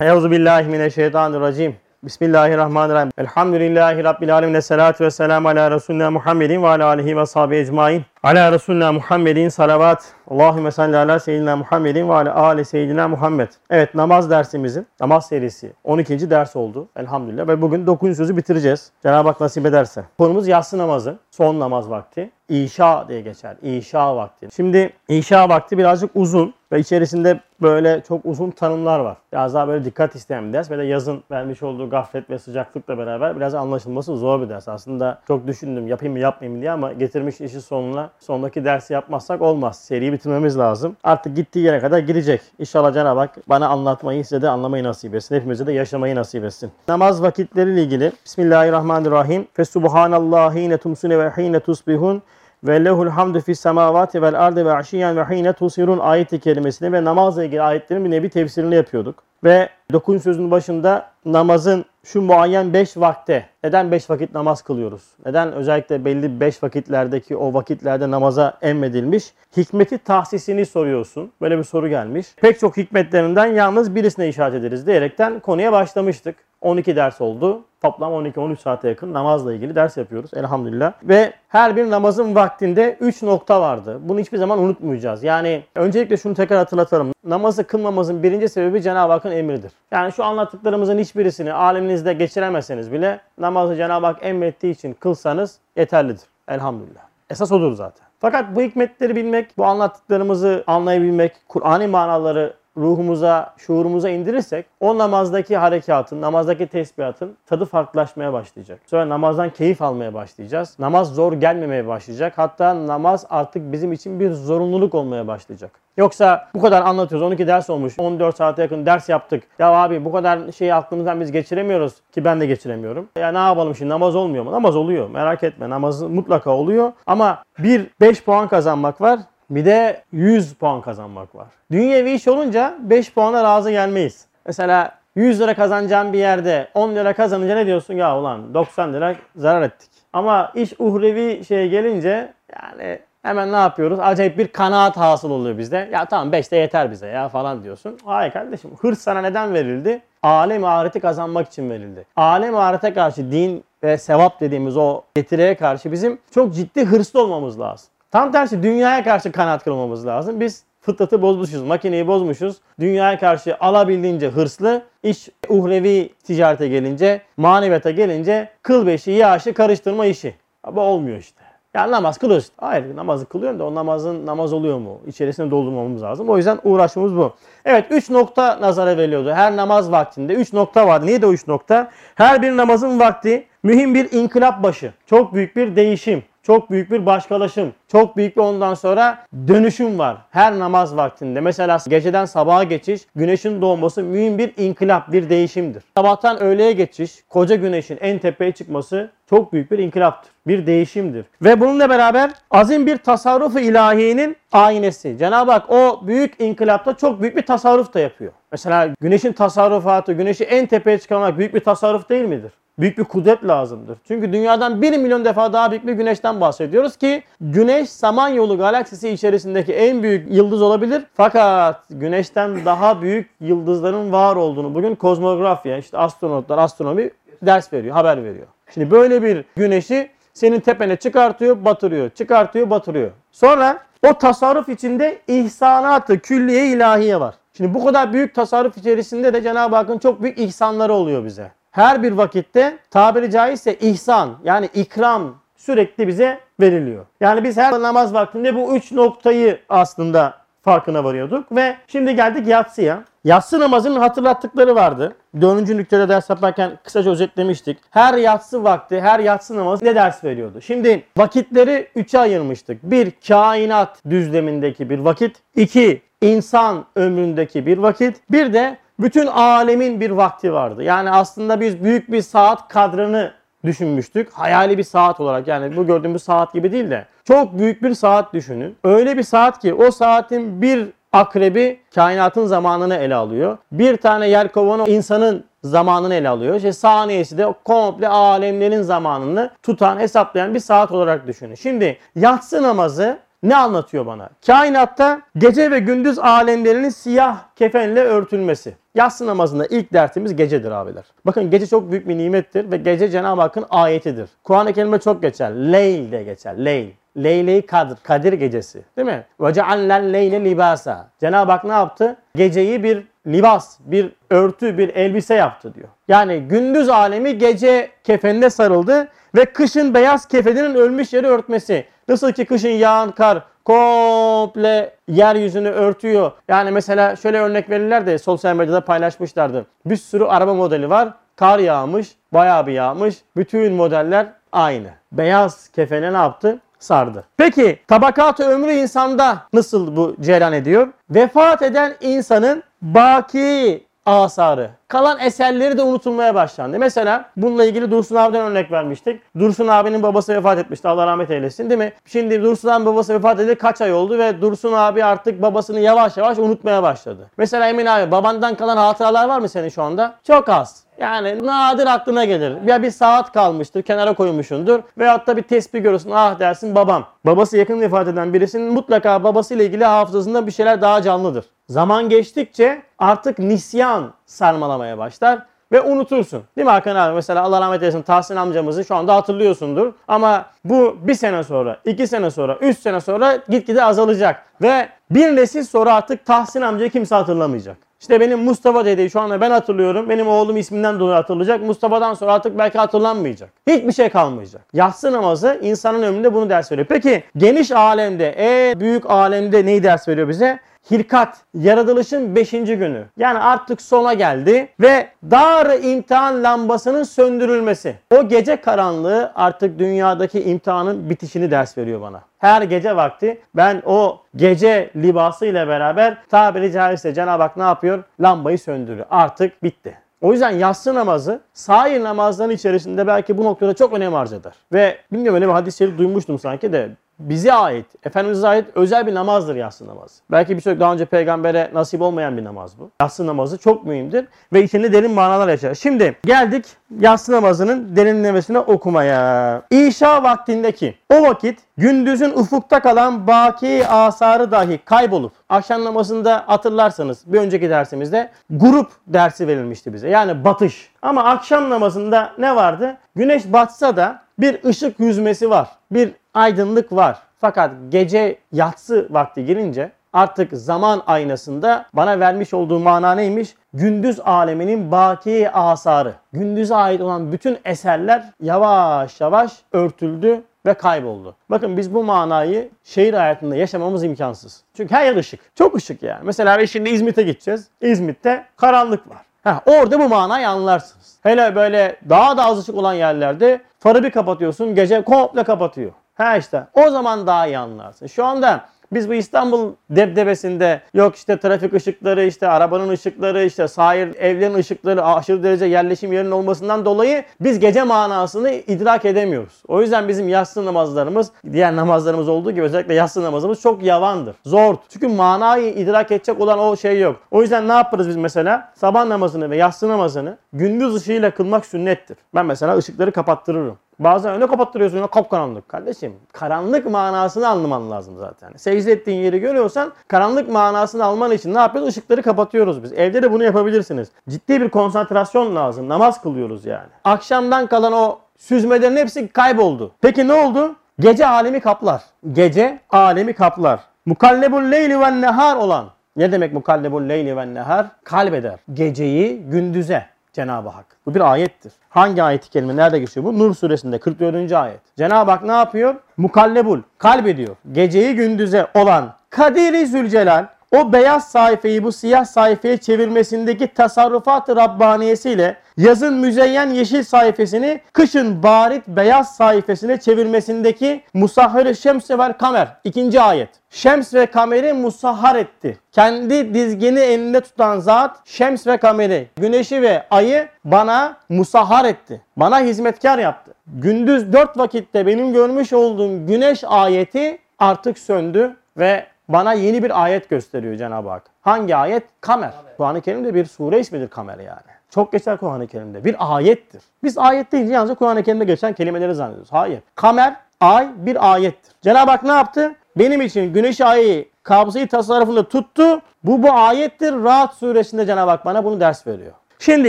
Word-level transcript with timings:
Euzu 0.00 0.30
billahi 0.30 0.68
mineşşeytanirracim. 0.68 1.76
Bismillahirrahmanirrahim. 2.02 3.10
Elhamdülillahi 3.18 4.04
Rabbil 4.04 4.34
alemin. 4.34 4.60
Salatu 4.60 5.04
ve 5.04 5.10
selamu 5.10 5.48
ala 5.48 5.70
Resulina 5.70 6.10
Muhammedin 6.10 6.62
ve 6.62 6.68
ala 6.68 6.86
alihi 6.86 7.16
ve 7.16 7.26
sahibi 7.26 7.56
ecmain. 7.56 8.02
Ala 8.26 8.52
Resulina 8.52 8.92
Muhammedin 8.92 9.48
salavat. 9.48 10.14
Allahümme 10.30 10.70
salli 10.70 10.96
ala 10.96 11.18
seyyidina 11.18 11.56
Muhammedin 11.56 12.08
ve 12.08 12.14
ala 12.14 12.34
ali 12.36 12.64
seyyidina 12.64 13.08
Muhammed. 13.08 13.48
Evet 13.70 13.94
namaz 13.94 14.30
dersimizin, 14.30 14.86
namaz 15.00 15.28
serisi 15.28 15.72
12. 15.84 16.30
ders 16.30 16.56
oldu 16.56 16.88
elhamdülillah. 16.96 17.48
Ve 17.48 17.62
bugün 17.62 17.86
9. 17.86 18.16
sözü 18.16 18.36
bitireceğiz. 18.36 18.90
Cenab-ı 19.02 19.28
Hak 19.28 19.40
nasip 19.40 19.66
ederse. 19.66 20.04
Konumuz 20.18 20.48
yatsı 20.48 20.78
namazı. 20.78 21.18
Son 21.30 21.60
namaz 21.60 21.90
vakti. 21.90 22.30
İşa 22.48 23.08
diye 23.08 23.20
geçer. 23.20 23.56
İşa 23.62 24.16
vakti. 24.16 24.48
Şimdi 24.56 24.92
İşa 25.08 25.48
vakti 25.48 25.78
birazcık 25.78 26.10
uzun 26.14 26.54
ve 26.72 26.80
içerisinde 26.80 27.40
böyle 27.62 28.02
çok 28.08 28.20
uzun 28.24 28.50
tanımlar 28.50 29.00
var. 29.00 29.16
Biraz 29.32 29.54
daha 29.54 29.68
böyle 29.68 29.84
dikkat 29.84 30.14
isteyen 30.14 30.48
bir 30.48 30.52
ders 30.52 30.70
ve 30.70 30.78
de 30.78 30.82
yazın 30.82 31.22
vermiş 31.30 31.62
olduğu 31.62 31.90
gaflet 31.90 32.30
ve 32.30 32.38
sıcaklıkla 32.38 32.98
beraber 32.98 33.36
biraz 33.36 33.54
anlaşılması 33.54 34.16
zor 34.16 34.42
bir 34.42 34.48
ders. 34.48 34.68
Aslında 34.68 35.18
çok 35.28 35.46
düşündüm 35.46 35.88
yapayım 35.88 36.12
mı 36.12 36.18
yapmayayım 36.18 36.60
diye 36.60 36.70
ama 36.70 36.92
getirmiş 36.92 37.40
işi 37.40 37.60
sonuna 37.60 38.10
sondaki 38.20 38.64
dersi 38.64 38.92
yapmazsak 38.92 39.42
olmaz. 39.42 39.78
Seriyi 39.78 40.12
bitirmemiz 40.12 40.58
lazım. 40.58 40.96
Artık 41.04 41.36
gittiği 41.36 41.64
yere 41.64 41.80
kadar 41.80 41.98
gidecek. 41.98 42.40
İnşallah 42.58 42.94
Cenab-ı 42.94 43.20
Hak 43.20 43.48
bana 43.48 43.68
anlatmayı 43.68 44.24
size 44.24 44.42
de 44.42 44.48
anlamayı 44.48 44.84
nasip 44.84 45.14
etsin. 45.14 45.34
Hepimize 45.34 45.66
de 45.66 45.72
yaşamayı 45.72 46.14
nasip 46.14 46.44
etsin. 46.44 46.70
Namaz 46.88 47.22
vakitleriyle 47.22 47.82
ilgili 47.82 48.12
Bismillahirrahmanirrahim. 48.24 49.46
Fesubhanallahi 49.54 50.62
hine 50.62 50.78
tumsune 50.78 51.18
ve 51.18 51.30
hine 51.30 51.60
tusbihun 51.60 52.22
ve 52.64 52.84
lehul 52.84 53.08
hamdu 53.08 53.40
fis 53.40 53.60
semavati 53.60 54.22
vel 54.22 54.46
ardı 54.46 54.66
ve 54.66 54.72
aşiyen 54.72 55.16
ve 55.16 55.24
hine 55.24 55.52
tusirun 55.52 55.98
ayeti 55.98 56.40
kelimesini 56.40 56.92
ve 56.92 57.04
namazla 57.04 57.44
ilgili 57.44 57.62
ayetlerin 57.62 58.04
bir 58.04 58.10
nevi 58.10 58.30
tefsirini 58.30 58.74
yapıyorduk. 58.74 59.22
Ve 59.44 59.68
9. 59.92 60.22
sözün 60.22 60.50
başında 60.50 61.10
namazın 61.24 61.84
şu 62.06 62.22
muayyen 62.22 62.72
5 62.72 62.96
vakte 62.96 63.46
neden 63.64 63.90
5 63.90 64.10
vakit 64.10 64.34
namaz 64.34 64.62
kılıyoruz? 64.62 65.02
Neden 65.26 65.52
özellikle 65.52 66.04
belli 66.04 66.40
5 66.40 66.62
vakitlerdeki 66.62 67.36
o 67.36 67.54
vakitlerde 67.54 68.10
namaza 68.10 68.58
emredilmiş? 68.62 69.32
Hikmeti 69.56 69.98
tahsisini 69.98 70.66
soruyorsun. 70.66 71.32
Böyle 71.40 71.58
bir 71.58 71.64
soru 71.64 71.88
gelmiş. 71.88 72.26
Pek 72.36 72.60
çok 72.60 72.76
hikmetlerinden 72.76 73.46
yalnız 73.46 73.94
birisine 73.94 74.28
işaret 74.28 74.54
ederiz 74.54 74.86
diyerekten 74.86 75.40
konuya 75.40 75.72
başlamıştık. 75.72 76.36
12 76.60 76.96
ders 76.96 77.20
oldu. 77.20 77.64
Toplam 77.82 78.12
12-13 78.12 78.56
saate 78.56 78.88
yakın 78.88 79.12
namazla 79.12 79.54
ilgili 79.54 79.74
ders 79.74 79.96
yapıyoruz 79.96 80.30
elhamdülillah. 80.34 80.92
Ve 81.02 81.32
her 81.48 81.76
bir 81.76 81.90
namazın 81.90 82.34
vaktinde 82.34 82.96
3 83.00 83.22
nokta 83.22 83.60
vardı. 83.60 83.98
Bunu 84.02 84.20
hiçbir 84.20 84.38
zaman 84.38 84.58
unutmayacağız. 84.58 85.22
Yani 85.22 85.62
öncelikle 85.74 86.16
şunu 86.16 86.34
tekrar 86.34 86.58
hatırlatalım. 86.58 87.12
Namazı 87.24 87.64
kılmamızın 87.64 88.22
birinci 88.22 88.48
sebebi 88.48 88.82
Cenab-ı 88.82 89.12
Hakk'ın 89.12 89.30
emridir. 89.30 89.72
Yani 89.90 90.12
şu 90.12 90.24
anlattıklarımızın 90.24 90.98
hiçbirisini 90.98 91.52
aleminizde 91.96 92.12
geçiremezseniz 92.12 92.92
bile 92.92 93.20
namazı 93.38 93.76
Cenab-ı 93.76 94.06
Hak 94.06 94.18
emrettiği 94.22 94.74
için 94.74 94.92
kılsanız 94.92 95.58
yeterlidir. 95.76 96.22
Elhamdülillah. 96.48 97.02
Esas 97.30 97.52
odur 97.52 97.72
zaten. 97.72 98.06
Fakat 98.20 98.56
bu 98.56 98.62
hikmetleri 98.62 99.16
bilmek, 99.16 99.58
bu 99.58 99.64
anlattıklarımızı 99.64 100.64
anlayabilmek, 100.66 101.32
Kur'an'ı 101.48 101.88
manaları 101.88 102.54
ruhumuza, 102.76 103.54
şuurumuza 103.56 104.08
indirirsek 104.08 104.66
o 104.80 104.98
namazdaki 104.98 105.56
harekatın, 105.56 106.20
namazdaki 106.20 106.66
tesbihatın 106.66 107.36
tadı 107.46 107.64
farklılaşmaya 107.64 108.32
başlayacak. 108.32 108.80
Sonra 108.86 109.08
namazdan 109.08 109.50
keyif 109.50 109.82
almaya 109.82 110.14
başlayacağız. 110.14 110.76
Namaz 110.78 111.14
zor 111.14 111.32
gelmemeye 111.32 111.86
başlayacak. 111.86 112.32
Hatta 112.36 112.86
namaz 112.86 113.26
artık 113.30 113.72
bizim 113.72 113.92
için 113.92 114.20
bir 114.20 114.30
zorunluluk 114.30 114.94
olmaya 114.94 115.26
başlayacak. 115.26 115.70
Yoksa 115.96 116.48
bu 116.54 116.60
kadar 116.60 116.82
anlatıyoruz. 116.82 117.26
12 117.26 117.46
ders 117.46 117.70
olmuş. 117.70 117.94
14 117.98 118.36
saate 118.36 118.62
yakın 118.62 118.86
ders 118.86 119.08
yaptık. 119.08 119.42
Ya 119.58 119.68
abi 119.68 120.04
bu 120.04 120.12
kadar 120.12 120.52
şeyi 120.52 120.74
aklımızdan 120.74 121.20
biz 121.20 121.32
geçiremiyoruz 121.32 121.94
ki 122.12 122.24
ben 122.24 122.40
de 122.40 122.46
geçiremiyorum. 122.46 123.08
Ya 123.18 123.32
ne 123.32 123.38
yapalım 123.38 123.74
şimdi 123.74 123.88
namaz 123.88 124.16
olmuyor 124.16 124.44
mu? 124.44 124.52
Namaz 124.52 124.76
oluyor. 124.76 125.10
Merak 125.10 125.42
etme. 125.42 125.70
Namaz 125.70 126.02
mutlaka 126.02 126.50
oluyor. 126.50 126.92
Ama 127.06 127.42
bir 127.58 127.86
5 128.00 128.24
puan 128.24 128.48
kazanmak 128.48 129.00
var. 129.00 129.20
Bir 129.50 129.64
de 129.64 130.02
100 130.12 130.54
puan 130.54 130.80
kazanmak 130.80 131.34
var. 131.34 131.46
Dünyevi 131.70 132.10
iş 132.10 132.28
olunca 132.28 132.74
5 132.80 133.12
puana 133.12 133.44
razı 133.44 133.70
gelmeyiz. 133.70 134.26
Mesela 134.46 134.92
100 135.16 135.40
lira 135.40 135.54
kazanacağım 135.54 136.12
bir 136.12 136.18
yerde 136.18 136.68
10 136.74 136.94
lira 136.94 137.12
kazanınca 137.12 137.54
ne 137.54 137.66
diyorsun? 137.66 137.94
Ya 137.94 138.18
ulan 138.18 138.54
90 138.54 138.92
lira 138.92 139.14
zarar 139.36 139.62
ettik. 139.62 139.90
Ama 140.12 140.52
iş 140.54 140.72
uhrevi 140.78 141.44
şeye 141.44 141.66
gelince 141.66 142.32
yani 142.62 142.98
hemen 143.22 143.52
ne 143.52 143.56
yapıyoruz? 143.56 143.98
Acayip 144.02 144.38
bir 144.38 144.48
kanaat 144.48 144.96
hasıl 144.96 145.30
oluyor 145.30 145.58
bizde. 145.58 145.88
Ya 145.92 146.04
tamam 146.04 146.32
5 146.32 146.52
de 146.52 146.56
yeter 146.56 146.90
bize 146.90 147.06
ya 147.06 147.28
falan 147.28 147.64
diyorsun. 147.64 147.98
Hayır 148.04 148.32
kardeşim 148.32 148.70
hırs 148.80 148.98
sana 148.98 149.20
neden 149.20 149.54
verildi? 149.54 150.02
Alem 150.22 150.64
ahireti 150.64 151.00
kazanmak 151.00 151.46
için 151.48 151.70
verildi. 151.70 152.06
Alem 152.16 152.56
ahirete 152.56 152.94
karşı 152.94 153.32
din 153.32 153.64
ve 153.82 153.98
sevap 153.98 154.40
dediğimiz 154.40 154.76
o 154.76 155.02
getiriye 155.14 155.54
karşı 155.54 155.92
bizim 155.92 156.18
çok 156.30 156.54
ciddi 156.54 156.84
hırslı 156.84 157.22
olmamız 157.22 157.60
lazım. 157.60 157.88
Tam 158.10 158.32
tersi 158.32 158.62
dünyaya 158.62 159.04
karşı 159.04 159.32
kanaat 159.32 159.64
kılmamız 159.64 160.06
lazım. 160.06 160.40
Biz 160.40 160.64
fıtratı 160.80 161.22
bozmuşuz, 161.22 161.62
makineyi 161.62 162.06
bozmuşuz. 162.06 162.56
Dünyaya 162.80 163.18
karşı 163.18 163.56
alabildiğince 163.60 164.28
hırslı, 164.28 164.82
iş 165.02 165.28
uhrevi 165.48 166.14
ticarete 166.24 166.68
gelince, 166.68 167.22
maneviyata 167.36 167.90
gelince 167.90 168.48
kıl 168.62 168.86
beşi, 168.86 169.10
yaşı 169.10 169.54
karıştırma 169.54 170.06
işi. 170.06 170.34
Bu 170.72 170.80
olmuyor 170.80 171.18
işte. 171.18 171.42
Yani 171.74 171.90
namaz 171.92 172.18
kılıyorsun. 172.18 172.52
Hayır 172.56 172.96
namazı 172.96 173.26
kılıyorsun 173.26 173.60
da 173.60 173.64
o 173.64 173.74
namazın 173.74 174.26
namaz 174.26 174.52
oluyor 174.52 174.78
mu? 174.78 175.00
İçerisine 175.06 175.50
doldurmamız 175.50 176.02
lazım. 176.02 176.28
O 176.28 176.36
yüzden 176.36 176.58
uğraşımız 176.64 177.16
bu. 177.16 177.32
Evet 177.64 177.86
3 177.90 178.10
nokta 178.10 178.60
nazara 178.60 178.96
veriliyordu. 178.96 179.32
Her 179.32 179.56
namaz 179.56 179.92
vaktinde 179.92 180.34
3 180.34 180.52
nokta 180.52 180.86
vardı. 180.86 181.06
Neydi 181.06 181.26
o 181.26 181.32
3 181.32 181.46
nokta? 181.46 181.90
Her 182.14 182.42
bir 182.42 182.56
namazın 182.56 183.00
vakti 183.00 183.46
mühim 183.62 183.94
bir 183.94 184.12
inkılap 184.12 184.62
başı. 184.62 184.92
Çok 185.06 185.34
büyük 185.34 185.56
bir 185.56 185.76
değişim. 185.76 186.22
Çok 186.46 186.70
büyük 186.70 186.90
bir 186.90 187.06
başkalaşım. 187.06 187.74
Çok 187.92 188.16
büyük 188.16 188.36
bir 188.36 188.42
ondan 188.42 188.74
sonra 188.74 189.18
dönüşüm 189.48 189.98
var. 189.98 190.16
Her 190.30 190.58
namaz 190.58 190.96
vaktinde. 190.96 191.40
Mesela 191.40 191.78
geceden 191.88 192.24
sabaha 192.24 192.64
geçiş, 192.64 193.02
güneşin 193.16 193.62
doğması 193.62 194.02
mühim 194.02 194.38
bir 194.38 194.52
inkılap, 194.56 195.12
bir 195.12 195.30
değişimdir. 195.30 195.82
Sabahtan 195.96 196.42
öğleye 196.42 196.72
geçiş, 196.72 197.24
koca 197.28 197.54
güneşin 197.56 197.98
en 198.00 198.18
tepeye 198.18 198.52
çıkması 198.52 199.10
çok 199.30 199.52
büyük 199.52 199.70
bir 199.70 199.78
inkılaptır. 199.78 200.32
Bir 200.46 200.66
değişimdir. 200.66 201.26
Ve 201.42 201.60
bununla 201.60 201.90
beraber 201.90 202.30
azim 202.50 202.86
bir 202.86 202.96
tasarrufu 202.96 203.58
ilahiyenin 203.58 204.36
aynesi. 204.52 205.18
Cenab-ı 205.18 205.50
Hak 205.52 205.70
o 205.70 206.06
büyük 206.06 206.40
inkılapta 206.40 206.96
çok 206.96 207.22
büyük 207.22 207.36
bir 207.36 207.46
tasarruf 207.46 207.94
da 207.94 208.00
yapıyor. 208.00 208.32
Mesela 208.52 208.88
güneşin 209.00 209.32
tasarrufatı, 209.32 210.12
güneşi 210.12 210.44
en 210.44 210.66
tepeye 210.66 210.98
çıkarmak 210.98 211.38
büyük 211.38 211.54
bir 211.54 211.60
tasarruf 211.60 212.08
değil 212.08 212.24
midir? 212.24 212.52
Büyük 212.78 212.98
bir 212.98 213.04
kudret 213.04 213.44
lazımdır. 213.44 213.98
Çünkü 214.08 214.32
dünyadan 214.32 214.82
1 214.82 214.98
milyon 214.98 215.24
defa 215.24 215.52
daha 215.52 215.70
büyük 215.70 215.86
bir 215.86 215.92
güneşten 215.92 216.40
bahsediyoruz 216.40 216.96
ki 216.96 217.22
güneş 217.40 217.90
Samanyolu 217.90 218.58
galaksisi 218.58 219.08
içerisindeki 219.08 219.72
en 219.72 220.02
büyük 220.02 220.32
yıldız 220.34 220.62
olabilir. 220.62 221.02
Fakat 221.14 221.82
güneşten 221.90 222.64
daha 222.64 223.02
büyük 223.02 223.30
yıldızların 223.40 224.12
var 224.12 224.36
olduğunu 224.36 224.74
bugün 224.74 224.94
kozmografya, 224.94 225.78
işte 225.78 225.98
astronotlar, 225.98 226.58
astronomi 226.58 227.10
ders 227.42 227.72
veriyor, 227.72 227.94
haber 227.94 228.24
veriyor. 228.24 228.46
Şimdi 228.74 228.90
böyle 228.90 229.22
bir 229.22 229.44
güneşi 229.56 230.10
senin 230.34 230.60
tepene 230.60 230.96
çıkartıyor, 230.96 231.64
batırıyor, 231.64 232.10
çıkartıyor, 232.10 232.70
batırıyor. 232.70 233.10
Sonra 233.32 233.78
o 234.08 234.14
tasarruf 234.18 234.68
içinde 234.68 235.18
ihsanatı 235.28 236.18
külliye 236.18 236.66
ilahiye 236.66 237.20
var. 237.20 237.34
Şimdi 237.56 237.74
bu 237.74 237.84
kadar 237.84 238.12
büyük 238.12 238.34
tasarruf 238.34 238.78
içerisinde 238.78 239.34
de 239.34 239.42
Cenab-ı 239.42 239.76
Hakk'ın 239.76 239.98
çok 239.98 240.22
büyük 240.22 240.38
ihsanları 240.38 240.92
oluyor 240.92 241.24
bize 241.24 241.50
her 241.76 242.02
bir 242.02 242.12
vakitte 242.12 242.78
tabiri 242.90 243.30
caizse 243.30 243.74
ihsan 243.74 244.36
yani 244.44 244.68
ikram 244.74 245.34
sürekli 245.56 246.08
bize 246.08 246.40
veriliyor. 246.60 247.06
Yani 247.20 247.44
biz 247.44 247.56
her 247.56 247.82
namaz 247.82 248.14
vaktinde 248.14 248.56
bu 248.56 248.76
üç 248.76 248.92
noktayı 248.92 249.58
aslında 249.68 250.34
farkına 250.62 251.04
varıyorduk 251.04 251.52
ve 251.52 251.76
şimdi 251.86 252.16
geldik 252.16 252.46
yatsıya. 252.46 253.04
Yatsı 253.24 253.60
namazının 253.60 254.00
hatırlattıkları 254.00 254.74
vardı. 254.74 255.16
Dördüncü 255.40 255.76
nüktede 255.76 256.08
ders 256.08 256.30
yaparken 256.30 256.78
kısaca 256.84 257.10
özetlemiştik. 257.10 257.78
Her 257.90 258.14
yatsı 258.14 258.64
vakti, 258.64 259.00
her 259.00 259.20
yatsı 259.20 259.56
namazı 259.56 259.84
ne 259.84 259.94
ders 259.94 260.24
veriyordu? 260.24 260.60
Şimdi 260.60 261.02
vakitleri 261.16 261.88
üçe 261.94 262.18
ayırmıştık. 262.18 262.82
Bir, 262.82 263.12
kainat 263.28 263.98
düzlemindeki 264.10 264.90
bir 264.90 264.98
vakit. 264.98 265.36
iki 265.56 266.02
insan 266.20 266.84
ömründeki 266.96 267.66
bir 267.66 267.78
vakit. 267.78 268.16
Bir 268.30 268.52
de 268.52 268.78
bütün 269.00 269.26
alemin 269.26 270.00
bir 270.00 270.10
vakti 270.10 270.52
vardı. 270.52 270.82
Yani 270.82 271.10
aslında 271.10 271.60
biz 271.60 271.84
büyük 271.84 272.12
bir 272.12 272.22
saat 272.22 272.68
kadrını 272.68 273.32
düşünmüştük. 273.64 274.32
Hayali 274.32 274.78
bir 274.78 274.82
saat 274.82 275.20
olarak 275.20 275.48
yani 275.48 275.76
bu 275.76 275.86
gördüğümüz 275.86 276.22
saat 276.22 276.52
gibi 276.52 276.72
değil 276.72 276.90
de 276.90 277.06
çok 277.24 277.58
büyük 277.58 277.82
bir 277.82 277.94
saat 277.94 278.34
düşünün. 278.34 278.76
Öyle 278.84 279.16
bir 279.16 279.22
saat 279.22 279.58
ki 279.58 279.74
o 279.74 279.90
saatin 279.90 280.62
bir 280.62 280.88
akrebi 281.12 281.80
kainatın 281.94 282.46
zamanını 282.46 282.96
ele 282.96 283.14
alıyor. 283.14 283.58
Bir 283.72 283.96
tane 283.96 284.28
yer 284.28 284.52
kovanı 284.52 284.88
insanın 284.88 285.44
zamanını 285.64 286.14
ele 286.14 286.28
alıyor. 286.28 286.54
İşte 286.54 286.72
saniyesi 286.72 287.38
de 287.38 287.54
komple 287.64 288.08
alemlerin 288.08 288.82
zamanını 288.82 289.50
tutan, 289.62 289.98
hesaplayan 289.98 290.54
bir 290.54 290.60
saat 290.60 290.92
olarak 290.92 291.26
düşünün. 291.26 291.54
Şimdi 291.54 291.98
yatsı 292.14 292.62
namazı 292.62 293.18
ne 293.42 293.56
anlatıyor 293.56 294.06
bana? 294.06 294.28
Kainatta 294.46 295.20
gece 295.38 295.70
ve 295.70 295.78
gündüz 295.78 296.18
alemlerinin 296.18 296.88
siyah 296.88 297.36
kefenle 297.56 298.00
örtülmesi. 298.00 298.74
Yatsı 298.96 299.26
namazında 299.26 299.66
ilk 299.66 299.92
dersimiz 299.92 300.36
gecedir 300.36 300.70
abiler. 300.70 301.04
Bakın 301.26 301.50
gece 301.50 301.66
çok 301.66 301.90
büyük 301.90 302.08
bir 302.08 302.18
nimettir 302.18 302.70
ve 302.70 302.76
gece 302.76 303.10
Cenab-ı 303.10 303.40
Hakk'ın 303.40 303.64
ayetidir. 303.70 304.28
Kur'an-ı 304.44 304.72
Kerim'de 304.72 304.98
çok 304.98 305.22
geçer. 305.22 305.50
Leyl 305.50 306.12
de 306.12 306.22
geçer. 306.22 306.64
Leyl. 306.64 306.88
Leyle-i 307.16 307.66
Kadr, 307.66 307.94
Kadir 308.02 308.32
gecesi. 308.32 308.82
Değil 308.96 309.06
mi? 309.06 309.24
Ve 309.40 309.54
ceallel 309.54 310.12
leyle 310.12 310.44
libasa. 310.44 311.08
Cenab-ı 311.20 311.52
Hak 311.52 311.64
ne 311.64 311.72
yaptı? 311.72 312.16
Geceyi 312.36 312.82
bir 312.82 313.04
libas, 313.26 313.78
bir 313.80 314.12
örtü, 314.30 314.78
bir 314.78 314.88
elbise 314.88 315.34
yaptı 315.34 315.74
diyor. 315.74 315.88
Yani 316.08 316.40
gündüz 316.40 316.88
alemi 316.88 317.38
gece 317.38 317.90
kefenine 318.04 318.50
sarıldı 318.50 319.08
ve 319.34 319.44
kışın 319.44 319.94
beyaz 319.94 320.26
kefeninin 320.26 320.74
ölmüş 320.74 321.12
yeri 321.12 321.26
örtmesi. 321.26 321.84
Nasıl 322.08 322.32
ki 322.32 322.44
kışın 322.44 322.68
yağan 322.68 323.10
kar 323.10 323.42
komple 323.66 324.94
yeryüzünü 325.08 325.68
örtüyor. 325.68 326.32
Yani 326.48 326.70
mesela 326.70 327.16
şöyle 327.16 327.38
örnek 327.38 327.70
verirler 327.70 328.06
de 328.06 328.18
sosyal 328.18 328.56
medyada 328.56 328.84
paylaşmışlardı. 328.84 329.66
Bir 329.86 329.96
sürü 329.96 330.24
araba 330.24 330.54
modeli 330.54 330.90
var. 330.90 331.08
Kar 331.36 331.58
yağmış, 331.58 332.08
bayağı 332.32 332.66
bir 332.66 332.72
yağmış. 332.72 333.16
Bütün 333.36 333.72
modeller 333.72 334.26
aynı. 334.52 334.88
Beyaz 335.12 335.68
kefene 335.68 336.12
ne 336.12 336.16
yaptı? 336.16 336.58
sardı. 336.78 337.24
Peki 337.36 337.78
tabakat 337.88 338.40
ömrü 338.40 338.72
insanda 338.72 339.38
nasıl 339.52 339.96
bu 339.96 340.16
cereyan 340.20 340.52
ediyor? 340.52 340.88
Vefat 341.10 341.62
eden 341.62 341.94
insanın 342.00 342.62
baki 342.82 343.85
asarı, 344.06 344.70
kalan 344.88 345.18
eserleri 345.20 345.78
de 345.78 345.82
unutulmaya 345.82 346.34
başlandı. 346.34 346.78
Mesela 346.78 347.30
bununla 347.36 347.64
ilgili 347.64 347.90
Dursun 347.90 348.16
abiden 348.16 348.50
örnek 348.50 348.72
vermiştik. 348.72 349.20
Dursun 349.38 349.68
abinin 349.68 350.02
babası 350.02 350.34
vefat 350.34 350.58
etmişti. 350.58 350.88
Allah 350.88 351.06
rahmet 351.06 351.30
eylesin 351.30 351.70
değil 351.70 351.78
mi? 351.78 351.92
Şimdi 352.06 352.42
Dursun 352.42 352.68
abinin 352.68 352.86
babası 352.86 353.14
vefat 353.14 353.40
edildi 353.40 353.54
kaç 353.54 353.80
ay 353.80 353.92
oldu 353.92 354.18
ve 354.18 354.40
Dursun 354.40 354.72
abi 354.72 355.04
artık 355.04 355.42
babasını 355.42 355.80
yavaş 355.80 356.16
yavaş 356.16 356.38
unutmaya 356.38 356.82
başladı. 356.82 357.30
Mesela 357.36 357.68
Emin 357.68 357.86
abi 357.86 358.10
babandan 358.10 358.54
kalan 358.54 358.76
hatıralar 358.76 359.28
var 359.28 359.40
mı 359.40 359.48
senin 359.48 359.68
şu 359.68 359.82
anda? 359.82 360.14
Çok 360.26 360.48
az. 360.48 360.86
Yani 361.00 361.46
nadir 361.46 361.86
aklına 361.86 362.24
gelir. 362.24 362.62
Ya 362.66 362.82
bir 362.82 362.90
saat 362.90 363.32
kalmıştır, 363.32 363.82
kenara 363.82 364.14
koymuşundur. 364.14 364.80
Veyahut 364.98 365.26
da 365.26 365.36
bir 365.36 365.42
tespih 365.42 365.82
görürsün, 365.82 366.10
ah 366.10 366.38
dersin 366.38 366.74
babam. 366.74 367.06
Babası 367.26 367.56
yakın 367.56 367.80
vefat 367.80 368.08
eden 368.08 368.34
birisinin 368.34 368.72
mutlaka 368.72 369.24
babasıyla 369.24 369.64
ilgili 369.64 369.84
hafızasında 369.84 370.46
bir 370.46 370.52
şeyler 370.52 370.80
daha 370.80 371.02
canlıdır. 371.02 371.44
Zaman 371.68 372.08
geçtikçe 372.08 372.82
artık 372.98 373.38
nisyan 373.38 374.12
sarmalamaya 374.26 374.98
başlar 374.98 375.38
ve 375.72 375.80
unutursun. 375.80 376.42
Değil 376.56 376.66
mi 376.66 376.70
Hakan 376.70 376.96
abi? 376.96 377.14
Mesela 377.14 377.42
Allah 377.42 377.60
rahmet 377.60 377.82
eylesin 377.82 378.02
Tahsin 378.02 378.36
amcamızı 378.36 378.84
şu 378.84 378.94
anda 378.94 379.14
hatırlıyorsundur. 379.14 379.92
Ama 380.08 380.46
bu 380.64 380.96
bir 381.02 381.14
sene 381.14 381.44
sonra, 381.44 381.78
iki 381.84 382.06
sene 382.06 382.30
sonra, 382.30 382.56
üç 382.60 382.78
sene 382.78 383.00
sonra 383.00 383.38
gitgide 383.48 383.84
azalacak. 383.84 384.42
Ve 384.62 384.88
bir 385.10 385.36
nesil 385.36 385.64
sonra 385.64 385.94
artık 385.94 386.26
Tahsin 386.26 386.60
amcayı 386.60 386.90
kimse 386.90 387.14
hatırlamayacak. 387.14 387.76
İşte 388.00 388.20
benim 388.20 388.38
Mustafa 388.38 388.84
dedeyi 388.84 389.10
şu 389.10 389.20
anda 389.20 389.40
ben 389.40 389.50
hatırlıyorum. 389.50 390.08
Benim 390.08 390.28
oğlum 390.28 390.56
isminden 390.56 391.00
dolayı 391.00 391.16
hatırlayacak. 391.16 391.62
Mustafa'dan 391.62 392.14
sonra 392.14 392.32
artık 392.32 392.58
belki 392.58 392.78
hatırlanmayacak. 392.78 393.50
Hiçbir 393.66 393.92
şey 393.92 394.08
kalmayacak. 394.08 394.62
Yatsı 394.72 395.12
namazı 395.12 395.60
insanın 395.62 396.02
ömründe 396.02 396.34
bunu 396.34 396.50
ders 396.50 396.72
veriyor. 396.72 396.86
Peki 396.90 397.24
geniş 397.36 397.70
alemde, 397.70 398.30
en 398.30 398.80
büyük 398.80 399.10
alemde 399.10 399.66
neyi 399.66 399.82
ders 399.82 400.08
veriyor 400.08 400.28
bize? 400.28 400.58
Hilkat, 400.90 401.36
yaratılışın 401.54 402.36
5. 402.36 402.50
günü. 402.50 403.04
Yani 403.18 403.38
artık 403.38 403.82
sona 403.82 404.14
geldi 404.14 404.68
ve 404.80 405.08
dar 405.30 405.82
imtihan 405.82 406.44
lambasının 406.44 407.02
söndürülmesi. 407.02 407.94
O 408.14 408.28
gece 408.28 408.56
karanlığı 408.56 409.32
artık 409.34 409.78
dünyadaki 409.78 410.42
imtihanın 410.42 411.10
bitişini 411.10 411.50
ders 411.50 411.78
veriyor 411.78 412.00
bana. 412.00 412.20
Her 412.38 412.62
gece 412.62 412.96
vakti 412.96 413.40
ben 413.54 413.82
o 413.86 414.20
gece 414.36 414.90
libası 414.96 415.46
ile 415.46 415.68
beraber 415.68 416.18
tabiri 416.30 416.72
caizse 416.72 417.14
Cenab-ı 417.14 417.42
Hak 417.42 417.56
ne 417.56 417.62
yapıyor? 417.62 418.04
Lambayı 418.20 418.58
söndürüyor. 418.58 419.06
Artık 419.10 419.62
bitti. 419.62 419.98
O 420.20 420.32
yüzden 420.32 420.50
yatsı 420.50 420.94
namazı 420.94 421.40
sair 421.52 422.02
namazların 422.02 422.50
içerisinde 422.50 423.06
belki 423.06 423.38
bu 423.38 423.44
noktada 423.44 423.74
çok 423.74 423.92
önem 423.92 424.14
arz 424.14 424.32
eder. 424.32 424.52
Ve 424.72 424.98
bilmiyorum 425.12 425.42
öyle 425.44 425.66
bir 425.66 425.70
şerif 425.70 425.98
duymuştum 425.98 426.38
sanki 426.38 426.72
de 426.72 426.90
bize 427.18 427.52
ait, 427.52 427.86
Efendimiz'e 428.04 428.48
ait 428.48 428.66
özel 428.74 429.06
bir 429.06 429.14
namazdır 429.14 429.56
yatsı 429.56 429.86
namazı. 429.86 430.22
Belki 430.30 430.56
birçok 430.56 430.80
daha 430.80 430.92
önce 430.92 431.04
peygambere 431.04 431.70
nasip 431.74 432.02
olmayan 432.02 432.36
bir 432.36 432.44
namaz 432.44 432.78
bu. 432.78 432.90
Yatsı 433.00 433.26
namazı 433.26 433.58
çok 433.58 433.86
mühimdir 433.86 434.26
ve 434.52 434.62
içinde 434.62 434.92
derin 434.92 435.10
manalar 435.10 435.48
yaşar. 435.48 435.74
Şimdi 435.74 436.16
geldik 436.24 436.64
yatsı 437.00 437.32
namazının 437.32 437.96
derinlemesine 437.96 438.58
okumaya. 438.58 439.62
İşa 439.70 440.22
vaktindeki 440.22 440.94
o 441.14 441.22
vakit 441.22 441.58
gündüzün 441.76 442.30
ufukta 442.30 442.80
kalan 442.80 443.26
baki 443.26 443.86
asarı 443.86 444.50
dahi 444.50 444.78
kaybolup 444.84 445.32
akşam 445.48 445.84
namazında 445.84 446.44
hatırlarsanız 446.46 447.22
bir 447.26 447.38
önceki 447.38 447.70
dersimizde 447.70 448.30
grup 448.50 448.90
dersi 449.06 449.48
verilmişti 449.48 449.92
bize. 449.92 450.08
Yani 450.08 450.44
batış. 450.44 450.90
Ama 451.02 451.24
akşam 451.24 451.70
namazında 451.70 452.32
ne 452.38 452.56
vardı? 452.56 452.96
Güneş 453.16 453.52
batsa 453.52 453.96
da 453.96 454.25
bir 454.38 454.64
ışık 454.64 455.00
yüzmesi 455.00 455.50
var. 455.50 455.68
Bir 455.90 456.10
aydınlık 456.34 456.92
var. 456.92 457.18
Fakat 457.40 457.70
gece 457.88 458.38
yatsı 458.52 459.06
vakti 459.10 459.44
girince 459.44 459.92
artık 460.12 460.52
zaman 460.52 461.02
aynasında 461.06 461.86
bana 461.92 462.20
vermiş 462.20 462.54
olduğu 462.54 462.78
mana 462.78 463.14
neymiş? 463.14 463.54
Gündüz 463.74 464.20
aleminin 464.20 464.90
baki 464.90 465.50
asarı. 465.50 466.14
Gündüze 466.32 466.74
ait 466.74 467.00
olan 467.00 467.32
bütün 467.32 467.58
eserler 467.64 468.24
yavaş 468.42 469.20
yavaş 469.20 469.52
örtüldü 469.72 470.42
ve 470.66 470.74
kayboldu. 470.74 471.36
Bakın 471.50 471.76
biz 471.76 471.94
bu 471.94 472.04
manayı 472.04 472.68
şehir 472.84 473.14
hayatında 473.14 473.56
yaşamamız 473.56 474.04
imkansız. 474.04 474.62
Çünkü 474.76 474.94
her 474.94 475.04
yer 475.04 475.16
ışık. 475.16 475.40
Çok 475.54 475.76
ışık 475.76 476.02
yani. 476.02 476.20
Mesela 476.24 476.66
şimdi 476.66 476.90
İzmit'e 476.90 477.22
gideceğiz. 477.22 477.68
İzmit'te 477.80 478.44
karanlık 478.56 479.10
var. 479.10 479.22
Ha, 479.46 479.60
orada 479.66 480.00
bu 480.00 480.08
manayı 480.08 480.48
anlarsınız. 480.48 481.18
Hele 481.22 481.54
böyle 481.54 481.96
daha 482.08 482.36
da 482.36 482.44
az 482.44 482.58
ışık 482.58 482.74
olan 482.74 482.94
yerlerde 482.94 483.60
farı 483.78 484.02
bir 484.02 484.10
kapatıyorsun 484.10 484.74
gece 484.74 485.02
komple 485.02 485.44
kapatıyor. 485.44 485.92
Ha 486.14 486.36
işte 486.36 486.66
o 486.72 486.90
zaman 486.90 487.26
daha 487.26 487.46
iyi 487.46 487.58
anlarsın. 487.58 488.06
Şu 488.06 488.24
anda 488.24 488.64
biz 488.92 489.08
bu 489.08 489.14
İstanbul 489.14 489.72
debdebesinde 489.90 490.80
yok 490.94 491.16
işte 491.16 491.38
trafik 491.40 491.74
ışıkları, 491.74 492.24
işte 492.24 492.48
arabanın 492.48 492.88
ışıkları, 492.88 493.44
işte 493.44 493.68
sahil 493.68 494.14
evlerin 494.18 494.54
ışıkları 494.54 495.04
aşırı 495.04 495.42
derece 495.42 495.64
yerleşim 495.64 496.12
yerinin 496.12 496.30
olmasından 496.30 496.84
dolayı 496.84 497.24
biz 497.40 497.58
gece 497.58 497.82
manasını 497.82 498.50
idrak 498.50 499.04
edemiyoruz. 499.04 499.62
O 499.68 499.82
yüzden 499.82 500.08
bizim 500.08 500.28
yatsı 500.28 500.64
namazlarımız 500.64 501.30
diğer 501.52 501.76
namazlarımız 501.76 502.28
olduğu 502.28 502.50
gibi 502.50 502.62
özellikle 502.62 502.94
yatsı 502.94 503.22
namazımız 503.22 503.60
çok 503.60 503.82
yavandır. 503.82 504.36
Zor. 504.44 504.74
Çünkü 504.88 505.08
manayı 505.08 505.74
idrak 505.74 506.12
edecek 506.12 506.40
olan 506.40 506.58
o 506.58 506.76
şey 506.76 507.00
yok. 507.00 507.16
O 507.30 507.42
yüzden 507.42 507.68
ne 507.68 507.72
yaparız 507.72 508.08
biz 508.08 508.16
mesela? 508.16 508.72
Sabah 508.74 509.04
namazını 509.06 509.50
ve 509.50 509.56
yatsı 509.56 509.88
namazını 509.88 510.36
gündüz 510.52 510.94
ışığıyla 510.94 511.30
kılmak 511.30 511.66
sünnettir. 511.66 512.16
Ben 512.34 512.46
mesela 512.46 512.76
ışıkları 512.76 513.12
kapattırırım. 513.12 513.78
Bazen 513.98 514.34
öyle 514.34 514.46
kapattırıyorsun 514.46 514.98
ya 514.98 515.06
kapkaranlık. 515.06 515.68
Kardeşim 515.68 516.16
karanlık 516.32 516.90
manasını 516.90 517.48
anlaman 517.48 517.90
lazım 517.90 518.14
zaten. 518.18 518.52
Secde 518.56 518.92
ettiğin 518.92 519.22
yeri 519.22 519.38
görüyorsan 519.40 519.92
karanlık 520.08 520.48
manasını 520.48 521.04
alman 521.04 521.32
için 521.32 521.54
ne 521.54 521.58
yapıyoruz? 521.58 521.90
Işıkları 521.90 522.22
kapatıyoruz 522.22 522.82
biz. 522.82 522.92
Evde 522.92 523.22
de 523.22 523.32
bunu 523.32 523.44
yapabilirsiniz. 523.44 524.08
Ciddi 524.28 524.60
bir 524.60 524.68
konsantrasyon 524.68 525.56
lazım. 525.56 525.88
Namaz 525.88 526.22
kılıyoruz 526.22 526.64
yani. 526.64 526.88
Akşamdan 527.04 527.66
kalan 527.66 527.92
o 527.92 528.18
süzmelerin 528.38 528.96
hepsi 528.96 529.28
kayboldu. 529.28 529.92
Peki 530.00 530.28
ne 530.28 530.32
oldu? 530.32 530.76
Gece 531.00 531.26
alemi 531.26 531.60
kaplar. 531.60 532.02
Gece 532.32 532.78
alemi 532.90 533.32
kaplar. 533.32 533.80
Mukallebul 534.06 534.70
leyli 534.70 535.00
ve 535.00 535.20
nehar 535.20 535.56
olan. 535.56 535.86
Ne 536.16 536.32
demek 536.32 536.52
mukallebul 536.52 537.08
leyli 537.08 537.36
ve 537.36 537.54
nehar? 537.54 537.86
Kalbeder. 538.04 538.58
Geceyi 538.74 539.42
gündüze. 539.42 540.06
Cenab-ı 540.36 540.68
Hak. 540.68 540.86
Bu 541.06 541.14
bir 541.14 541.32
ayettir. 541.32 541.72
Hangi 541.88 542.22
ayeti 542.22 542.50
kelime 542.50 542.76
nerede 542.76 542.98
geçiyor 542.98 543.26
bu? 543.26 543.38
Nur 543.38 543.54
suresinde 543.54 543.98
44. 543.98 544.52
ayet. 544.52 544.80
Cenab-ı 544.96 545.30
Hak 545.30 545.44
ne 545.44 545.52
yapıyor? 545.52 545.94
Mukallebul, 546.16 546.80
kalbediyor. 546.98 547.56
Geceyi 547.72 548.14
gündüze 548.14 548.66
olan 548.74 549.14
Kadiri 549.30 549.86
Zülcelal 549.86 550.46
o 550.76 550.92
beyaz 550.92 551.28
sayfayı 551.28 551.84
bu 551.84 551.92
siyah 551.92 552.24
sayfaya 552.24 552.76
çevirmesindeki 552.76 553.66
tasarrufat-ı 553.66 554.56
Rabbaniyesiyle 554.56 555.56
yazın 555.76 556.14
müzeyyen 556.14 556.70
yeşil 556.70 557.02
sayfasını 557.02 557.78
kışın 557.92 558.42
barit 558.42 558.88
beyaz 558.88 559.36
sayfasına 559.36 559.96
çevirmesindeki 560.00 561.02
musahhir 561.14 561.74
şems 561.74 562.10
ve 562.10 562.32
kamer. 562.32 562.68
ikinci 562.84 563.20
ayet. 563.20 563.48
Şems 563.70 564.14
ve 564.14 564.26
kameri 564.26 564.72
musahhar 564.72 565.36
etti. 565.36 565.78
Kendi 565.92 566.54
dizgini 566.54 567.00
elinde 567.00 567.40
tutan 567.40 567.78
zat 567.78 568.16
şems 568.24 568.66
ve 568.66 568.76
kameri, 568.76 569.28
güneşi 569.36 569.82
ve 569.82 570.06
ayı 570.10 570.48
bana 570.64 571.16
musahhar 571.28 571.84
etti. 571.84 572.20
Bana 572.36 572.60
hizmetkar 572.60 573.18
yaptı. 573.18 573.52
Gündüz 573.66 574.32
dört 574.32 574.58
vakitte 574.58 575.06
benim 575.06 575.32
görmüş 575.32 575.72
olduğum 575.72 576.26
güneş 576.26 576.64
ayeti 576.66 577.38
artık 577.58 577.98
söndü 577.98 578.56
ve 578.76 579.06
bana 579.28 579.52
yeni 579.52 579.82
bir 579.82 580.02
ayet 580.02 580.28
gösteriyor 580.30 580.76
Cenab-ı 580.76 581.08
Hak. 581.08 581.22
Hangi 581.40 581.76
ayet? 581.76 582.04
Kamer. 582.20 582.52
Kur'an-ı 582.76 583.00
Kerim'de 583.00 583.34
bir 583.34 583.44
sure 583.44 583.80
ismidir 583.80 584.08
Kamer 584.08 584.38
yani. 584.38 584.76
Çok 584.90 585.12
geçer 585.12 585.36
Kur'an-ı 585.36 585.66
Kerim'de. 585.66 586.04
Bir 586.04 586.36
ayettir. 586.36 586.82
Biz 587.04 587.18
ayet 587.18 587.52
deyince 587.52 587.72
yalnızca 587.72 587.94
Kur'an-ı 587.94 588.22
Kerim'de 588.22 588.44
geçen 588.44 588.72
kelimeleri 588.72 589.14
zannediyoruz. 589.14 589.52
Hayır. 589.52 589.80
Kamer, 589.94 590.36
ay 590.60 590.88
bir 590.96 591.32
ayettir. 591.32 591.72
Cenab-ı 591.82 592.10
Hak 592.10 592.22
ne 592.22 592.32
yaptı? 592.32 592.74
benim 592.98 593.20
için 593.20 593.52
güneş 593.52 593.80
ayı 593.80 594.28
kabzayı 594.42 594.88
tasarrufunda 594.88 595.48
tuttu. 595.48 596.00
Bu 596.24 596.42
bu 596.42 596.52
ayettir. 596.52 597.12
Rahat 597.12 597.54
suresinde 597.54 598.06
Cenab-ı 598.06 598.30
Hak 598.30 598.44
bana 598.44 598.64
bunu 598.64 598.80
ders 598.80 599.06
veriyor. 599.06 599.32
Şimdi 599.58 599.88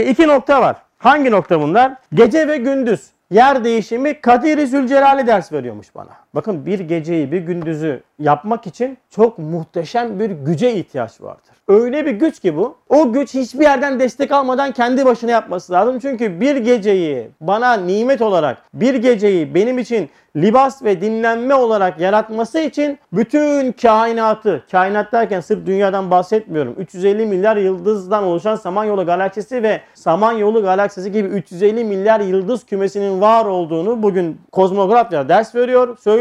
iki 0.00 0.28
nokta 0.28 0.60
var. 0.60 0.76
Hangi 0.98 1.30
nokta 1.30 1.60
bunlar? 1.60 1.92
Gece 2.14 2.48
ve 2.48 2.56
gündüz. 2.56 3.10
Yer 3.30 3.64
değişimi 3.64 4.20
Kadir-i 4.20 4.66
Zülcelal'i 4.66 5.26
ders 5.26 5.52
veriyormuş 5.52 5.94
bana. 5.94 6.10
Bakın 6.34 6.66
bir 6.66 6.80
geceyi 6.80 7.32
bir 7.32 7.40
gündüzü 7.40 8.02
yapmak 8.18 8.66
için 8.66 8.98
çok 9.10 9.38
muhteşem 9.38 10.20
bir 10.20 10.30
güce 10.30 10.74
ihtiyaç 10.74 11.20
vardır. 11.20 11.52
Öyle 11.68 12.06
bir 12.06 12.12
güç 12.12 12.40
ki 12.40 12.56
bu. 12.56 12.76
O 12.88 13.12
güç 13.12 13.34
hiçbir 13.34 13.60
yerden 13.60 14.00
destek 14.00 14.32
almadan 14.32 14.72
kendi 14.72 15.04
başına 15.04 15.30
yapması 15.30 15.72
lazım. 15.72 15.98
Çünkü 15.98 16.40
bir 16.40 16.56
geceyi 16.56 17.30
bana 17.40 17.72
nimet 17.72 18.22
olarak, 18.22 18.58
bir 18.74 18.94
geceyi 18.94 19.54
benim 19.54 19.78
için 19.78 20.10
libas 20.36 20.82
ve 20.84 21.00
dinlenme 21.00 21.54
olarak 21.54 22.00
yaratması 22.00 22.58
için 22.60 22.98
bütün 23.12 23.72
kainatı, 23.72 24.64
kainat 24.70 25.12
derken 25.12 25.40
sırf 25.40 25.66
dünyadan 25.66 26.10
bahsetmiyorum. 26.10 26.74
350 26.78 27.26
milyar 27.26 27.56
yıldızdan 27.56 28.24
oluşan 28.24 28.56
Samanyolu 28.56 29.06
galaksisi 29.06 29.62
ve 29.62 29.80
Samanyolu 29.94 30.62
galaksisi 30.62 31.12
gibi 31.12 31.28
350 31.28 31.84
milyar 31.84 32.20
yıldız 32.20 32.66
kümesinin 32.66 33.20
var 33.20 33.44
olduğunu 33.44 34.02
bugün 34.02 34.40
kozmografya 34.52 35.28
ders 35.28 35.54
veriyor, 35.54 35.96
söylüyor. 35.98 36.17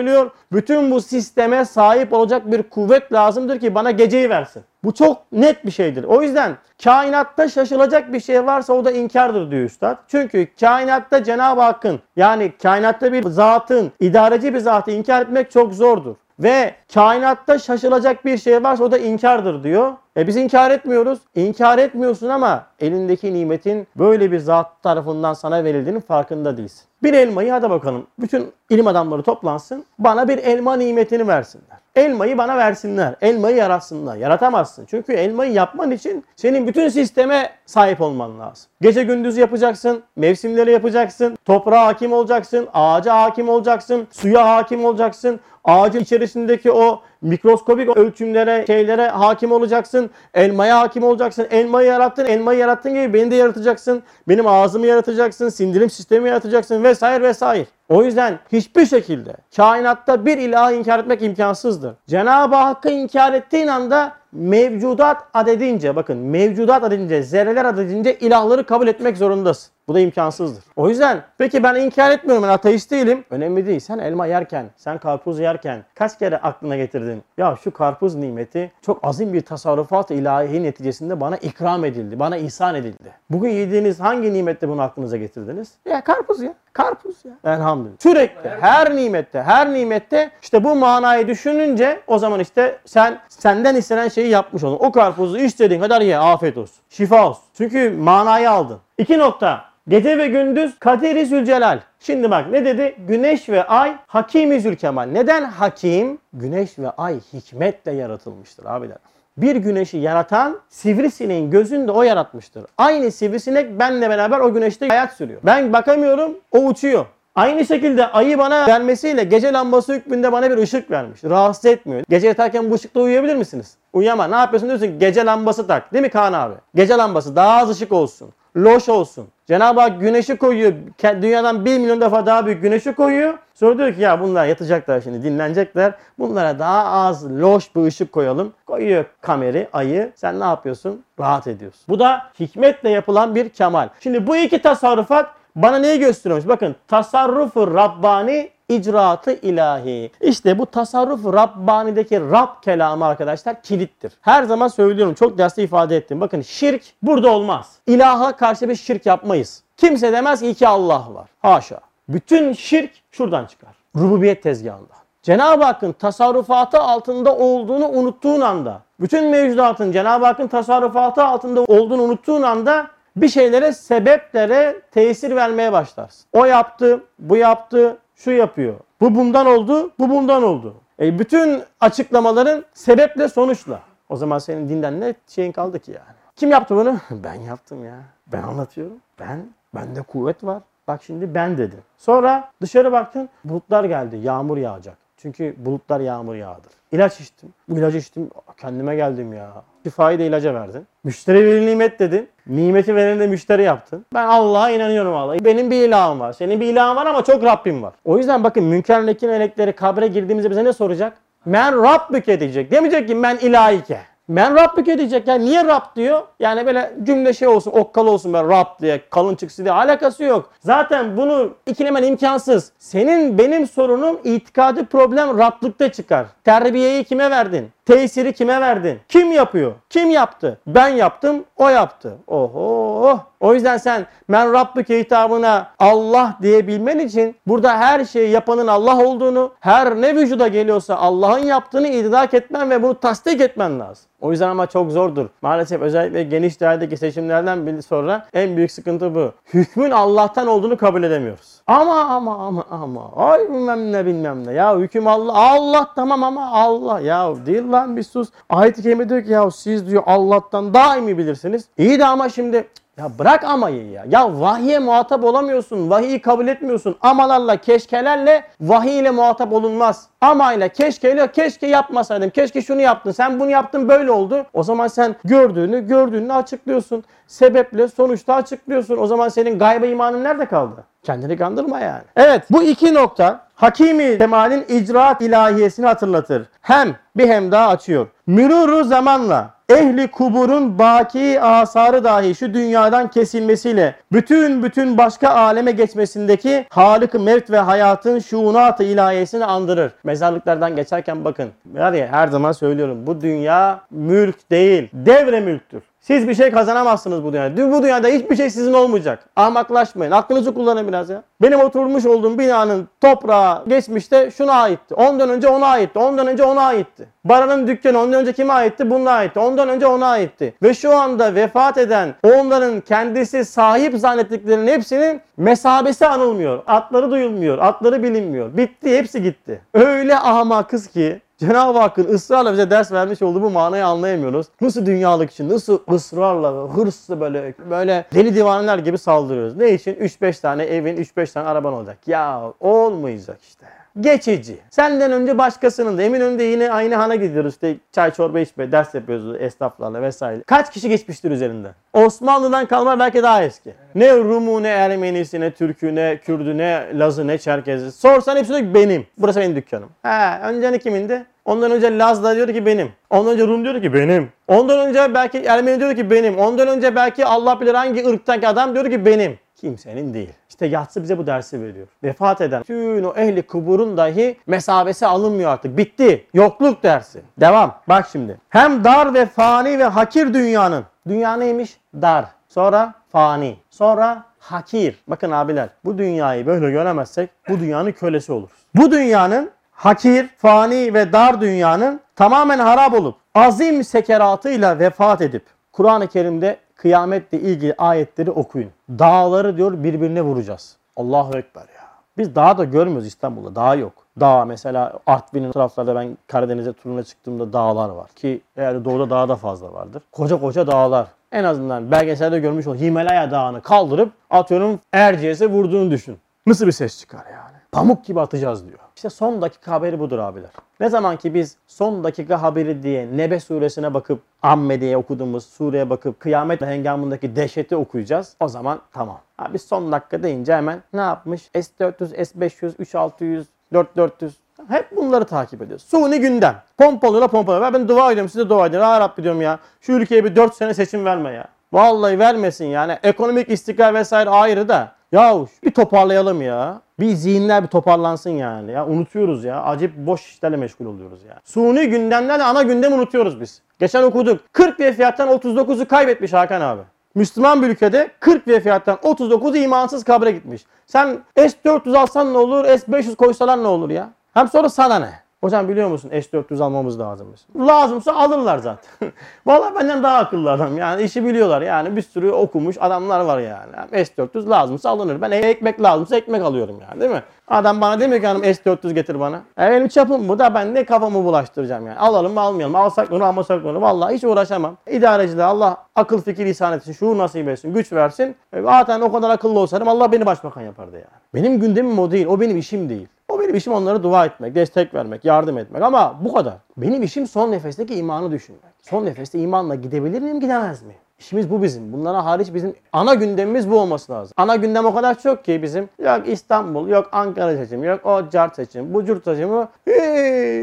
Bütün 0.52 0.92
bu 0.92 1.02
sisteme 1.02 1.66
sahip 1.66 2.14
olacak 2.14 2.52
bir 2.52 2.64
kuvvet 2.64 3.14
lazımdır 3.14 3.60
ki 3.60 3.76
bana 3.76 3.92
geceyi 3.92 4.30
versin. 4.30 4.64
Bu 4.84 4.94
çok 4.94 5.32
net 5.32 5.66
bir 5.66 5.72
şeydir. 5.72 6.04
O 6.04 6.22
yüzden 6.22 6.58
kainatta 6.84 7.50
şaşılacak 7.50 8.14
bir 8.14 8.20
şey 8.20 8.46
varsa 8.46 8.74
o 8.74 8.86
da 8.86 8.92
inkardır 8.92 9.52
diyor 9.52 9.64
üstad. 9.64 9.98
Çünkü 10.08 10.48
kainatta 10.60 11.24
Cenab-ı 11.24 11.62
Hakk'ın 11.62 12.00
yani 12.16 12.52
kainatta 12.64 13.14
bir 13.14 13.24
zatın, 13.24 13.92
idareci 14.00 14.54
bir 14.54 14.60
zatı 14.60 14.92
inkar 14.92 15.22
etmek 15.22 15.52
çok 15.52 15.74
zordur. 15.74 16.16
Ve 16.40 16.76
kainatta 16.94 17.60
şaşılacak 17.60 18.26
bir 18.26 18.38
şey 18.38 18.64
varsa 18.64 18.84
o 18.84 18.92
da 18.92 18.98
inkardır 18.98 19.64
diyor. 19.64 19.94
E 20.18 20.28
biz 20.28 20.36
inkar 20.36 20.72
etmiyoruz. 20.72 21.20
İnkar 21.36 21.78
etmiyorsun 21.78 22.30
ama 22.30 22.66
elindeki 22.80 23.34
nimetin 23.34 23.88
böyle 23.96 24.32
bir 24.32 24.40
zat 24.40 24.84
tarafından 24.84 25.34
sana 25.34 25.64
verildiğinin 25.64 26.00
farkında 26.00 26.58
değilsin. 26.58 26.84
Bir 27.04 27.14
elmayı 27.14 27.52
hadi 27.52 27.70
bakalım. 27.70 28.08
Bütün 28.20 28.52
ilim 28.70 28.88
adamları 28.88 29.24
toplansın. 29.24 29.86
Bana 30.00 30.28
bir 30.28 30.38
elma 30.38 30.76
nimetini 30.76 31.28
versinler. 31.28 31.78
Elmayı 31.96 32.38
bana 32.38 32.58
versinler. 32.58 33.16
Elmayı 33.22 33.56
yaratsınlar. 33.56 34.16
Yaratamazsın. 34.16 34.86
Çünkü 34.86 35.14
elmayı 35.14 35.52
yapman 35.52 35.92
için 35.92 36.26
senin 36.36 36.68
bütün 36.68 36.90
sisteme 36.90 37.50
sahip 37.66 38.02
olman 38.02 38.40
lazım. 38.40 38.70
Gece 38.82 39.04
gündüz 39.04 39.38
yapacaksın. 39.38 40.04
Mevsimleri 40.16 40.72
yapacaksın. 40.72 41.38
Toprağa 41.46 41.86
hakim 41.86 42.14
olacaksın. 42.14 42.68
Ağaca 42.74 43.16
hakim 43.16 43.50
olacaksın. 43.50 44.08
Suya 44.12 44.50
hakim 44.56 44.86
olacaksın. 44.86 45.40
Ağacın 45.68 46.00
içerisindeki 46.00 46.72
o 46.72 47.02
mikroskobik 47.22 47.98
ölçümlere, 47.98 48.64
şeylere 48.68 49.08
hakim 49.08 49.52
olacaksın. 49.52 50.10
Elmaya 50.34 50.80
hakim 50.80 51.04
olacaksın. 51.04 51.48
Elmayı 51.52 51.88
yarattın. 51.88 52.26
Elmayı 52.26 52.60
yarattığın 52.60 52.94
gibi 52.94 53.14
beni 53.14 53.32
de 53.32 53.36
yaratacaksın. 53.36 54.04
Benim 54.28 54.48
ağzımı 54.48 54.86
yaratacaksın. 54.86 55.50
Sindirim 55.50 55.90
sistemi 55.90 56.30
yaratacaksın 56.30 56.84
vesaire 56.84 57.24
vesaire. 57.24 57.66
O 57.90 58.04
yüzden 58.04 58.40
hiçbir 58.52 58.86
şekilde 58.86 59.36
kainatta 59.56 60.26
bir 60.26 60.38
ilahı 60.38 60.74
inkar 60.74 61.00
etmek 61.00 61.22
imkansızdır. 61.22 61.94
Cenab-ı 62.08 62.56
Hakk'ı 62.56 62.90
inkar 62.90 63.34
ettiğin 63.34 63.68
anda 63.68 64.14
mevcudat 64.32 65.24
adedince 65.34 65.96
bakın 65.96 66.18
mevcudat 66.18 66.84
adedince 66.84 67.24
zerreler 67.24 67.66
adedince 67.66 68.18
ilahları 68.20 68.66
kabul 68.66 68.88
etmek 68.88 69.18
zorundasın. 69.18 69.77
Bu 69.88 69.94
da 69.94 70.00
imkansızdır. 70.00 70.64
O 70.76 70.90
yüzden 70.90 71.24
peki 71.38 71.64
ben 71.64 71.76
inkar 71.76 72.12
etmiyorum 72.12 72.44
ben 72.44 72.50
ateist 72.50 72.92
değilim. 72.92 73.26
Önemli 73.30 73.66
değil. 73.66 73.80
Sen 73.80 74.00
elma 74.00 74.26
yerken, 74.26 74.66
sen 74.78 74.98
karpuz 74.98 75.40
yerken 75.40 75.86
kaç 75.96 76.20
kere 76.20 76.38
aklına 76.38 76.78
getirdin? 76.78 77.24
Ya 77.38 77.58
şu 77.64 77.72
karpuz 77.72 78.16
nimeti 78.16 78.72
çok 78.82 79.00
azim 79.04 79.34
bir 79.34 79.42
tasarrufat 79.42 80.12
ilahi 80.12 80.64
neticesinde 80.64 81.22
bana 81.22 81.38
ikram 81.38 81.86
edildi. 81.86 82.20
Bana 82.20 82.38
ihsan 82.38 82.76
edildi. 82.76 83.12
Bugün 83.30 83.50
yediğiniz 83.50 84.00
hangi 84.00 84.34
nimette 84.34 84.70
bunu 84.70 84.82
aklınıza 84.82 85.18
getirdiniz? 85.18 85.72
Ya 85.90 86.04
karpuz 86.04 86.42
ya. 86.42 86.54
Karpuz 86.74 87.16
ya. 87.26 87.54
Elhamdülillah. 87.54 87.98
Sürekli 88.00 88.50
her 88.50 88.96
nimette, 88.96 89.42
her 89.42 89.74
nimette 89.74 90.32
işte 90.42 90.64
bu 90.64 90.76
manayı 90.76 91.28
düşününce 91.28 92.00
o 92.08 92.20
zaman 92.20 92.40
işte 92.40 92.80
sen 92.86 93.20
senden 93.30 93.76
istenen 93.76 94.08
şeyi 94.08 94.30
yapmış 94.30 94.64
olun. 94.64 94.78
O 94.80 94.92
karpuzu 94.92 95.38
istediğin 95.38 95.82
kadar 95.82 96.02
ye. 96.02 96.18
Afiyet 96.18 96.58
olsun. 96.58 96.78
Şifa 96.90 97.28
olsun. 97.30 97.44
Çünkü 97.58 97.90
manayı 97.90 98.52
aldın. 98.52 98.78
İki 98.98 99.18
nokta. 99.20 99.68
Gece 99.90 100.18
ve 100.18 100.28
gündüz 100.28 100.80
Kadir-i 100.80 101.26
Zülcelal. 101.26 101.80
Şimdi 102.00 102.32
bak 102.32 102.46
ne 102.52 102.66
dedi? 102.66 102.96
Güneş 103.08 103.50
ve 103.50 103.64
ay 103.64 103.96
Hakimi 104.08 104.62
Zülkemal. 104.62 105.04
Neden 105.04 105.44
hakim? 105.44 106.18
Güneş 106.34 106.80
ve 106.80 106.90
ay 106.90 107.20
hikmetle 107.34 107.92
yaratılmıştır 107.92 108.66
abiler. 108.66 108.98
Bir 109.38 109.56
güneşi 109.56 109.98
yaratan 109.98 110.60
sivrisineğin 110.70 111.52
gözünde 111.52 111.92
o 111.92 112.04
yaratmıştır. 112.04 112.66
Aynı 112.78 113.12
sivrisinek 113.12 113.80
benle 113.80 114.10
beraber 114.10 114.40
o 114.40 114.54
güneşte 114.54 114.88
hayat 114.88 115.14
sürüyor. 115.14 115.40
Ben 115.44 115.74
bakamıyorum 115.74 116.38
o 116.52 116.60
uçuyor. 116.60 117.06
Aynı 117.36 117.66
şekilde 117.66 118.08
ayı 118.08 118.38
bana 118.38 118.68
vermesiyle 118.68 119.24
gece 119.24 119.54
lambası 119.54 119.94
hükmünde 119.94 120.32
bana 120.32 120.52
bir 120.52 120.58
ışık 120.58 120.92
vermiş. 120.92 121.24
Rahatsız 121.24 121.66
etmiyor. 121.66 122.04
Gece 122.10 122.28
yatarken 122.28 122.72
bu 122.72 122.76
ışıkta 122.76 123.00
uyuyabilir 123.00 123.36
misiniz? 123.36 123.78
Uyuyama. 123.94 124.28
Ne 124.28 124.36
yapıyorsun 124.36 124.70
diyorsun 124.70 125.00
gece 125.00 125.26
lambası 125.26 125.68
tak. 125.68 125.94
Değil 125.94 126.02
mi 126.06 126.10
Kaan 126.10 126.34
abi? 126.34 126.54
Gece 126.76 126.94
lambası 126.94 127.36
daha 127.36 127.58
az 127.58 127.70
ışık 127.70 127.92
olsun. 127.92 128.30
Loş 128.58 128.90
olsun. 128.90 129.28
Cenab-ı 129.48 129.80
Hak 129.80 130.00
güneşi 130.02 130.38
koyuyor. 130.38 130.74
Dünyadan 131.22 131.66
bir 131.66 131.80
milyon 131.80 132.02
defa 132.02 132.26
daha 132.26 132.46
büyük 132.46 132.62
güneşi 132.62 132.96
koyuyor. 132.96 133.34
Sonra 133.54 133.78
diyor 133.78 133.94
ki 133.96 134.02
ya 134.02 134.22
bunlar 134.22 134.46
yatacaklar 134.46 135.02
şimdi 135.02 135.24
dinlenecekler. 135.24 135.94
Bunlara 136.20 136.60
daha 136.60 136.84
az 136.84 137.32
loş 137.42 137.76
bir 137.76 137.82
ışık 137.82 138.12
koyalım. 138.12 138.54
Koyuyor 138.66 139.06
kameri, 139.22 139.68
ayı. 139.74 140.12
Sen 140.16 140.40
ne 140.40 140.44
yapıyorsun? 140.44 141.04
Rahat 141.20 141.48
ediyorsun. 141.48 141.82
Bu 141.90 142.00
da 142.00 142.22
hikmetle 142.40 142.90
yapılan 142.90 143.36
bir 143.36 143.50
kemal. 143.50 143.90
Şimdi 144.00 144.28
bu 144.28 144.36
iki 144.36 144.62
tasarrufat 144.62 145.30
bana 145.56 145.78
neyi 145.78 146.00
gösteriyormuş? 146.00 146.48
Bakın 146.48 146.76
tasarrufu 146.88 147.74
Rabbani 147.76 148.50
icraatı 148.70 149.32
ilahi. 149.32 150.12
İşte 150.22 150.60
bu 150.60 150.66
tasarruf 150.66 151.26
Rabbani'deki 151.26 152.22
Rab 152.22 152.62
kelamı 152.62 153.06
arkadaşlar 153.06 153.62
kilittir. 153.62 154.14
Her 154.22 154.44
zaman 154.44 154.68
söylüyorum 154.68 155.14
çok 155.14 155.38
derste 155.38 155.64
ifade 155.64 155.98
ettim. 155.98 156.22
Bakın 156.22 156.42
şirk 156.42 156.84
burada 157.02 157.30
olmaz. 157.30 157.76
İlaha 157.88 158.36
karşı 158.36 158.70
bir 158.70 158.76
şirk 158.76 159.06
yapmayız. 159.06 159.64
Kimse 159.78 160.14
demez 160.14 160.40
ki 160.40 160.50
iki 160.50 160.68
Allah 160.68 161.08
var. 161.14 161.30
Haşa. 161.42 161.80
Bütün 162.10 162.54
şirk 162.54 162.92
şuradan 163.12 163.46
çıkar. 163.46 163.76
Rububiyet 163.96 164.44
tezgahında. 164.44 164.98
Cenab-ı 165.24 165.64
Hakk'ın 165.64 165.92
tasarrufatı 165.92 166.80
altında 166.80 167.36
olduğunu 167.36 167.88
unuttuğun 167.90 168.42
anda, 168.42 168.82
bütün 169.00 169.30
mevcudatın 169.30 169.92
Cenab-ı 169.92 170.26
Hakk'ın 170.26 170.48
tasarrufatı 170.48 171.24
altında 171.24 171.62
olduğunu 171.62 172.02
unuttuğun 172.02 172.42
anda 172.42 172.88
bir 173.16 173.30
şeylere, 173.30 173.74
sebeplere 173.74 174.82
tesir 174.92 175.36
vermeye 175.36 175.72
başlarsın. 175.72 176.26
O 176.34 176.46
yaptı, 176.46 177.04
bu 177.20 177.38
yaptı, 177.38 177.98
şu 178.18 178.32
yapıyor. 178.32 178.76
Bu 179.02 179.16
bundan 179.16 179.46
oldu, 179.46 179.92
bu 180.00 180.10
bundan 180.10 180.44
oldu. 180.44 180.76
E 181.00 181.20
bütün 181.20 181.64
açıklamaların 181.80 182.66
sebeple 182.74 183.30
sonuçla. 183.30 183.82
O 184.10 184.16
zaman 184.16 184.40
senin 184.40 184.70
dinden 184.70 185.02
ne 185.02 185.14
şeyin 185.28 185.52
kaldı 185.52 185.80
ki 185.80 185.92
yani? 185.92 186.18
Kim 186.36 186.52
yaptı 186.52 186.76
bunu? 186.76 186.98
Ben 187.24 187.34
yaptım 187.34 187.86
ya. 187.86 187.98
Ben 188.28 188.44
anlatıyorum. 188.44 188.98
Ben, 189.20 189.46
bende 189.76 190.02
kuvvet 190.02 190.44
var. 190.44 190.64
Bak 190.88 191.04
şimdi 191.04 191.34
ben 191.34 191.58
dedim. 191.58 191.80
Sonra 191.98 192.52
dışarı 192.62 192.92
baktın 192.92 193.30
bulutlar 193.46 193.84
geldi. 193.84 194.18
Yağmur 194.18 194.58
yağacak. 194.58 194.98
Çünkü 195.18 195.56
bulutlar 195.58 196.00
yağmur 196.00 196.36
yağdır. 196.36 196.72
İlaç 196.92 197.20
içtim. 197.20 197.54
Bu 197.70 197.78
ilacı 197.78 197.98
içtim. 197.98 198.30
Kendime 198.58 198.96
geldim 198.96 199.34
ya. 199.34 199.64
Şifayı 199.88 200.20
da 200.20 200.24
ilaca 200.24 200.54
verdin. 200.54 200.88
Müşteri 201.04 201.46
bir 201.46 201.68
nimet 201.68 202.00
dedin. 202.00 202.30
Nimeti 202.48 202.96
vereni 202.96 203.20
de 203.20 203.28
müşteri 203.28 203.64
yaptın. 203.64 204.06
Ben 204.14 204.26
Allah'a 204.26 204.70
inanıyorum 204.70 205.14
vallahi. 205.14 205.46
Benim 205.46 205.72
bir 205.72 205.88
ilahım 205.88 206.20
var. 206.20 206.34
Senin 206.34 206.60
bir 206.60 206.66
ilahın 206.66 206.96
var 206.96 207.06
ama 207.06 207.24
çok 207.24 207.44
Rabbim 207.44 207.84
var. 207.84 207.94
O 208.06 208.18
yüzden 208.18 208.44
bakın 208.44 208.64
Münker 208.64 209.02
melekleri 209.02 209.74
kabre 209.74 210.08
girdiğimizde 210.08 210.50
bize 210.50 210.64
ne 210.64 210.74
soracak? 210.74 211.18
Men 211.46 211.84
Rabbüke 211.84 212.40
diyecek. 212.40 212.72
Demeyecek 212.72 213.08
ki 213.08 213.16
men 213.16 213.38
ilahike. 213.38 214.00
Men 214.28 214.56
Rabbüke 214.56 214.98
diyecek. 214.98 215.28
Yani 215.28 215.46
niye 215.46 215.66
Rab 215.66 215.96
diyor? 215.96 216.22
Yani 216.40 216.66
böyle 216.66 216.94
cümle 217.04 217.34
şey 217.34 217.48
olsun, 217.48 217.72
okkalı 217.72 218.12
olsun 218.12 218.34
ben 218.34 218.50
Rab 218.50 218.82
diye, 218.82 219.02
kalın 219.10 219.36
çıksın 219.36 219.66
diye. 219.66 219.74
Alakası 219.74 220.24
yok. 220.24 220.50
Zaten 220.60 221.18
bunu 221.18 221.50
ikilemen 221.66 222.04
imkansız. 222.04 222.72
Senin 222.78 223.38
benim 223.38 223.68
sorunum 223.68 224.20
itikadi 224.24 224.86
problem 224.86 225.38
Rablıkta 225.38 225.92
çıkar. 225.92 226.26
Terbiyeyi 226.44 227.04
kime 227.04 227.32
verdin? 227.32 227.70
Tesiri 227.86 228.34
kime 228.34 228.62
verdin? 228.62 229.00
Kim 229.10 229.32
yapıyor? 229.32 229.72
Kim 229.90 230.10
yaptı? 230.10 230.60
Ben 230.68 230.88
yaptım, 230.88 231.46
o 231.58 231.70
yaptı. 231.70 232.18
Oho! 232.28 233.20
O 233.40 233.54
yüzden 233.54 233.78
sen 233.78 234.06
men 234.28 234.54
Rabbüke 234.54 235.00
hitabına 235.00 235.68
Allah 235.80 236.38
diyebilmen 236.42 237.00
için 237.00 237.36
burada 237.48 237.78
her 237.78 238.06
şeyi 238.06 238.30
yapanın 238.30 238.68
Allah 238.68 239.06
olduğunu, 239.06 239.54
her 239.60 240.02
ne 240.02 240.16
vücuda 240.16 240.48
geliyorsa 240.48 240.96
Allah'ın 240.96 241.44
yaptığını 241.44 241.88
idrak 241.88 242.34
etmen 242.34 242.70
ve 242.70 242.84
bunu 242.84 243.00
tasdik 243.00 243.42
etmen 243.42 243.80
lazım. 243.80 244.06
O 244.22 244.32
yüzden 244.32 244.50
ama 244.50 244.68
çok 244.68 244.92
zordur. 244.92 245.26
Maalesef 245.42 245.82
özellikle 245.82 246.24
geniş 246.24 246.62
dairedeki 246.62 246.98
seçimlerden 246.98 247.80
sonra 247.80 248.26
en 248.34 248.58
büyük 248.58 248.72
sıkıntı 248.72 249.16
bu. 249.16 249.32
Hükmün 249.54 249.92
Allah'tan 249.92 250.48
olduğunu 250.48 250.78
kabul 250.78 251.04
edemiyoruz. 251.04 251.57
Ama 251.68 252.00
ama 252.00 252.38
ama 252.38 252.66
ama 252.72 253.12
ay 253.16 253.50
bilmem 253.50 253.92
ne 253.92 254.06
bilmem 254.06 254.48
ne. 254.48 254.54
Ya 254.54 254.78
hüküm 254.78 255.08
Allah. 255.08 255.34
Allah 255.34 255.92
tamam 255.96 256.24
ama 256.24 256.52
Allah. 256.52 257.00
Ya 257.00 257.46
değil 257.46 257.72
lan 257.72 257.98
bir 257.98 258.04
sus. 258.04 258.30
Ayet-i 258.50 258.84
Kerime 258.84 259.10
diyor 259.10 259.24
ki 259.24 259.32
ya 259.32 259.52
siz 259.52 259.90
diyor 259.90 260.04
Allah'tan 260.06 260.74
daha 260.74 260.98
iyi 260.98 261.02
mi 261.02 261.18
bilirsiniz? 261.18 261.66
İyi 261.78 262.00
de 262.00 262.06
ama 262.06 262.30
şimdi 262.30 262.68
ya 262.98 263.12
bırak 263.20 263.44
amayı 263.44 263.90
ya. 263.92 264.06
Ya 264.10 264.40
vahye 264.42 264.80
muhatap 264.80 265.24
olamıyorsun. 265.24 265.90
Vahiyi 265.90 266.22
kabul 266.22 266.48
etmiyorsun. 266.48 266.96
Amalarla, 267.02 267.58
keşkelerle 267.58 268.44
vahiy 268.62 269.00
ile 269.00 269.12
muhatap 269.12 269.54
olunmaz. 269.54 270.08
Amayla, 270.22 270.68
keşkeyle, 270.68 271.32
keşke 271.32 271.68
yapmasaydım. 271.68 272.30
Keşke 272.30 272.62
şunu 272.62 272.82
yaptın. 272.82 273.12
Sen 273.12 273.40
bunu 273.40 273.50
yaptın 273.50 273.90
böyle 273.90 274.12
oldu. 274.12 274.46
O 274.54 274.64
zaman 274.64 274.88
sen 274.88 275.16
gördüğünü, 275.24 275.88
gördüğünü 275.88 276.34
açıklıyorsun. 276.34 277.04
Sebeple, 277.28 277.88
sonuçta 277.88 278.36
açıklıyorsun. 278.36 278.98
O 278.98 279.08
zaman 279.08 279.30
senin 279.30 279.60
gayba 279.60 279.86
imanın 279.86 280.24
nerede 280.24 280.46
kaldı? 280.46 280.84
Kendini 281.04 281.38
kandırma 281.38 281.80
yani. 281.80 282.04
Evet 282.16 282.44
bu 282.50 282.64
iki 282.64 282.94
nokta 282.94 283.48
Hakimi 283.56 284.18
Kemal'in 284.18 284.66
icraat 284.70 285.22
ilahiyesini 285.22 285.86
hatırlatır. 285.86 286.48
Hem 286.62 286.96
bir 287.18 287.30
hem 287.30 287.52
daha 287.52 287.68
açıyor. 287.68 288.08
Müruru 288.28 288.84
zamanla 288.84 289.50
ehli 289.70 290.08
kuburun 290.08 290.80
baki 290.80 291.42
asarı 291.42 292.04
dahi 292.04 292.36
şu 292.36 292.54
dünyadan 292.54 293.08
kesilmesiyle 293.08 293.96
bütün 294.12 294.64
bütün 294.64 294.98
başka 294.98 295.30
aleme 295.30 295.72
geçmesindeki 295.72 296.66
Halık-ı 296.70 297.20
Mevt 297.20 297.52
ve 297.52 297.60
hayatın 297.60 298.20
şuunat-ı 298.20 298.84
ilahiyesini 298.84 299.46
andırır. 299.46 299.92
Mezarlıklardan 300.04 300.76
geçerken 300.76 301.26
bakın. 301.26 301.50
Var 301.66 301.94
ya 301.94 302.08
her 302.08 302.28
zaman 302.28 302.52
söylüyorum 302.52 303.08
bu 303.08 303.22
dünya 303.22 303.80
mülk 303.92 304.52
değil 304.52 304.90
devre 304.94 305.40
mülktür. 305.40 305.84
Siz 306.08 306.28
bir 306.28 306.36
şey 306.36 306.52
kazanamazsınız 306.52 307.24
bu 307.24 307.34
dünyada. 307.34 307.72
Bu 307.72 307.84
dünyada 307.84 308.08
hiçbir 308.08 308.36
şey 308.36 308.50
sizin 308.50 308.74
olmayacak. 308.74 309.30
Ahmaklaşmayın. 309.36 310.12
Aklınızı 310.12 310.54
kullanın 310.54 310.88
biraz 310.88 311.10
ya. 311.10 311.24
Benim 311.42 311.60
oturmuş 311.60 312.06
olduğum 312.06 312.40
binanın 312.40 312.88
toprağı 313.02 313.66
geçmişte 313.70 314.32
şuna 314.32 314.54
aitti. 314.54 314.94
Ondan 314.96 315.30
önce 315.30 315.48
ona 315.48 315.66
aitti. 315.66 316.00
Ondan 316.00 316.28
önce 316.28 316.44
ona 316.44 316.62
aitti. 316.62 317.08
Baranın 317.24 317.68
dükkanı 317.68 318.00
ondan 318.00 318.22
önce 318.22 318.34
kime 318.34 318.54
aitti? 318.54 318.90
Bununla 318.90 319.12
aitti. 319.12 319.40
Ondan 319.40 319.70
önce 319.70 319.88
ona 319.88 320.08
aitti. 320.08 320.54
Ve 320.64 320.74
şu 320.74 320.98
anda 320.98 321.36
vefat 321.36 321.78
eden 321.78 322.16
onların 322.24 322.82
kendisi 322.82 323.46
sahip 323.46 323.98
zannettiklerinin 323.98 324.68
hepsinin 324.68 325.22
mesabesi 325.38 326.08
anılmıyor. 326.08 326.64
Atları 326.68 327.12
duyulmuyor. 327.12 327.58
Atları 327.58 328.04
bilinmiyor. 328.04 328.58
Bitti. 328.58 328.98
Hepsi 328.98 329.24
gitti. 329.24 329.62
Öyle 329.74 330.20
ahmakız 330.20 330.88
ki 330.88 331.22
Cenab-ı 331.38 331.80
Hakk'ın 331.80 332.14
ısrarla 332.14 332.54
bize 332.54 332.70
ders 332.70 332.92
vermiş 332.92 333.22
olduğu 333.22 333.42
bu 333.42 333.50
manayı 333.50 333.86
anlayamıyoruz. 333.86 334.48
Nasıl 334.62 334.86
dünyalık 334.86 335.32
için, 335.32 335.50
nasıl 335.50 335.80
ısrarla, 335.94 336.52
hırslı 336.76 337.20
böyle 337.20 337.54
böyle 337.70 338.06
deli 338.14 338.36
divaneler 338.36 338.78
gibi 338.78 338.98
saldırıyoruz. 338.98 339.58
Ne 339.58 339.74
için? 339.74 339.96
3-5 339.96 340.42
tane 340.42 340.64
evin, 340.64 340.98
3-5 340.98 341.34
tane 341.34 341.48
araban 341.48 341.74
olacak. 341.74 341.98
Ya 342.08 342.54
olmayacak 342.60 343.38
işte. 343.48 343.66
Geçici. 344.00 344.58
Senden 344.70 345.12
önce 345.12 345.38
başkasının 345.38 345.98
da. 345.98 346.04
Emin 346.04 346.22
önünde 346.22 346.44
yine 346.44 346.72
aynı 346.72 346.96
hana 346.96 347.16
gidiyoruz. 347.16 347.54
İşte 347.54 347.76
çay 347.92 348.12
çorba 348.14 348.40
içme, 348.40 348.72
ders 348.72 348.96
yapıyoruz 348.96 349.36
esnaflarla 349.42 350.02
vesaire. 350.02 350.44
Kaç 350.48 350.72
kişi 350.72 350.90
geçmiştir 350.90 351.32
üzerinden? 351.32 351.72
Osmanlı'dan 351.94 352.66
kalma 352.66 353.00
belki 353.00 353.24
daha 353.24 353.44
eski. 353.44 353.74
Ne 353.96 354.18
Rumu, 354.18 354.64
ne 354.64 354.70
Ermenisi, 354.70 355.40
ne 355.40 355.52
Türk'ü, 355.52 355.96
ne 355.96 356.20
Kürd'ü, 356.24 356.58
ne 356.58 357.00
Laz'ı, 357.00 357.28
ne 357.28 357.38
Çerkez'i. 357.38 357.92
Sorsan 357.92 358.38
hepsi 358.38 358.54
diyor 358.54 358.74
benim. 358.74 359.08
Burası 359.18 359.40
benim 359.40 359.56
dükkanım. 359.56 359.90
He, 360.04 360.40
önce 360.44 360.72
ne 360.72 360.78
kimindi? 360.78 361.26
Ondan 361.48 361.72
önce 361.72 361.98
Laz 361.98 362.24
da 362.24 362.36
diyordu 362.36 362.54
ki 362.54 362.66
benim. 362.66 362.92
Ondan 363.10 363.34
önce 363.34 363.48
Rum 363.48 363.64
diyordu 363.64 363.82
ki 363.82 363.94
benim. 363.94 364.30
Ondan 364.48 364.88
önce 364.88 365.14
belki 365.14 365.38
Ermeni 365.38 365.80
diyordu 365.80 365.96
ki 365.96 366.10
benim. 366.10 366.38
Ondan 366.38 366.68
önce 366.68 366.96
belki 366.96 367.26
Allah 367.26 367.62
bilir 367.62 367.74
hangi 367.74 368.08
ırktaki 368.08 368.48
adam 368.48 368.74
diyordu 368.74 368.90
ki 368.90 369.06
benim. 369.06 369.40
Kimsenin 369.56 370.14
değil. 370.14 370.30
İşte 370.50 370.66
yatsı 370.66 371.04
bize 371.04 371.18
bu 371.18 371.28
dersi 371.28 371.62
veriyor. 371.62 371.88
Vefat 372.04 372.42
eden 372.42 372.64
tüm 372.64 373.06
o 373.06 373.14
ehli 373.16 373.42
kuburun 373.42 373.98
dahi 373.98 374.38
mesabesi 374.48 375.08
alınmıyor 375.08 375.52
artık. 375.52 375.78
Bitti. 375.78 376.26
Yokluk 376.34 376.84
dersi. 376.84 377.22
Devam. 377.40 377.76
Bak 377.90 378.08
şimdi. 378.12 378.38
Hem 378.50 378.84
dar 378.84 379.14
ve 379.14 379.26
fani 379.26 379.80
ve 379.80 379.84
hakir 379.84 380.34
dünyanın. 380.34 380.84
Dünya 381.08 381.36
neymiş? 381.36 381.78
Dar. 382.02 382.26
Sonra 382.50 382.94
fani. 383.12 383.58
Sonra 383.70 384.24
hakir. 384.40 384.96
Bakın 385.08 385.32
abiler 385.32 385.70
bu 385.86 385.98
dünyayı 385.98 386.46
böyle 386.46 386.72
göremezsek 386.72 387.30
bu 387.50 387.60
dünyanın 387.60 387.92
kölesi 387.92 388.32
oluruz. 388.32 388.58
Bu 388.76 388.92
dünyanın 388.92 389.52
hakir, 389.78 390.30
fani 390.38 390.94
ve 390.94 391.14
dar 391.14 391.42
dünyanın 391.42 392.00
tamamen 392.16 392.60
harap 392.60 392.94
olup 392.94 393.16
azim 393.36 393.84
sekeratıyla 393.84 394.80
vefat 394.80 395.22
edip 395.22 395.44
Kur'an-ı 395.72 396.08
Kerim'de 396.08 396.58
kıyametle 396.76 397.40
ilgili 397.40 397.76
ayetleri 397.78 398.32
okuyun. 398.32 398.70
Dağları 398.90 399.58
diyor 399.58 399.84
birbirine 399.84 400.22
vuracağız. 400.22 400.78
Allahu 400.96 401.38
Ekber 401.38 401.62
ya. 401.62 401.88
Biz 402.18 402.36
dağ 402.36 402.58
da 402.58 402.64
görmüyoruz 402.64 403.08
İstanbul'da. 403.08 403.56
Dağ 403.56 403.76
yok. 403.76 403.94
Dağ 404.20 404.46
mesela 404.46 404.94
Artvin'in 405.08 405.52
taraflarda 405.52 405.96
ben 405.96 406.18
Karadeniz'e 406.28 406.74
turuna 406.74 407.04
çıktığımda 407.04 407.54
dağlar 407.54 407.90
var. 407.90 408.08
Ki 408.16 408.42
eğer 408.58 408.86
doğuda 408.86 409.10
dağ 409.10 409.30
da 409.30 409.36
fazla 409.36 409.74
vardır. 409.74 410.04
Koca 410.12 410.40
koca 410.40 410.68
dağlar. 410.68 411.08
En 411.32 411.44
azından 411.44 411.92
belgeselde 411.92 412.40
görmüş 412.40 412.68
ol 412.68 412.76
Himalaya 412.76 413.32
Dağı'nı 413.32 413.62
kaldırıp 413.62 414.12
atıyorum 414.30 414.80
Erciyes'e 414.94 415.48
vurduğunu 415.48 415.92
düşün. 415.92 416.18
Nasıl 416.48 416.68
bir 416.68 416.72
ses 416.72 417.00
çıkar 417.00 417.26
yani? 417.26 417.58
Pamuk 417.72 418.06
gibi 418.06 418.22
atacağız 418.22 418.68
diyor. 418.68 418.80
İşte 418.98 419.10
son 419.10 419.42
dakika 419.42 419.72
haberi 419.72 420.00
budur 420.00 420.20
abiler. 420.20 420.50
Ne 420.80 420.90
zaman 420.90 421.18
ki 421.18 421.34
biz 421.34 421.58
son 421.68 422.04
dakika 422.04 422.42
haberi 422.42 422.84
diye 422.84 423.08
Nebe 423.18 423.40
suresine 423.40 423.94
bakıp 423.94 424.22
Amme 424.44 424.82
diye 424.82 424.98
okuduğumuz 424.98 425.46
sureye 425.46 425.90
bakıp 425.90 426.20
kıyamet 426.20 426.62
hengamındaki 426.62 427.36
dehşeti 427.36 427.76
okuyacağız. 427.76 428.36
O 428.40 428.48
zaman 428.48 428.82
tamam. 428.94 429.20
Abi 429.38 429.60
son 429.60 429.92
dakika 429.92 430.24
deyince 430.24 430.56
hemen 430.56 430.84
ne 430.94 431.02
yapmış? 431.02 431.42
S400, 431.56 432.16
S500, 432.16 432.74
3600, 432.80 433.48
4400 433.74 434.36
hep 434.68 434.96
bunları 434.96 435.26
takip 435.26 435.62
ediyoruz. 435.62 435.86
Suni 435.86 436.20
gündem. 436.20 436.56
Pompalıyorlar 436.78 437.32
pompalıyorlar. 437.32 437.74
Ben 437.74 437.88
dua 437.88 438.12
ediyorum 438.12 438.30
size 438.30 438.50
dua 438.50 438.68
ediyorum. 438.68 438.90
Ya 438.90 439.00
Rabbi 439.00 439.24
diyorum 439.24 439.42
ya. 439.42 439.60
Şu 439.82 439.92
ülkeye 439.92 440.24
bir 440.26 440.36
4 440.36 440.56
sene 440.56 440.74
seçim 440.74 441.06
verme 441.06 441.32
ya. 441.32 441.48
Vallahi 441.74 442.20
vermesin 442.20 442.66
yani. 442.66 442.98
Ekonomik 443.04 443.50
istikrar 443.50 443.94
vesaire 443.94 444.30
ayrı 444.30 444.70
da. 444.70 444.92
Ya 445.12 445.36
bir 445.64 445.72
toparlayalım 445.72 446.42
ya. 446.42 446.82
Bir 447.00 447.14
zihinler 447.16 447.64
bir 447.64 447.68
toparlansın 447.68 448.30
yani. 448.30 448.72
Ya 448.72 448.88
unutuyoruz 448.88 449.44
ya. 449.44 449.64
Acayip 449.64 449.98
boş 449.98 450.30
işlerle 450.30 450.58
meşgul 450.58 450.86
oluyoruz 450.86 451.24
ya. 451.24 451.40
Suni 451.44 451.88
gündemlerle 451.90 452.44
ana 452.44 452.64
gündemi 452.64 452.96
unutuyoruz 452.96 453.42
biz. 453.42 453.62
Geçen 453.80 454.04
okuduk. 454.04 454.42
40 454.54 454.80
ve 454.80 454.94
fiyattan 454.94 455.30
39'u 455.30 455.88
kaybetmiş 455.88 456.34
Hakan 456.34 456.62
abi. 456.62 456.82
Müslüman 457.16 457.62
bir 457.62 457.68
ülkede 457.68 458.12
40 458.20 458.48
ve 458.48 458.60
fiyattan 458.60 458.98
39 459.04 459.56
imansız 459.56 460.04
kabre 460.04 460.32
gitmiş. 460.32 460.62
Sen 460.86 461.20
S400 461.38 461.98
alsan 461.98 462.34
ne 462.34 462.38
olur, 462.38 462.66
S500 462.66 463.16
koysalar 463.16 463.64
ne 463.64 463.68
olur 463.68 463.90
ya? 463.90 464.10
Hem 464.34 464.48
sonra 464.48 464.70
sana 464.70 465.00
ne? 465.00 465.27
Hocam 465.42 465.68
biliyor 465.70 465.90
musun 465.90 466.10
S400 466.10 466.64
almamız 466.64 467.00
lazım. 467.00 467.28
Lazımsa 467.58 468.14
alırlar 468.14 468.58
zaten. 468.58 469.12
Vallahi 469.46 469.76
benden 469.76 470.04
daha 470.04 470.18
akıllı 470.18 470.52
adam 470.52 470.78
yani 470.78 471.04
işi 471.04 471.26
biliyorlar 471.26 471.62
yani 471.62 471.96
bir 471.96 472.02
sürü 472.02 472.32
okumuş 472.32 472.78
adamlar 472.80 473.20
var 473.20 473.40
yani. 473.40 473.72
S400 473.92 474.50
lazımsa 474.50 474.90
alınır. 474.90 475.22
Ben 475.22 475.32
ekmek 475.32 475.82
lazımsa 475.82 476.16
ekmek 476.16 476.42
alıyorum 476.42 476.80
yani 476.90 477.02
değil 477.02 477.12
mi? 477.12 477.24
Adam 477.48 477.82
bana 477.82 478.00
demiyor 478.00 478.22
ki 478.22 478.28
hanım 478.28 478.44
S400 478.44 478.94
getir 478.94 479.20
bana. 479.20 479.42
E 479.60 479.72
benim 479.72 479.88
çapım 479.88 480.30
bu 480.30 480.40
da 480.40 480.54
ben 480.54 480.76
ne 480.76 480.86
kafamı 480.86 481.24
bulaştıracağım 481.24 481.88
yani. 481.88 482.00
Alalım 482.00 482.34
mı 482.34 482.42
almayalım. 482.42 482.76
Alsak 482.76 483.12
onu 483.12 483.26
almasak 483.26 483.66
onu. 483.66 483.82
Vallahi 483.82 484.16
hiç 484.16 484.24
uğraşamam. 484.24 484.78
İdareciliğe 484.88 485.46
Allah 485.46 485.78
akıl 485.96 486.22
fikir 486.22 486.46
ihsan 486.46 486.74
etsin. 486.74 486.94
Şuur 486.94 487.18
nasip 487.18 487.48
etsin. 487.48 487.74
Güç 487.74 487.94
versin. 487.94 488.36
E, 488.54 488.62
zaten 488.62 489.02
o 489.02 489.12
kadar 489.12 489.30
akıllı 489.30 489.60
olsaydım 489.60 489.88
Allah 489.88 490.12
beni 490.12 490.26
başbakan 490.26 490.62
yapardı 490.62 490.96
yani. 490.96 491.06
Benim 491.34 491.60
gündemim 491.60 492.00
o 492.00 492.12
değil. 492.12 492.28
O 492.28 492.40
benim 492.42 492.58
işim 492.58 492.90
değil. 492.90 493.08
O 493.30 493.40
benim 493.40 493.56
işim 493.56 493.74
onlara 493.74 494.04
dua 494.04 494.26
etmek, 494.26 494.56
destek 494.56 494.94
vermek, 494.94 495.26
yardım 495.26 495.58
etmek 495.58 495.84
ama 495.84 496.16
bu 496.22 496.34
kadar. 496.34 496.54
Benim 496.78 497.04
işim 497.04 497.28
son 497.28 497.52
nefesteki 497.52 497.96
imanı 497.96 498.32
düşünmek. 498.32 498.62
Son 498.82 499.06
nefeste 499.06 499.40
imanla 499.40 499.76
gidebilir 499.76 500.22
miyim, 500.22 500.40
gidemez 500.40 500.82
miyim? 500.82 501.00
İşimiz 501.20 501.50
bu 501.52 501.64
bizim. 501.64 501.94
Bunlara 501.94 502.26
hariç 502.26 502.54
bizim 502.54 502.76
ana 502.94 503.14
gündemimiz 503.14 503.72
bu 503.72 503.80
olması 503.80 504.12
lazım. 504.12 504.34
Ana 504.38 504.56
gündem 504.56 504.86
o 504.86 504.94
kadar 504.94 505.20
çok 505.20 505.46
ki 505.46 505.64
bizim 505.64 505.90
yok 506.04 506.28
İstanbul, 506.28 506.88
yok 506.88 507.10
Ankara 507.12 507.58
seçimi, 507.58 507.88
yok 507.88 508.06
o 508.06 508.30
cart 508.30 508.56
seçimi, 508.56 508.94
bu 508.94 509.06
curt 509.06 509.24
seçimi 509.24 509.68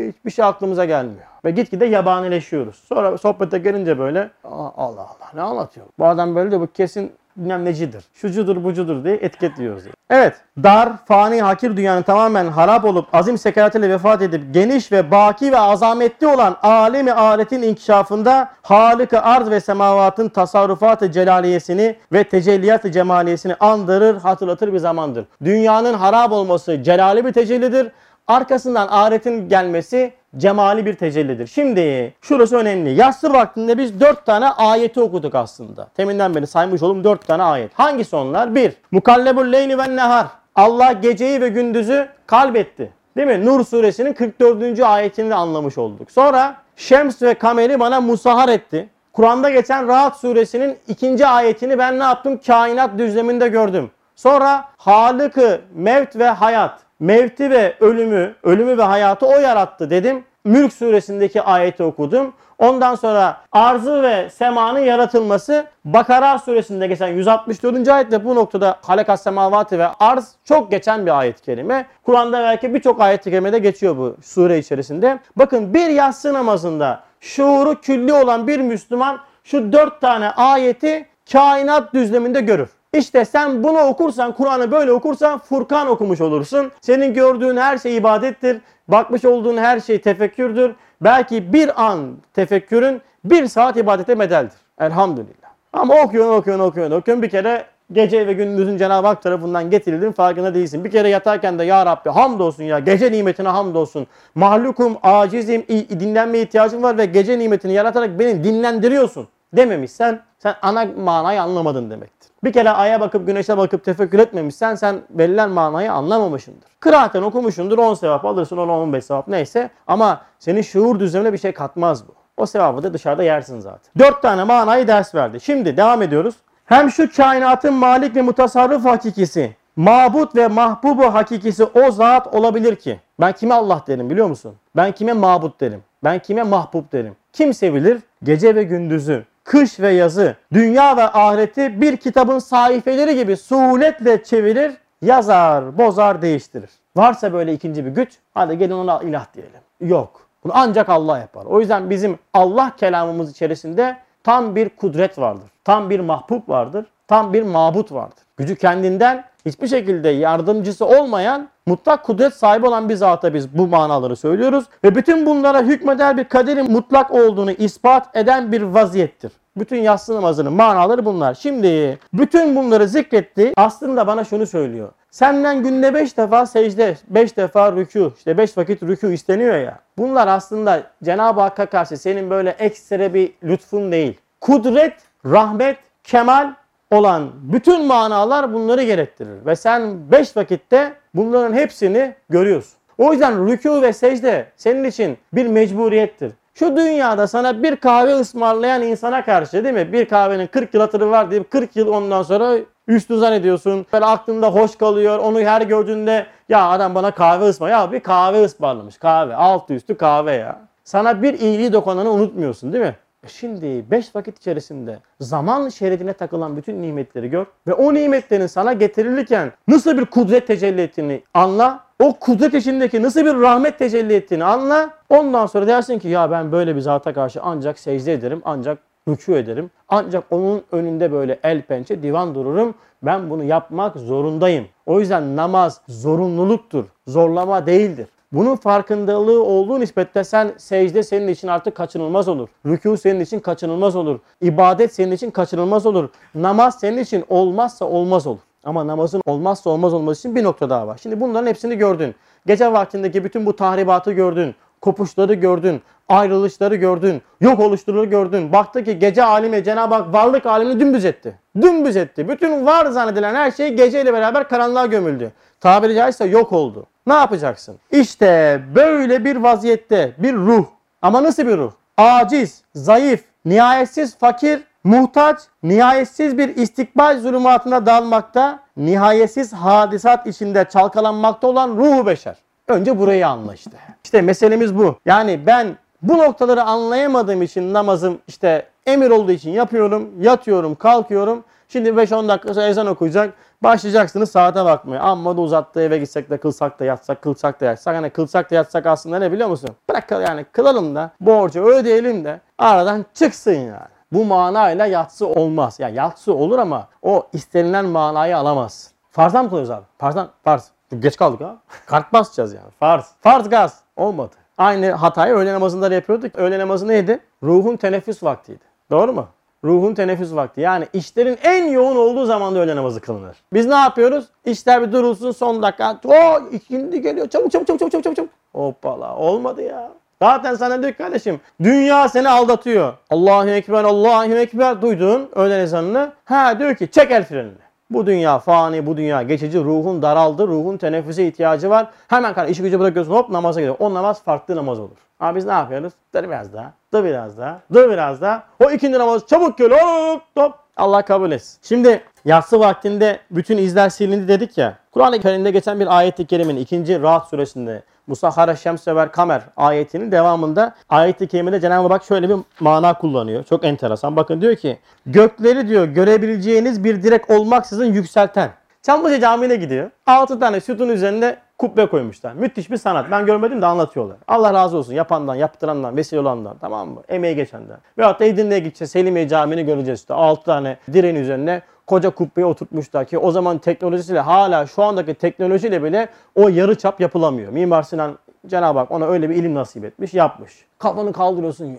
hiçbir 0.08 0.30
şey 0.30 0.44
aklımıza 0.44 0.84
gelmiyor. 0.84 1.26
Ve 1.44 1.50
gitgide 1.50 1.86
yabanileşiyoruz. 1.86 2.76
Sonra 2.76 3.18
sohbete 3.18 3.58
gelince 3.58 3.98
böyle 3.98 4.30
Allah 4.44 4.72
Allah 4.76 5.30
ne 5.34 5.42
anlatıyor? 5.42 5.86
Bu 5.98 6.06
adam 6.06 6.34
böyle 6.34 6.50
de 6.50 6.60
bu 6.60 6.66
kesin 6.66 7.12
bilmem 7.36 7.64
necidir. 7.64 8.04
Şucudur 8.14 8.64
bucudur 8.64 9.04
diye 9.04 9.14
etiketliyoruz. 9.14 9.84
Evet. 10.10 10.34
Dar, 10.62 10.88
fani, 11.06 11.42
hakir 11.42 11.76
dünyanın 11.76 12.02
tamamen 12.02 12.46
harap 12.46 12.84
olup 12.84 13.14
azim 13.14 13.38
sekeretiyle 13.38 13.90
vefat 13.90 14.22
edip 14.22 14.54
geniş 14.54 14.92
ve 14.92 15.10
baki 15.10 15.52
ve 15.52 15.58
azametli 15.58 16.26
olan 16.26 16.56
alemi 16.62 17.12
aletin 17.12 17.62
inkişafında 17.62 18.48
Halık-ı 18.62 19.20
arz 19.20 19.50
ve 19.50 19.60
semavatın 19.60 20.28
tasarrufatı 20.28 21.12
celaliyesini 21.12 21.96
ve 22.12 22.24
tecelliyat-ı 22.24 22.92
cemaliyesini 22.92 23.54
andırır, 23.54 24.20
hatırlatır 24.20 24.72
bir 24.72 24.78
zamandır. 24.78 25.24
Dünyanın 25.44 25.94
harap 25.94 26.32
olması 26.32 26.82
celali 26.82 27.24
bir 27.24 27.32
tecellidir. 27.32 27.92
Arkasından 28.26 28.88
ahiretin 28.90 29.48
gelmesi 29.48 30.12
cemali 30.36 30.86
bir 30.86 30.94
tecellidir. 30.94 31.46
Şimdi 31.46 32.14
şurası 32.20 32.56
önemli. 32.56 32.90
Yassı 32.90 33.32
vaktinde 33.32 33.78
biz 33.78 34.00
dört 34.00 34.26
tane 34.26 34.48
ayeti 34.48 35.00
okuduk 35.00 35.34
aslında. 35.34 35.88
Teminden 35.96 36.34
beri 36.34 36.46
saymış 36.46 36.82
oldum 36.82 37.04
dört 37.04 37.26
tane 37.26 37.42
ayet. 37.42 37.74
Hangisi 37.74 38.16
onlar? 38.16 38.54
Bir, 38.54 38.72
Mukallebul 38.90 39.52
leyli 39.52 39.78
ve 39.78 39.96
nehar. 39.96 40.26
Allah 40.54 40.92
geceyi 40.92 41.40
ve 41.40 41.48
gündüzü 41.48 42.08
kalbetti. 42.26 42.92
Değil 43.16 43.28
mi? 43.28 43.44
Nur 43.44 43.64
suresinin 43.64 44.12
44. 44.12 44.80
ayetini 44.80 45.30
de 45.30 45.34
anlamış 45.34 45.78
olduk. 45.78 46.10
Sonra 46.10 46.56
Şems 46.76 47.22
ve 47.22 47.34
Kamer'i 47.34 47.80
bana 47.80 48.00
musahar 48.00 48.48
etti. 48.48 48.88
Kur'an'da 49.12 49.50
geçen 49.50 49.88
Rahat 49.88 50.16
suresinin 50.16 50.78
ikinci 50.88 51.26
ayetini 51.26 51.78
ben 51.78 51.98
ne 51.98 52.02
yaptım? 52.02 52.40
Kainat 52.46 52.98
düzleminde 52.98 53.48
gördüm. 53.48 53.90
Sonra 54.16 54.64
Halık'ı, 54.76 55.60
mevt 55.74 56.16
ve 56.16 56.28
hayat. 56.28 56.80
Mevti 57.00 57.50
ve 57.50 57.74
ölümü, 57.80 58.34
ölümü 58.42 58.78
ve 58.78 58.82
hayatı 58.82 59.26
o 59.26 59.38
yarattı 59.38 59.90
dedim. 59.90 60.24
Mülk 60.44 60.72
suresindeki 60.72 61.42
ayeti 61.42 61.82
okudum. 61.82 62.32
Ondan 62.58 62.94
sonra 62.94 63.36
arzı 63.52 64.02
ve 64.02 64.30
semanın 64.30 64.78
yaratılması 64.78 65.66
Bakara 65.84 66.38
suresinde 66.38 66.86
geçen 66.86 67.08
164. 67.08 67.88
ayette 67.88 68.24
bu 68.24 68.34
noktada 68.34 68.76
halekas 68.82 69.22
semavati 69.22 69.78
ve 69.78 69.86
arz 70.00 70.32
çok 70.44 70.70
geçen 70.70 71.06
bir 71.06 71.18
ayet-i 71.18 71.42
kerime. 71.42 71.86
Kur'an'da 72.02 72.40
belki 72.40 72.74
birçok 72.74 73.00
ayet-i 73.00 73.30
kerimede 73.30 73.58
geçiyor 73.58 73.96
bu 73.96 74.16
sure 74.22 74.58
içerisinde. 74.58 75.18
Bakın 75.36 75.74
bir 75.74 75.88
yatsı 75.88 76.32
namazında 76.32 77.02
şuuru 77.20 77.80
külli 77.80 78.12
olan 78.12 78.46
bir 78.46 78.60
Müslüman 78.60 79.20
şu 79.44 79.72
dört 79.72 80.00
tane 80.00 80.30
ayeti 80.30 81.06
kainat 81.32 81.94
düzleminde 81.94 82.40
görür. 82.40 82.68
İşte 82.94 83.24
sen 83.24 83.64
bunu 83.64 83.78
okursan, 83.78 84.32
Kur'an'ı 84.32 84.70
böyle 84.70 84.92
okursan 84.92 85.38
Furkan 85.38 85.88
okumuş 85.88 86.20
olursun. 86.20 86.72
Senin 86.80 87.14
gördüğün 87.14 87.56
her 87.56 87.78
şey 87.78 87.96
ibadettir. 87.96 88.60
Bakmış 88.88 89.24
olduğun 89.24 89.56
her 89.56 89.80
şey 89.80 90.00
tefekkürdür. 90.00 90.74
Belki 91.00 91.52
bir 91.52 91.84
an 91.84 92.16
tefekkürün 92.34 93.00
bir 93.24 93.46
saat 93.46 93.76
ibadete 93.76 94.18
bedeldir. 94.18 94.58
Elhamdülillah. 94.80 95.48
Ama 95.72 95.94
okuyorsun, 95.94 96.32
okuyorsun, 96.32 96.64
okuyorsun, 96.64 96.96
okuyorsun. 96.96 97.22
Bir 97.22 97.30
kere 97.30 97.64
gece 97.92 98.26
ve 98.26 98.32
gündüzün 98.32 98.76
Cenab-ı 98.76 99.06
Hak 99.06 99.22
tarafından 99.22 99.70
getirildiğin 99.70 100.12
farkında 100.12 100.54
değilsin. 100.54 100.84
Bir 100.84 100.90
kere 100.90 101.08
yatarken 101.08 101.58
de 101.58 101.64
ya 101.64 101.86
Rabbi 101.86 102.10
hamdolsun 102.10 102.64
ya 102.64 102.78
gece 102.78 103.12
nimetine 103.12 103.48
hamdolsun. 103.48 104.06
Mahlukum, 104.34 104.96
acizim, 105.02 105.62
dinlenmeye 106.00 106.44
ihtiyacım 106.44 106.82
var 106.82 106.98
ve 106.98 107.06
gece 107.06 107.38
nimetini 107.38 107.72
yaratarak 107.72 108.18
beni 108.18 108.44
dinlendiriyorsun 108.44 109.28
dememişsen 109.52 110.20
sen 110.38 110.54
ana 110.62 110.86
manayı 111.04 111.42
anlamadın 111.42 111.90
demektir. 111.90 112.13
Bir 112.44 112.52
kere 112.52 112.70
aya 112.70 113.00
bakıp 113.00 113.26
güneşe 113.26 113.56
bakıp 113.56 113.84
tefekkür 113.84 114.18
etmemişsen 114.18 114.74
sen 114.74 115.00
verilen 115.10 115.50
manayı 115.50 115.92
anlamamışsındır. 115.92 116.68
Kıraaten 116.80 117.22
okumuşsundur 117.22 117.78
10 117.78 117.94
sevap 117.94 118.24
alırsın 118.24 118.56
10 118.56 118.68
15 118.68 119.04
sevap 119.04 119.28
neyse 119.28 119.70
ama 119.86 120.20
senin 120.38 120.62
şuur 120.62 121.00
düzlemine 121.00 121.32
bir 121.32 121.38
şey 121.38 121.52
katmaz 121.52 122.08
bu. 122.08 122.12
O 122.36 122.46
sevabı 122.46 122.82
da 122.82 122.94
dışarıda 122.94 123.22
yersin 123.22 123.60
zaten. 123.60 123.92
4 123.98 124.22
tane 124.22 124.44
manayı 124.44 124.88
ders 124.88 125.14
verdi. 125.14 125.40
Şimdi 125.40 125.76
devam 125.76 126.02
ediyoruz. 126.02 126.34
Hem 126.64 126.90
şu 126.90 127.12
kainatın 127.16 127.74
malik 127.74 128.16
ve 128.16 128.22
mutasarrıf 128.22 128.84
hakikisi, 128.84 129.56
mabut 129.76 130.36
ve 130.36 130.48
mahbubu 130.48 131.14
hakikisi 131.14 131.64
o 131.64 131.90
zat 131.90 132.34
olabilir 132.34 132.76
ki. 132.76 133.00
Ben 133.20 133.32
kime 133.32 133.54
Allah 133.54 133.82
derim 133.86 134.10
biliyor 134.10 134.26
musun? 134.26 134.54
Ben 134.76 134.92
kime 134.92 135.12
mabut 135.12 135.60
derim? 135.60 135.82
Ben 136.04 136.18
kime 136.18 136.42
mahbub 136.42 136.92
derim? 136.92 137.16
Kim 137.32 137.54
sevilir? 137.54 137.98
Gece 138.22 138.54
ve 138.54 138.62
gündüzü, 138.62 139.24
kış 139.44 139.80
ve 139.80 139.90
yazı, 139.90 140.36
dünya 140.52 140.96
ve 140.96 141.02
ahireti 141.02 141.80
bir 141.80 141.96
kitabın 141.96 142.38
sayfeleri 142.38 143.14
gibi 143.14 143.36
suhuletle 143.36 144.24
çevirir, 144.24 144.72
yazar, 145.02 145.78
bozar, 145.78 146.22
değiştirir. 146.22 146.70
Varsa 146.96 147.32
böyle 147.32 147.52
ikinci 147.52 147.86
bir 147.86 147.90
güç, 147.90 148.18
hadi 148.34 148.58
gelin 148.58 148.72
ona 148.72 149.02
ilah 149.02 149.26
diyelim. 149.34 149.60
Yok. 149.80 150.26
Bunu 150.44 150.52
ancak 150.54 150.88
Allah 150.88 151.18
yapar. 151.18 151.44
O 151.44 151.60
yüzden 151.60 151.90
bizim 151.90 152.18
Allah 152.34 152.76
kelamımız 152.76 153.30
içerisinde 153.30 153.96
tam 154.24 154.56
bir 154.56 154.68
kudret 154.68 155.18
vardır. 155.18 155.50
Tam 155.64 155.90
bir 155.90 156.00
mahbub 156.00 156.48
vardır. 156.48 156.86
Tam 157.08 157.32
bir 157.32 157.42
mabut 157.42 157.92
vardır. 157.92 158.24
Gücü 158.36 158.56
kendinden 158.56 159.24
hiçbir 159.46 159.68
şekilde 159.68 160.08
yardımcısı 160.08 160.86
olmayan 160.86 161.48
mutlak 161.66 162.04
kudret 162.04 162.34
sahibi 162.34 162.66
olan 162.66 162.88
bir 162.88 162.94
zata 162.94 163.34
biz 163.34 163.58
bu 163.58 163.66
manaları 163.66 164.16
söylüyoruz. 164.16 164.64
Ve 164.84 164.94
bütün 164.94 165.26
bunlara 165.26 165.62
hükmeder 165.62 166.16
bir 166.16 166.24
kaderin 166.24 166.72
mutlak 166.72 167.10
olduğunu 167.10 167.50
ispat 167.50 168.16
eden 168.16 168.52
bir 168.52 168.62
vaziyettir. 168.62 169.32
Bütün 169.56 169.76
yatsı 169.76 170.14
namazının 170.14 170.52
manaları 170.52 171.04
bunlar. 171.04 171.34
Şimdi 171.34 171.98
bütün 172.12 172.56
bunları 172.56 172.88
zikretti. 172.88 173.52
Aslında 173.56 174.06
bana 174.06 174.24
şunu 174.24 174.46
söylüyor. 174.46 174.92
Senden 175.10 175.62
günde 175.62 175.94
5 175.94 176.16
defa 176.16 176.46
secde, 176.46 176.96
5 177.08 177.36
defa 177.36 177.68
rükû, 177.68 178.10
işte 178.18 178.38
5 178.38 178.58
vakit 178.58 178.82
rükû 178.82 179.12
isteniyor 179.12 179.56
ya. 179.56 179.78
Bunlar 179.98 180.28
aslında 180.28 180.82
Cenab-ı 181.04 181.40
Hakk'a 181.40 181.66
karşı 181.66 181.96
senin 181.96 182.30
böyle 182.30 182.50
ekstra 182.50 183.14
bir 183.14 183.32
lütfun 183.44 183.92
değil. 183.92 184.18
Kudret, 184.40 184.94
rahmet, 185.26 185.78
kemal 186.04 186.54
olan 186.94 187.30
bütün 187.42 187.86
manalar 187.86 188.52
bunları 188.52 188.82
gerektirir. 188.82 189.46
Ve 189.46 189.56
sen 189.56 190.10
5 190.12 190.36
vakitte 190.36 190.92
bunların 191.14 191.54
hepsini 191.54 192.14
görüyorsun. 192.28 192.78
O 192.98 193.12
yüzden 193.12 193.32
rükû 193.32 193.82
ve 193.82 193.92
secde 193.92 194.46
senin 194.56 194.84
için 194.84 195.18
bir 195.32 195.46
mecburiyettir. 195.46 196.32
Şu 196.54 196.76
dünyada 196.76 197.26
sana 197.26 197.62
bir 197.62 197.76
kahve 197.76 198.14
ısmarlayan 198.14 198.82
insana 198.82 199.24
karşı 199.24 199.64
değil 199.64 199.74
mi? 199.74 199.92
Bir 199.92 200.04
kahvenin 200.04 200.46
40 200.46 200.74
yıl 200.74 200.80
hatırı 200.80 201.10
var 201.10 201.30
deyip 201.30 201.50
40 201.50 201.76
yıl 201.76 201.88
ondan 201.88 202.22
sonra 202.22 202.56
üstü 202.88 203.18
zannediyorsun. 203.18 203.86
Böyle 203.92 204.04
aklında 204.04 204.50
hoş 204.50 204.76
kalıyor. 204.76 205.18
Onu 205.18 205.40
her 205.40 205.62
gördüğünde 205.62 206.26
ya 206.48 206.68
adam 206.68 206.94
bana 206.94 207.10
kahve 207.10 207.44
ısmar. 207.44 207.70
Ya 207.70 207.92
bir 207.92 208.00
kahve 208.00 208.44
ısmarlamış. 208.44 208.98
Kahve. 208.98 209.36
Altı 209.36 209.74
üstü 209.74 209.96
kahve 209.96 210.32
ya. 210.32 210.60
Sana 210.84 211.22
bir 211.22 211.38
iyiliği 211.40 211.72
dokunanı 211.72 212.10
unutmuyorsun 212.10 212.72
değil 212.72 212.84
mi? 212.84 212.94
Şimdi 213.26 213.90
5 213.90 214.16
vakit 214.16 214.38
içerisinde 214.38 214.98
zaman 215.20 215.68
şeridine 215.68 216.12
takılan 216.12 216.56
bütün 216.56 216.82
nimetleri 216.82 217.30
gör 217.30 217.46
ve 217.66 217.72
o 217.72 217.94
nimetlerin 217.94 218.46
sana 218.46 218.72
getirilirken 218.72 219.52
nasıl 219.68 219.98
bir 219.98 220.04
kudret 220.04 220.46
tecelli 220.46 220.80
ettiğini 220.80 221.22
anla. 221.34 221.84
O 222.02 222.12
kudret 222.12 222.54
içindeki 222.54 223.02
nasıl 223.02 223.20
bir 223.20 223.40
rahmet 223.40 223.78
tecelli 223.78 224.14
ettiğini 224.14 224.44
anla. 224.44 224.90
Ondan 225.08 225.46
sonra 225.46 225.66
dersin 225.66 225.98
ki 225.98 226.08
ya 226.08 226.30
ben 226.30 226.52
böyle 226.52 226.76
bir 226.76 226.80
zata 226.80 227.12
karşı 227.12 227.40
ancak 227.42 227.78
secde 227.78 228.12
ederim, 228.12 228.42
ancak 228.44 228.78
rükû 229.08 229.36
ederim. 229.36 229.70
Ancak 229.88 230.24
onun 230.30 230.62
önünde 230.72 231.12
böyle 231.12 231.38
el 231.42 231.62
pençe 231.62 232.02
divan 232.02 232.34
dururum. 232.34 232.74
Ben 233.02 233.30
bunu 233.30 233.44
yapmak 233.44 233.96
zorundayım. 233.96 234.66
O 234.86 235.00
yüzden 235.00 235.36
namaz 235.36 235.80
zorunluluktur. 235.88 236.84
Zorlama 237.06 237.66
değildir. 237.66 238.06
Bunun 238.34 238.56
farkındalığı 238.56 239.44
olduğu 239.44 239.80
nispette 239.80 240.24
sen 240.24 240.52
secde 240.58 241.02
senin 241.02 241.28
için 241.28 241.48
artık 241.48 241.74
kaçınılmaz 241.74 242.28
olur. 242.28 242.48
Rükû 242.66 242.96
senin 242.96 243.20
için 243.20 243.40
kaçınılmaz 243.40 243.96
olur. 243.96 244.18
İbadet 244.40 244.94
senin 244.94 245.12
için 245.12 245.30
kaçınılmaz 245.30 245.86
olur. 245.86 246.08
Namaz 246.34 246.80
senin 246.80 246.98
için 246.98 247.24
olmazsa 247.28 247.84
olmaz 247.84 248.26
olur. 248.26 248.38
Ama 248.64 248.86
namazın 248.86 249.20
olmazsa 249.26 249.70
olmaz 249.70 249.94
olması 249.94 250.20
için 250.20 250.36
bir 250.36 250.44
nokta 250.44 250.70
daha 250.70 250.86
var. 250.86 250.98
Şimdi 251.02 251.20
bunların 251.20 251.46
hepsini 251.46 251.76
gördün. 251.76 252.14
Gece 252.46 252.72
vaktindeki 252.72 253.24
bütün 253.24 253.46
bu 253.46 253.56
tahribatı 253.56 254.12
gördün. 254.12 254.54
Kopuşları 254.84 255.34
gördün. 255.34 255.82
Ayrılışları 256.08 256.74
gördün. 256.74 257.22
Yok 257.40 257.60
oluşturları 257.60 258.04
gördün. 258.04 258.52
Baktı 258.52 258.84
ki 258.84 258.98
gece 258.98 259.24
alemi 259.24 259.64
Cenab-ı 259.64 259.94
Hak 259.94 260.12
varlık 260.12 260.46
alemini 260.46 260.80
dümdüz 260.80 261.04
etti. 261.04 261.38
Dümdüz 261.62 261.96
etti. 261.96 262.28
Bütün 262.28 262.66
var 262.66 262.86
zannedilen 262.86 263.34
her 263.34 263.50
şey 263.50 263.74
geceyle 263.74 264.12
beraber 264.12 264.48
karanlığa 264.48 264.86
gömüldü. 264.86 265.32
Tabiri 265.60 265.94
caizse 265.94 266.24
yok 266.24 266.52
oldu. 266.52 266.86
Ne 267.06 267.14
yapacaksın? 267.14 267.78
İşte 267.90 268.60
böyle 268.74 269.24
bir 269.24 269.36
vaziyette 269.36 270.12
bir 270.18 270.34
ruh. 270.34 270.64
Ama 271.02 271.22
nasıl 271.22 271.46
bir 271.46 271.56
ruh? 271.56 271.72
Aciz, 271.96 272.62
zayıf, 272.74 273.24
nihayetsiz 273.44 274.18
fakir, 274.18 274.64
muhtaç, 274.84 275.38
nihayetsiz 275.62 276.38
bir 276.38 276.56
istikbal 276.56 277.20
zulümatına 277.20 277.86
dalmakta, 277.86 278.58
nihayetsiz 278.76 279.52
hadisat 279.52 280.26
içinde 280.26 280.64
çalkalanmakta 280.72 281.46
olan 281.46 281.68
ruhu 281.68 282.06
beşer. 282.06 282.43
Önce 282.68 282.98
burayı 282.98 283.28
anla 283.28 283.54
işte. 283.54 283.76
İşte 284.04 284.22
meselemiz 284.22 284.76
bu. 284.76 284.96
Yani 285.06 285.40
ben 285.46 285.76
bu 286.02 286.18
noktaları 286.18 286.62
anlayamadığım 286.62 287.42
için 287.42 287.72
namazım 287.74 288.18
işte 288.28 288.66
emir 288.86 289.10
olduğu 289.10 289.32
için 289.32 289.50
yapıyorum, 289.50 290.10
yatıyorum, 290.20 290.74
kalkıyorum. 290.74 291.44
Şimdi 291.68 291.88
5-10 291.88 292.28
dakika 292.28 292.66
ezan 292.66 292.86
okuyacak. 292.86 293.34
Başlayacaksınız 293.62 294.30
saate 294.30 294.64
bakmaya. 294.64 295.00
Amma 295.00 295.36
da 295.36 295.40
uzattı 295.40 295.80
eve 295.80 295.98
gitsek 295.98 296.30
de 296.30 296.38
kılsak 296.38 296.80
da 296.80 296.84
yatsak, 296.84 297.22
kılsak 297.22 297.60
da 297.60 297.64
yatsak. 297.64 297.96
Hani 297.96 298.10
kılsak 298.10 298.50
da 298.50 298.54
yatsak 298.54 298.86
aslında 298.86 299.18
ne 299.18 299.32
biliyor 299.32 299.48
musun? 299.48 299.70
Bırak 299.90 300.10
yani 300.10 300.44
kılalım 300.52 300.94
da 300.94 301.10
borcu 301.20 301.64
ödeyelim 301.64 302.24
de 302.24 302.40
aradan 302.58 303.04
çıksın 303.14 303.52
yani. 303.52 303.88
bu 304.12 304.24
manayla 304.24 304.86
yatsı 304.86 305.26
olmaz. 305.26 305.76
Yani 305.78 305.96
yatsı 305.96 306.34
olur 306.34 306.58
ama 306.58 306.88
o 307.02 307.26
istenilen 307.32 307.84
manayı 307.84 308.38
alamaz. 308.38 308.90
Farzdan 309.10 309.44
mı 309.44 309.50
kılıyoruz 309.50 309.70
abi? 309.70 309.84
Farzdan, 309.98 310.28
farz. 310.44 310.73
Geç 311.00 311.16
kaldık 311.16 311.40
ha. 311.40 311.56
Kart 311.86 312.12
basacağız 312.12 312.54
yani. 312.54 312.70
Farz. 312.80 313.10
Farz 313.20 313.48
gaz. 313.48 313.80
Olmadı. 313.96 314.34
Aynı 314.58 314.90
hatayı 314.92 315.34
öğle 315.34 315.52
namazında 315.52 315.90
da 315.90 315.94
yapıyorduk. 315.94 316.36
Öğle 316.36 316.58
namazı 316.58 316.88
neydi? 316.88 317.20
Ruhun 317.42 317.76
teneffüs 317.76 318.22
vaktiydi. 318.22 318.64
Doğru 318.90 319.12
mu? 319.12 319.26
Ruhun 319.64 319.94
teneffüs 319.94 320.34
vakti. 320.34 320.60
Yani 320.60 320.86
işlerin 320.92 321.38
en 321.42 321.64
yoğun 321.66 321.96
olduğu 321.96 322.26
zamanda 322.26 322.58
öğle 322.58 322.76
namazı 322.76 323.00
kılınır. 323.00 323.36
Biz 323.52 323.66
ne 323.66 323.74
yapıyoruz? 323.74 324.24
İşler 324.44 324.82
bir 324.82 324.92
durulsun 324.92 325.32
son 325.32 325.62
dakika. 325.62 326.00
O 326.04 326.40
ikindi 326.52 327.02
geliyor. 327.02 327.28
Çabuk 327.28 327.52
çabuk 327.52 327.66
çabuk 327.68 327.80
çabuk 327.80 327.92
çabuk 328.02 328.16
çabuk. 328.16 328.30
Hoppala 328.52 329.16
olmadı 329.16 329.62
ya. 329.62 329.90
Zaten 330.22 330.54
sana 330.54 330.82
diyor 330.82 330.94
kardeşim 330.94 331.40
dünya 331.62 332.08
seni 332.08 332.28
aldatıyor. 332.28 332.92
Allahu 333.10 333.48
Ekber 333.48 333.84
Allahu 333.84 334.34
Ekber 334.34 334.82
duydun 334.82 335.28
öğlen 335.34 335.60
ezanını. 335.60 336.12
Ha 336.24 336.58
diyor 336.58 336.74
ki 336.74 336.90
çek 336.90 337.10
el 337.10 337.24
frenini. 337.24 337.63
Bu 337.90 338.06
dünya 338.06 338.38
fani, 338.38 338.86
bu 338.86 338.96
dünya 338.96 339.22
geçici, 339.22 339.64
ruhun 339.64 340.02
daraldı, 340.02 340.48
ruhun 340.48 340.76
teneffüse 340.76 341.26
ihtiyacı 341.26 341.70
var. 341.70 341.86
Hemen 342.08 342.34
kardeşim 342.34 342.52
işi 342.52 342.62
gücü 342.62 342.80
bırakıyorsun 342.80 343.12
hop 343.12 343.30
namaza 343.30 343.60
gidiyor. 343.60 343.76
O 343.78 343.94
namaz 343.94 344.22
farklı 344.22 344.56
namaz 344.56 344.78
olur. 344.80 344.96
Ama 345.20 345.36
biz 345.36 345.46
ne 345.46 345.52
yapıyoruz? 345.52 345.92
Dur 346.14 346.22
biraz 346.22 346.52
daha, 346.52 346.72
dur 346.92 347.04
biraz 347.04 347.38
daha, 347.38 347.60
dur 347.74 347.90
biraz 347.90 348.20
daha. 348.20 348.42
O 348.64 348.70
ikindi 348.70 348.98
namazı 348.98 349.26
çabuk 349.26 349.58
gel 349.58 349.70
hop 349.70 350.22
hop. 350.36 350.54
Allah 350.76 351.02
kabul 351.02 351.30
etsin. 351.30 351.58
Şimdi 351.62 352.02
yatsı 352.24 352.60
vaktinde 352.60 353.18
bütün 353.30 353.58
izler 353.58 353.88
silindi 353.88 354.28
dedik 354.28 354.58
ya. 354.58 354.74
Kur'an-ı 354.92 355.20
Kerim'de 355.20 355.50
geçen 355.50 355.80
bir 355.80 355.98
ayet-i 355.98 356.26
kerimenin 356.26 356.60
ikinci 356.60 357.02
Rahat 357.02 357.28
suresinde 357.28 357.82
Musahhara 358.06 358.56
Şems 358.56 358.88
ve 358.88 359.08
Kamer 359.08 359.42
ayetinin 359.56 360.12
devamında 360.12 360.74
ayet-i 360.88 361.28
kerimede 361.28 361.60
Cenab-ı 361.60 361.88
Hak 361.88 362.04
şöyle 362.04 362.28
bir 362.28 362.36
mana 362.60 362.94
kullanıyor. 362.94 363.44
Çok 363.44 363.64
enteresan. 363.64 364.16
Bakın 364.16 364.40
diyor 364.40 364.56
ki 364.56 364.78
gökleri 365.06 365.68
diyor 365.68 365.84
görebileceğiniz 365.84 366.84
bir 366.84 367.02
direk 367.02 367.30
olmaksızın 367.30 367.84
yükselten. 367.84 368.50
Çamlıca 368.82 369.20
Camii'ne 369.20 369.56
gidiyor. 369.56 369.90
6 370.06 370.40
tane 370.40 370.60
sütun 370.60 370.88
üzerinde 370.88 371.36
kubbe 371.58 371.86
koymuşlar. 371.86 372.32
Müthiş 372.32 372.70
bir 372.70 372.76
sanat. 372.76 373.10
Ben 373.10 373.26
görmedim 373.26 373.62
de 373.62 373.66
anlatıyorlar. 373.66 374.16
Allah 374.28 374.54
razı 374.54 374.76
olsun 374.76 374.94
yapandan, 374.94 375.34
yaptırandan, 375.34 375.96
vesile 375.96 376.20
olandan 376.20 376.56
tamam 376.60 376.88
mı? 376.88 377.02
Emeği 377.08 377.36
geçenden. 377.36 377.78
Veyahut 377.98 378.20
da 378.20 378.24
Edirne'ye 378.24 378.60
gideceğiz. 378.60 378.90
Selimiye 378.90 379.28
Camii'ni 379.28 379.64
göreceğiz 379.64 380.00
işte. 380.00 380.14
6 380.14 380.44
tane 380.44 380.76
direğin 380.92 381.14
üzerine 381.14 381.62
koca 381.86 382.10
kubbeyi 382.10 382.46
oturtmuşlar 382.46 383.04
ki 383.04 383.18
o 383.18 383.30
zaman 383.30 383.58
teknolojisiyle 383.58 384.20
hala 384.20 384.66
şu 384.66 384.82
andaki 384.82 385.14
teknolojiyle 385.14 385.82
bile 385.82 386.08
o 386.34 386.48
yarı 386.48 386.78
çap 386.78 387.00
yapılamıyor. 387.00 387.52
Mimar 387.52 387.82
Sinan 387.82 388.18
Cenab-ı 388.46 388.78
Hak 388.78 388.90
ona 388.90 389.06
öyle 389.06 389.30
bir 389.30 389.34
ilim 389.34 389.54
nasip 389.54 389.84
etmiş, 389.84 390.14
yapmış. 390.14 390.64
Kafanı 390.78 391.12
kaldırıyorsun, 391.12 391.64
ya 391.64 391.78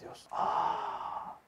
diyorsun. 0.00 0.28
Aa. 0.32 0.78